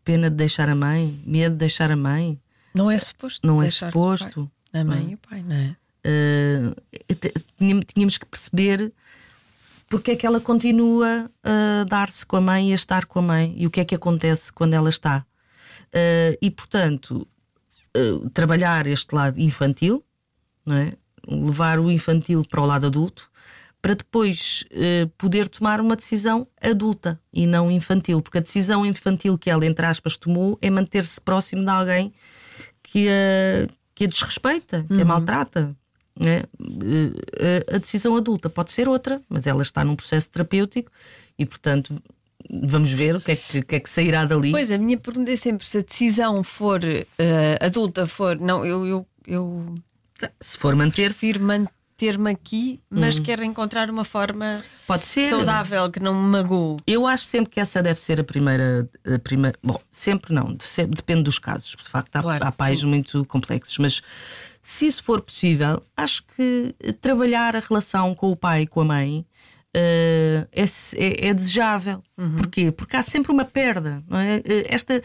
Pena 0.05 0.29
de 0.29 0.37
deixar 0.37 0.69
a 0.69 0.75
mãe, 0.75 1.21
medo 1.25 1.51
de 1.51 1.59
deixar 1.59 1.91
a 1.91 1.97
mãe, 1.97 2.39
Não 2.73 2.89
é 2.89 2.97
suposto. 2.97 3.45
não 3.45 3.61
é 3.61 3.67
suposto. 3.67 4.49
A 4.71 4.85
mãe 4.85 5.11
e 5.11 5.15
o 5.15 5.17
pai, 5.17 5.43
não 5.43 5.55
é? 5.55 5.75
Uh, 6.05 7.85
tínhamos 7.93 8.17
que 8.17 8.25
perceber 8.25 8.93
porque 9.89 10.11
é 10.11 10.15
que 10.15 10.25
ela 10.25 10.39
continua 10.39 11.29
a 11.43 11.83
dar-se 11.83 12.25
com 12.25 12.37
a 12.37 12.41
mãe 12.41 12.69
e 12.69 12.71
a 12.71 12.75
estar 12.75 13.05
com 13.05 13.19
a 13.19 13.21
mãe 13.21 13.53
e 13.57 13.67
o 13.67 13.69
que 13.69 13.81
é 13.81 13.85
que 13.85 13.95
acontece 13.95 14.51
quando 14.51 14.73
ela 14.73 14.89
está. 14.89 15.25
Uh, 15.93 16.35
e 16.41 16.49
portanto, 16.49 17.27
uh, 17.97 18.29
trabalhar 18.29 18.87
este 18.87 19.13
lado 19.13 19.39
infantil, 19.39 20.03
não 20.65 20.75
é? 20.75 20.93
levar 21.27 21.79
o 21.79 21.89
infantil 21.89 22.41
para 22.49 22.61
o 22.61 22.65
lado 22.65 22.87
adulto, 22.87 23.31
para 23.81 23.95
depois 23.95 24.63
uh, 24.71 25.07
poder 25.17 25.47
tomar 25.49 25.81
uma 25.81 25.95
decisão 25.95 26.47
adulta 26.61 27.19
e 27.31 27.45
não 27.45 27.69
infantil, 27.71 28.21
porque 28.21 28.37
a 28.37 28.41
decisão 28.41 28.85
infantil 28.85 29.37
que 29.37 29.49
ela, 29.49 29.65
entre 29.65 29.85
aspas, 29.85 30.17
tomou 30.17 30.57
é 30.61 30.69
manter-se 30.69 31.19
próximo 31.19 31.63
de 31.63 31.69
alguém 31.69 32.13
que 32.81 33.07
a, 33.09 33.67
que 33.95 34.05
a 34.05 34.07
desrespeita, 34.07 34.85
que 34.87 35.01
a 35.01 35.05
maltrata. 35.05 35.75
Eh, 36.19 36.45
A 37.73 37.77
decisão 37.79 38.15
adulta 38.15 38.49
pode 38.49 38.71
ser 38.71 38.87
outra, 38.87 39.19
mas 39.27 39.47
ela 39.47 39.63
está 39.63 39.83
num 39.83 39.95
processo 39.95 40.29
terapêutico 40.29 40.91
e, 41.39 41.45
portanto, 41.45 41.95
vamos 42.49 42.91
ver 42.91 43.15
o 43.15 43.21
que 43.21 43.31
é 43.31 43.35
que, 43.35 43.61
que, 43.63 43.75
é 43.75 43.79
que 43.79 43.89
sairá 43.89 44.25
dali. 44.25 44.51
Pois, 44.51 44.71
a 44.71 44.77
minha 44.77 44.97
pergunta 44.97 45.31
é 45.31 45.35
sempre 45.35 45.67
se 45.67 45.77
a 45.77 45.81
decisão 45.81 46.43
for 46.43 46.79
eh, 46.83 47.57
adulta, 47.61 48.05
for. 48.07 48.37
Não, 48.39 48.65
eu, 48.65 48.85
eu, 48.85 49.07
eu 49.25 49.75
Se 50.39 50.57
for 50.57 50.75
manter-se, 50.75 51.19
prefiro 51.27 51.43
manter-me 51.45 52.31
aqui, 52.31 52.79
mas 52.89 53.19
quero 53.19 53.43
encontrar 53.43 53.89
uma 53.89 54.03
forma 54.03 54.61
pode 54.87 55.05
ser. 55.05 55.29
saudável 55.29 55.89
que 55.91 55.99
não 56.01 56.13
me 56.13 56.29
magoe. 56.29 56.77
Eu 56.85 57.05
acho 57.07 57.23
sempre 57.25 57.49
que 57.51 57.59
essa 57.59 57.81
deve 57.81 57.99
ser 57.99 58.19
a 58.19 58.23
primeira. 58.23 58.89
A 59.05 59.19
primeira 59.19 59.57
bom, 59.63 59.79
sempre 59.91 60.33
não, 60.33 60.57
se- 60.59 60.85
depende 60.87 61.23
dos 61.23 61.39
casos. 61.39 61.75
De 61.81 61.89
facto, 61.89 62.15
há, 62.17 62.21
Claro, 62.21 62.45
há 62.47 62.51
pais 62.51 62.79
sim. 62.81 62.87
muito 62.87 63.23
complexos, 63.25 63.77
mas 63.77 64.01
se 64.61 64.87
isso 64.87 65.03
for 65.03 65.21
possível, 65.21 65.81
acho 65.95 66.23
que 66.35 66.73
trabalhar 67.01 67.55
a 67.55 67.59
relação 67.59 68.13
com 68.15 68.31
o 68.31 68.35
pai 68.35 68.61
e 68.63 68.67
com 68.67 68.81
a 68.81 68.85
mãe. 68.85 69.25
Eh, 69.73 70.47
é, 70.51 70.63
é- 70.63 71.27
é 71.29 71.33
desejável. 71.33 72.01
Porquê? 72.37 72.71
Porque 72.71 72.95
há 72.95 73.01
sempre 73.03 73.31
uma 73.31 73.45
perda. 73.45 74.03
Não 74.07 74.17
é? 74.19 74.37
Eh, 74.45 74.65
Esta, 74.69 75.01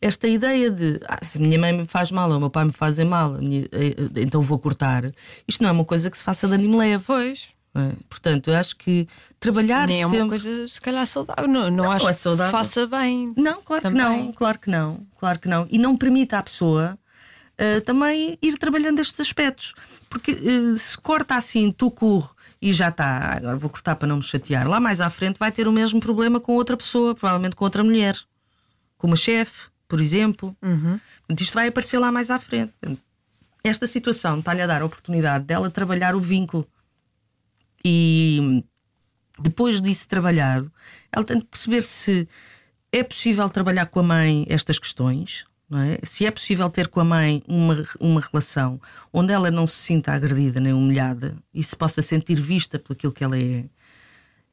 esta 0.00 0.26
ideia 0.28 0.70
de 0.70 1.00
ah, 1.08 1.18
se 1.22 1.38
a 1.38 1.40
minha 1.40 1.58
mãe 1.58 1.72
me 1.72 1.86
faz 1.86 2.10
mal 2.10 2.30
ou 2.30 2.36
o 2.36 2.40
meu 2.40 2.50
pai 2.50 2.64
me 2.64 2.72
fazem 2.72 3.04
mal, 3.04 3.36
eh, 3.36 3.94
então 4.16 4.40
vou 4.42 4.58
cortar. 4.58 5.04
Isto 5.46 5.62
não 5.62 5.68
é 5.70 5.72
uma 5.72 5.84
coisa 5.84 6.10
que 6.10 6.18
se 6.18 6.24
faça 6.24 6.46
de 6.48 6.54
ânimo 6.54 6.78
leve. 6.78 7.04
Pois. 7.06 7.48
é? 7.74 7.92
Portanto, 8.08 8.50
eu 8.50 8.56
acho 8.56 8.76
que 8.76 9.06
trabalhar 9.38 9.86
Nem 9.88 10.00
é 10.02 10.04
sempre. 10.04 10.20
uma 10.20 10.28
coisa, 10.28 10.68
se 10.68 10.80
calhar, 10.80 11.06
saudável. 11.06 11.46
Não, 11.46 11.70
não, 11.70 11.84
Não, 11.84 11.92
acho 11.92 12.08
é 12.08 12.12
saudável. 12.12 12.52
que 12.52 12.58
faça 12.58 12.86
bem. 12.86 13.32
Não, 13.36 13.62
claro 13.62 13.82
Também. 13.82 14.00
que 14.02 14.02
não, 14.26 14.32
claro 14.32 14.58
que 14.58 14.70
não, 14.70 15.06
claro 15.18 15.38
que 15.38 15.48
não. 15.48 15.66
E 15.70 15.78
não 15.78 15.96
permita 15.96 16.38
à 16.38 16.42
pessoa 16.42 16.98
eh, 17.58 17.80
também 17.80 18.36
ir 18.42 18.58
trabalhando 18.58 19.00
estes 19.00 19.20
aspectos. 19.20 19.74
Porque 20.08 20.32
eh, 20.32 20.78
se 20.78 20.98
corta 20.98 21.36
assim, 21.36 21.70
tu 21.70 21.90
corro 21.90 22.34
e 22.62 22.72
já 22.72 22.88
está, 22.88 23.36
agora 23.36 23.56
vou 23.56 23.70
cortar 23.70 23.96
para 23.96 24.06
não 24.08 24.16
me 24.16 24.22
chatear. 24.22 24.68
Lá 24.68 24.78
mais 24.78 25.00
à 25.00 25.08
frente 25.08 25.38
vai 25.38 25.50
ter 25.50 25.66
o 25.66 25.72
mesmo 25.72 26.00
problema 26.00 26.38
com 26.38 26.52
outra 26.52 26.76
pessoa, 26.76 27.14
provavelmente 27.14 27.56
com 27.56 27.64
outra 27.64 27.82
mulher, 27.82 28.16
com 28.98 29.06
uma 29.06 29.16
chefe, 29.16 29.68
por 29.88 30.00
exemplo. 30.00 30.54
Portanto, 31.20 31.40
Isto 31.40 31.54
vai 31.54 31.68
aparecer 31.68 31.98
lá 31.98 32.12
mais 32.12 32.30
à 32.30 32.38
frente. 32.38 32.72
Esta 33.64 33.86
situação 33.86 34.38
está-lhe 34.38 34.62
a 34.62 34.66
dar 34.66 34.82
a 34.82 34.84
oportunidade 34.84 35.44
dela 35.44 35.70
trabalhar 35.70 36.14
o 36.14 36.20
vínculo. 36.20 36.66
E 37.82 38.62
depois 39.38 39.80
disso 39.80 40.06
trabalhado, 40.06 40.70
ela 41.10 41.24
tem 41.24 41.38
de 41.38 41.44
perceber 41.46 41.82
se 41.82 42.28
é 42.92 43.02
possível 43.02 43.48
trabalhar 43.48 43.86
com 43.86 44.00
a 44.00 44.02
mãe 44.02 44.44
estas 44.48 44.78
questões, 44.78 45.46
é? 45.78 46.00
se 46.02 46.26
é 46.26 46.30
possível 46.30 46.68
ter 46.68 46.88
com 46.88 47.00
a 47.00 47.04
mãe 47.04 47.42
uma, 47.46 47.86
uma 48.00 48.20
relação 48.20 48.80
onde 49.12 49.32
ela 49.32 49.50
não 49.50 49.66
se 49.66 49.76
sinta 49.76 50.12
agredida 50.12 50.58
nem 50.58 50.72
humilhada 50.72 51.36
e 51.54 51.62
se 51.62 51.76
possa 51.76 52.02
sentir 52.02 52.40
vista 52.40 52.78
por 52.78 52.94
aquilo 52.94 53.12
que 53.12 53.22
ela 53.22 53.38
é. 53.38 53.66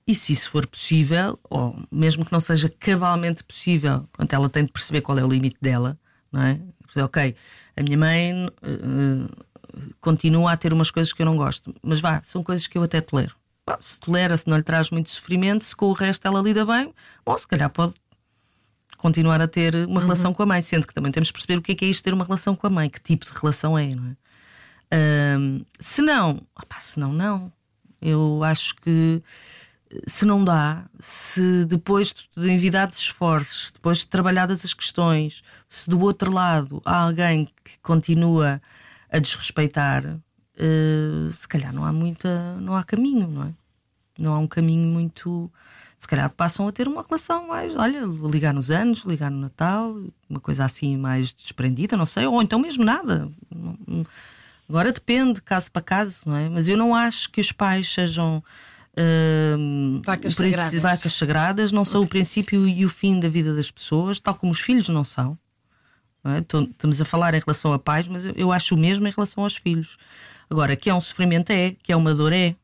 E 0.06 0.16
se 0.16 0.32
isso 0.32 0.50
for 0.52 0.66
possível, 0.68 1.38
ou 1.50 1.78
mesmo 1.92 2.24
que 2.24 2.32
não 2.32 2.40
seja 2.40 2.70
cabalmente 2.70 3.44
possível, 3.44 4.02
portanto, 4.12 4.34
ela 4.34 4.50
tem 4.50 4.64
de 4.64 4.72
perceber 4.72 5.02
qual 5.02 5.18
é 5.18 5.24
o 5.24 5.28
limite 5.28 5.58
dela, 5.60 6.00
não 6.32 6.42
é? 6.44 6.60
Dizer, 6.88 7.04
ok, 7.04 7.36
a 7.76 7.84
minha 7.84 7.98
mãe 7.98 8.48
eh, 8.62 9.48
continua 10.00 10.54
a 10.54 10.58
ter 10.58 10.72
umas 10.72 10.92
coisas 10.92 11.12
que 11.12 11.22
eu 11.22 11.26
não 11.26 11.36
gosto, 11.36 11.76
mas 11.82 12.00
vá, 12.00 12.22
são 12.24 12.44
coisas 12.44 12.68
que 12.68 12.78
eu 12.78 12.84
até 12.84 13.02
tolero. 13.02 13.36
Pá, 13.66 13.78
se 13.82 14.00
tolera, 14.00 14.38
se 14.38 14.48
não 14.48 14.56
lhe 14.56 14.64
traz 14.64 14.90
muito 14.92 15.10
sofrimento, 15.10 15.66
se 15.66 15.76
com 15.76 15.88
o 15.88 15.94
resto 15.94 16.26
ela 16.26 16.42
lida 16.42 16.66
bem, 16.66 16.94
bom, 17.26 17.38
se 17.38 17.48
calhar 17.48 17.70
pode 17.70 17.94
continuar 18.98 19.42
a 19.42 19.48
ter 19.48 19.76
uma 19.88 20.02
relação 20.02 20.34
com 20.34 20.44
a 20.44 20.46
mãe, 20.46 20.62
sendo 20.62 20.88
que 20.88 20.94
também 20.94 21.12
temos 21.12 21.28
de 21.28 21.34
perceber 21.34 21.58
o 21.58 21.62
que 21.62 21.72
é 21.72 21.76
que 21.76 21.86
é 21.86 21.88
isto 21.88 22.04
ter 22.04 22.14
uma 22.14 22.26
relação 22.26 22.56
com 22.56 22.68
a 22.68 22.70
mãe, 22.70 22.90
que 22.90 23.00
tipo 23.00 23.26
de 23.26 23.32
relação 23.32 23.78
é, 23.78 23.88
não 23.88 24.08
é? 24.08 24.16
Ahm, 24.92 25.62
se 25.80 26.02
não, 26.02 26.42
opá, 26.56 26.80
se 26.80 27.00
não, 27.00 27.14
não. 27.14 27.52
Eu 28.02 28.44
acho 28.44 28.76
que 28.76 29.22
se 30.06 30.26
não 30.26 30.44
dá, 30.44 30.86
se 31.00 31.66
depois 31.66 32.14
de 32.36 32.52
envidar 32.52 32.90
esforços, 32.90 33.72
depois 33.72 34.00
de 34.00 34.08
trabalhadas 34.08 34.66
as 34.66 34.74
questões, 34.74 35.44
se 35.70 35.90
do 35.90 36.00
outro 36.02 36.32
lado 36.32 36.82
há 36.86 37.04
alguém 37.04 37.46
que 37.46 37.80
continua 37.82 38.62
a 39.10 39.20
desrespeitar, 39.20 40.04
eh, 40.58 41.32
se 41.38 41.48
calhar 41.48 41.74
não 41.74 41.86
há 41.86 41.92
muita, 41.92 42.56
não 42.60 42.76
há 42.76 42.84
caminho, 42.84 43.28
não 43.28 43.44
é? 43.46 43.54
Não 44.18 44.34
há 44.34 44.40
um 44.40 44.48
caminho 44.48 44.88
muito. 44.88 45.52
Se 45.98 46.08
calhar 46.08 46.30
passam 46.30 46.68
a 46.68 46.72
ter 46.72 46.88
uma 46.88 47.02
relação 47.02 47.48
mais, 47.48 47.76
olha, 47.76 48.02
ligar 48.32 48.54
nos 48.54 48.70
anos, 48.70 49.00
ligar 49.04 49.32
no 49.32 49.40
Natal, 49.40 49.98
uma 50.30 50.40
coisa 50.40 50.64
assim 50.64 50.96
mais 50.96 51.32
desprendida, 51.34 51.98
não 51.98 52.06
sei, 52.06 52.26
ou 52.28 52.42
então 52.42 52.60
mesmo 52.60 52.84
nada. 52.86 53.30
Agora 54.70 54.92
depende, 54.92 55.42
caso 55.42 55.72
para 55.72 55.82
caso, 55.82 56.24
não 56.30 56.36
é? 56.36 56.50
Mas 56.50 56.70
eu 56.70 56.78
não 56.78 56.94
acho 56.94 57.32
que 57.32 57.42
os 57.42 57.52
pais 57.52 57.92
sejam. 57.92 58.44
hum, 59.58 60.02
Vacas 60.06 60.36
sagradas. 60.36 60.80
vacas 60.80 61.14
sagradas, 61.14 61.72
não 61.72 61.84
são 61.86 62.04
o 62.04 62.08
princípio 62.08 62.68
e 62.68 62.86
o 62.86 62.90
fim 62.90 63.20
da 63.20 63.28
vida 63.30 63.56
das 63.56 63.72
pessoas, 63.72 64.20
tal 64.20 64.36
como 64.36 64.52
os 64.52 64.60
filhos 64.60 64.90
não 64.90 65.04
são. 65.04 65.38
não 66.24 66.34
é? 66.34 66.40
Estamos 66.40 67.02
a 67.02 67.06
falar 67.06 67.34
em 67.34 67.40
relação 67.40 67.74
a 67.74 67.80
pais, 67.80 68.08
mas 68.08 68.24
eu 68.36 68.52
acho 68.52 68.76
o 68.76 68.78
mesmo 68.78 69.08
em 69.08 69.12
relação 69.12 69.44
aos 69.44 69.56
filhos. 69.56 69.98
Agora, 70.50 70.76
que 70.76 70.90
é 70.90 70.94
um 70.94 71.02
sofrimento 71.02 71.50
é, 71.50 71.72
que 71.82 71.92
é 71.92 71.96
uma 71.96 72.14
dor 72.14 72.32
é. 72.34 72.56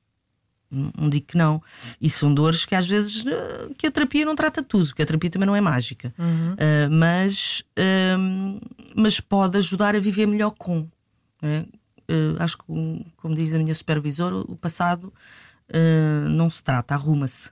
Não 0.98 1.10
digo 1.10 1.26
que 1.28 1.38
não. 1.38 1.62
E 2.02 2.10
são 2.10 2.34
dores 2.34 2.66
que 2.66 2.76
às 2.76 2.88
vezes 2.88 3.26
eh, 3.26 3.70
que 3.78 3.88
a 3.88 3.92
terapia 3.92 4.26
não 4.26 4.36
trata 4.36 4.62
tudo, 4.64 4.88
porque 4.88 5.02
a 5.02 5.06
terapia 5.06 5.30
também 5.30 5.46
não 5.48 5.56
é 5.56 5.62
mágica. 5.62 6.14
Eh, 6.58 6.88
mas, 6.90 7.64
ehm, 7.76 8.60
mas 8.96 9.20
pode 9.20 9.58
ajudar 9.58 9.96
a 9.96 10.00
viver 10.00 10.26
melhor 10.26 10.52
com. 10.52 10.88
é? 11.42 11.66
Eh, 12.08 12.36
acho 12.40 12.58
que, 12.58 12.64
como 13.18 13.36
diz 13.36 13.54
a 13.54 13.58
minha 13.60 13.74
supervisora, 13.74 14.36
o 14.38 14.56
passado 14.56 15.14
não 16.30 16.50
se 16.50 16.62
trata, 16.64 16.94
arruma-se. 16.94 17.50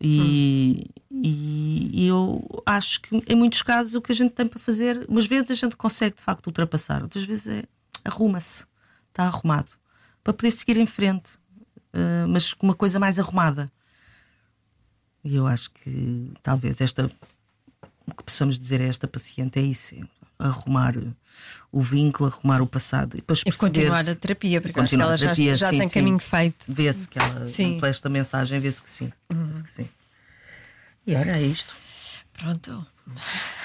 E, 0.00 0.86
e- 1.10 1.90
e 2.04 2.06
eu 2.08 2.44
acho 2.66 3.00
que 3.00 3.22
em 3.26 3.36
muitos 3.36 3.62
casos 3.62 3.94
o 3.94 4.02
que 4.02 4.12
a 4.12 4.14
gente 4.14 4.32
tem 4.32 4.46
para 4.46 4.58
fazer, 4.58 5.06
umas 5.08 5.26
vezes 5.26 5.50
a 5.50 5.54
gente 5.54 5.76
consegue 5.76 6.16
de 6.16 6.22
facto 6.22 6.46
ultrapassar, 6.48 7.02
outras 7.02 7.24
vezes 7.24 7.46
é 7.46 7.64
arruma-se, 8.04 8.64
está 9.08 9.24
arrumado, 9.24 9.72
para 10.22 10.32
poder 10.34 10.50
seguir 10.50 10.76
em 10.76 10.84
frente. 10.86 11.30
Uh, 11.94 12.28
mas 12.28 12.52
com 12.52 12.66
uma 12.66 12.74
coisa 12.74 12.98
mais 12.98 13.18
arrumada. 13.18 13.70
E 15.22 15.36
eu 15.36 15.46
acho 15.46 15.70
que 15.70 16.32
talvez 16.42 16.80
esta, 16.80 17.10
o 18.06 18.14
que 18.14 18.22
possamos 18.22 18.58
dizer 18.58 18.82
a 18.82 18.84
esta 18.84 19.08
paciente 19.08 19.58
é 19.58 19.62
isso: 19.62 19.94
é 19.94 20.00
arrumar 20.38 20.94
o 21.72 21.80
vínculo, 21.80 22.28
arrumar 22.28 22.60
o 22.60 22.66
passado. 22.66 23.14
E, 23.14 23.16
depois 23.16 23.42
e 23.46 23.52
continuar 23.52 24.08
a 24.08 24.14
terapia, 24.14 24.60
porque 24.60 24.78
acho 24.78 24.94
que 24.94 25.02
ela 25.02 25.16
já, 25.16 25.26
terapia, 25.26 25.56
já 25.56 25.70
sim, 25.70 25.78
tem 25.78 25.88
sim. 25.88 25.94
caminho 25.94 26.18
feito. 26.18 26.66
Vê-se 26.68 27.08
que 27.08 27.18
ela, 27.18 27.46
sim. 27.46 27.80
esta 27.82 28.08
mensagem, 28.08 28.60
vê-se 28.60 28.82
que 28.82 28.90
sim. 28.90 29.12
Uhum. 29.32 29.46
Vê 29.52 29.62
que 29.62 29.70
sim. 29.70 29.88
E 31.06 31.14
olha, 31.14 31.36
é 31.36 31.42
isto. 31.42 31.74
Pronto. 32.38 32.86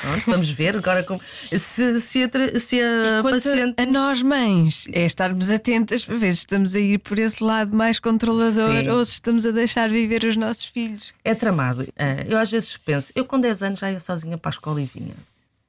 Pronto, 0.02 0.24
vamos 0.28 0.50
ver 0.50 0.76
agora 0.78 1.02
como, 1.04 1.22
se, 1.22 2.02
se 2.02 2.24
a, 2.24 2.60
se 2.60 2.82
a 2.82 3.24
paciente. 3.24 3.82
A 3.82 3.86
nós, 3.86 4.22
mães, 4.22 4.86
é 4.92 5.06
estarmos 5.06 5.50
atentas 5.50 6.04
para 6.04 6.18
ver 6.18 6.34
se 6.34 6.42
estamos 6.42 6.76
a 6.76 6.80
ir 6.80 7.00
por 7.00 7.18
esse 7.18 7.42
lado 7.42 7.76
mais 7.76 8.00
controlador 8.00 8.82
Sim. 8.82 8.90
ou 8.90 9.04
se 9.06 9.14
estamos 9.14 9.46
a 9.46 9.52
deixar 9.52 9.90
viver 9.90 10.26
os 10.26 10.36
nossos 10.36 10.66
filhos. 10.66 11.14
É 11.24 11.34
tramado. 11.34 11.88
É, 11.96 12.26
eu 12.28 12.38
às 12.38 12.52
vezes 12.52 12.76
penso, 12.78 13.14
eu 13.16 13.24
com 13.24 13.40
10 13.40 13.64
anos 13.64 13.80
já 13.80 13.92
ia 13.92 14.00
sozinha 14.00 14.38
para 14.38 14.50
a 14.50 14.54
escola 14.54 14.82
e 14.82 14.86
vinha, 14.86 15.16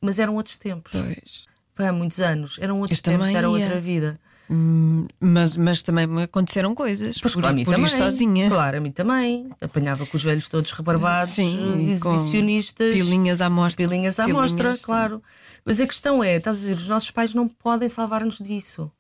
mas 0.01 0.19
eram 0.19 0.35
outros 0.35 0.57
tempos. 0.57 0.93
Pois. 0.93 1.45
Foi 1.73 1.87
há 1.87 1.93
muitos 1.93 2.19
anos, 2.21 2.59
eram 2.61 2.81
outros 2.81 2.99
eu 2.99 3.05
tempos, 3.05 3.29
era 3.29 3.49
outra 3.49 3.81
vida. 3.81 4.19
Hum, 4.53 5.07
mas, 5.21 5.57
mas 5.57 5.81
também 5.81 6.09
me 6.09 6.25
aconteceram 6.25 6.75
coisas 6.75 7.19
pois, 7.21 7.33
por, 7.33 7.41
claro, 7.41 7.55
a 7.55 7.57
mim 7.57 7.65
por 7.65 7.77
também, 7.77 7.87
ir 7.87 7.97
sozinha. 7.97 8.51
Claro, 8.51 8.79
a 8.79 8.81
mim 8.81 8.91
também. 8.91 9.49
Apanhava 9.61 10.05
com 10.05 10.17
os 10.17 10.25
velhos 10.25 10.49
todos 10.49 10.73
rebarbados, 10.73 11.31
Sim, 11.31 11.89
exibicionistas. 11.89 12.93
Pilinhas 12.93 13.41
à 13.41 13.49
mostra. 13.49 13.87
Pilinhas 13.87 14.19
à 14.19 14.25
pilinhas, 14.25 14.51
mostra, 14.51 14.75
sim. 14.75 14.83
claro. 14.83 15.23
Mas 15.65 15.79
a 15.79 15.87
questão 15.87 16.25
é, 16.25 16.37
estás 16.37 16.57
a 16.57 16.61
dizer, 16.61 16.77
os 16.77 16.89
nossos 16.89 17.13
pais 17.13 17.33
não 17.33 17.47
podem 17.47 17.89
salvar-nos 17.89 18.39
disso. 18.39 18.91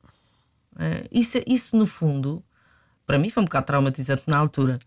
É, 0.78 1.08
isso. 1.10 1.38
Isso, 1.44 1.76
no 1.76 1.84
fundo, 1.84 2.44
para 3.04 3.18
mim 3.18 3.28
foi 3.28 3.42
um 3.42 3.46
bocado 3.46 3.66
traumatizante 3.66 4.22
na 4.28 4.38
altura. 4.38 4.78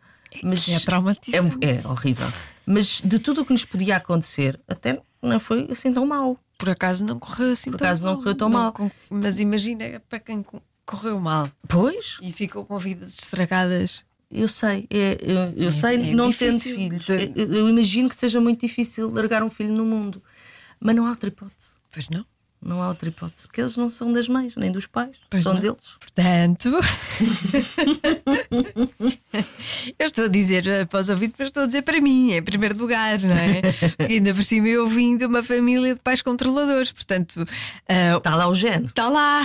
Mas 0.41 0.69
é 0.69 0.79
traumatizante. 0.79 1.57
É, 1.59 1.75
é 1.75 1.87
horrível. 1.87 2.31
Mas 2.65 3.01
de 3.03 3.19
tudo 3.19 3.41
o 3.41 3.45
que 3.45 3.51
nos 3.51 3.65
podia 3.65 3.97
acontecer, 3.97 4.57
até 4.65 5.01
não 5.21 5.41
foi 5.41 5.67
assim 5.69 5.93
tão 5.93 6.07
mal 6.07 6.39
por 6.57 6.69
acaso 6.69 7.05
não 7.05 7.19
correu 7.19 7.51
assim 7.51 7.71
por 7.71 7.77
tão 7.77 7.87
acaso 7.87 8.05
não 8.05 8.15
correu 8.15 8.35
tão 8.35 8.49
não, 8.49 8.59
mal. 8.59 8.91
mas 9.09 9.39
imagina 9.39 10.01
para 10.07 10.19
quem 10.19 10.45
correu 10.85 11.19
mal. 11.19 11.51
Pois. 11.67 12.17
E 12.21 12.31
ficou 12.31 12.65
com 12.65 12.77
vidas 12.77 13.13
estragadas. 13.13 14.05
Eu 14.29 14.47
sei, 14.47 14.87
é, 14.89 15.17
eu, 15.21 15.53
eu 15.55 15.69
é, 15.69 15.71
sei, 15.71 16.11
é 16.11 16.15
não 16.15 16.33
tendo 16.33 16.59
filhos. 16.59 17.05
De... 17.05 17.31
Eu, 17.35 17.53
eu, 17.53 17.69
imagino 17.69 18.09
que 18.09 18.15
seja 18.15 18.41
muito 18.41 18.61
difícil 18.61 19.11
largar 19.11 19.43
um 19.43 19.49
filho 19.49 19.71
no 19.71 19.85
mundo. 19.85 20.23
Mas 20.79 20.95
não 20.95 21.05
há 21.05 21.09
outra 21.11 21.29
hipótese. 21.29 21.73
Pois 21.91 22.09
não. 22.09 22.25
Não 22.65 22.81
há 22.81 22.87
outra 22.87 23.09
hipótese, 23.09 23.45
porque 23.45 23.59
eles 23.61 23.75
não 23.75 23.89
são 23.89 24.13
das 24.13 24.29
mães, 24.29 24.55
nem 24.55 24.71
dos 24.71 24.87
pais, 24.87 25.17
pois 25.29 25.43
são 25.43 25.53
não. 25.53 25.61
deles. 25.61 25.97
Portanto, 25.99 26.69
eu 29.99 30.07
estou 30.07 30.25
a 30.25 30.27
dizer 30.29 30.87
para 30.87 31.01
os 31.01 31.09
ouvintes, 31.09 31.35
mas 31.37 31.49
estou 31.49 31.63
a 31.63 31.65
dizer 31.65 31.81
para 31.81 31.99
mim, 31.99 32.31
em 32.31 32.41
primeiro 32.41 32.77
lugar, 32.77 33.19
não 33.21 33.35
é? 33.35 33.61
E 34.09 34.13
ainda 34.15 34.33
por 34.33 34.43
cima 34.43 34.67
eu 34.69 34.87
vim 34.87 35.17
de 35.17 35.25
uma 35.25 35.43
família 35.43 35.93
de 35.93 35.99
pais 35.99 36.21
controladores, 36.21 36.91
portanto. 36.91 37.41
Uh, 37.41 38.17
está 38.17 38.35
lá 38.35 38.47
o 38.47 38.53
gene. 38.53 38.85
Está 38.85 39.09
lá. 39.09 39.43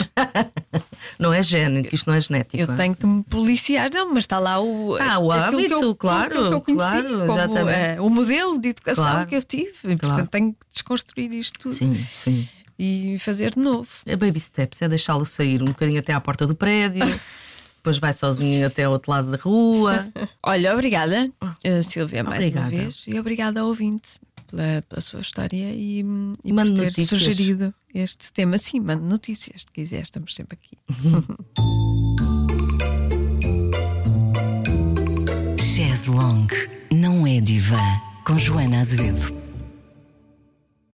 não 1.18 1.32
é 1.32 1.42
gene, 1.42 1.82
que 1.82 1.96
isto 1.96 2.06
não 2.06 2.14
é 2.14 2.20
genético. 2.20 2.62
Eu 2.62 2.72
é? 2.72 2.76
tenho 2.76 2.94
que 2.94 3.06
me 3.06 3.24
policiar, 3.24 3.90
não, 3.92 4.14
mas 4.14 4.24
está 4.24 4.38
lá 4.38 4.60
o. 4.60 4.96
Ah, 4.96 5.18
o 5.18 5.32
hábito, 5.32 5.74
eu, 5.74 5.94
claro. 5.94 6.36
Eu 6.36 6.60
conheci, 6.60 6.84
claro, 6.84 7.26
como, 7.26 7.42
uh, 7.42 8.06
o 8.06 8.10
modelo 8.10 8.58
de 8.60 8.68
educação 8.68 9.04
claro, 9.04 9.28
que 9.28 9.34
eu 9.34 9.42
tive. 9.42 9.72
E, 9.84 9.96
portanto, 9.96 10.10
claro. 10.10 10.26
tenho 10.28 10.52
que 10.52 10.58
desconstruir 10.72 11.32
isto 11.32 11.58
tudo. 11.58 11.74
Sim, 11.74 12.06
sim 12.14 12.48
e 12.78 13.18
fazer 13.18 13.54
de 13.54 13.60
novo. 13.60 13.88
É 14.06 14.16
baby 14.16 14.38
steps, 14.38 14.80
é 14.82 14.88
deixá-lo 14.88 15.24
sair 15.24 15.62
um 15.62 15.66
bocadinho 15.66 15.98
até 15.98 16.12
à 16.12 16.20
porta 16.20 16.46
do 16.46 16.54
prédio. 16.54 17.04
depois 17.78 17.98
vai 17.98 18.12
sozinho 18.12 18.66
até 18.66 18.84
ao 18.84 18.92
outro 18.92 19.10
lado 19.10 19.30
da 19.30 19.38
rua. 19.38 20.06
Olha, 20.42 20.74
obrigada, 20.74 21.30
uh, 21.42 21.82
Silvia, 21.82 22.22
mais 22.22 22.40
obrigada. 22.40 22.68
uma 22.68 22.82
vez. 22.82 23.04
E 23.06 23.18
obrigada 23.18 23.60
ao 23.60 23.68
ouvinte 23.68 24.20
pela, 24.46 24.84
pela 24.88 25.00
sua 25.00 25.20
história 25.20 25.72
e, 25.72 26.00
e 26.44 26.52
por 26.52 26.64
ter 26.64 26.84
notícias. 26.84 27.08
sugerido 27.08 27.72
este 27.94 28.32
tema. 28.32 28.58
Sim, 28.58 28.80
mande 28.80 29.04
notícias, 29.04 29.62
se 29.62 29.66
quiser, 29.72 30.02
estamos 30.02 30.34
sempre 30.34 30.58
aqui. 30.60 30.76
Chaz 35.62 36.06
Long 36.06 36.46
não 36.92 37.26
é 37.26 37.40
divã, 37.40 37.80
com 38.24 38.36
Joana 38.36 38.80
Azevedo. 38.80 39.47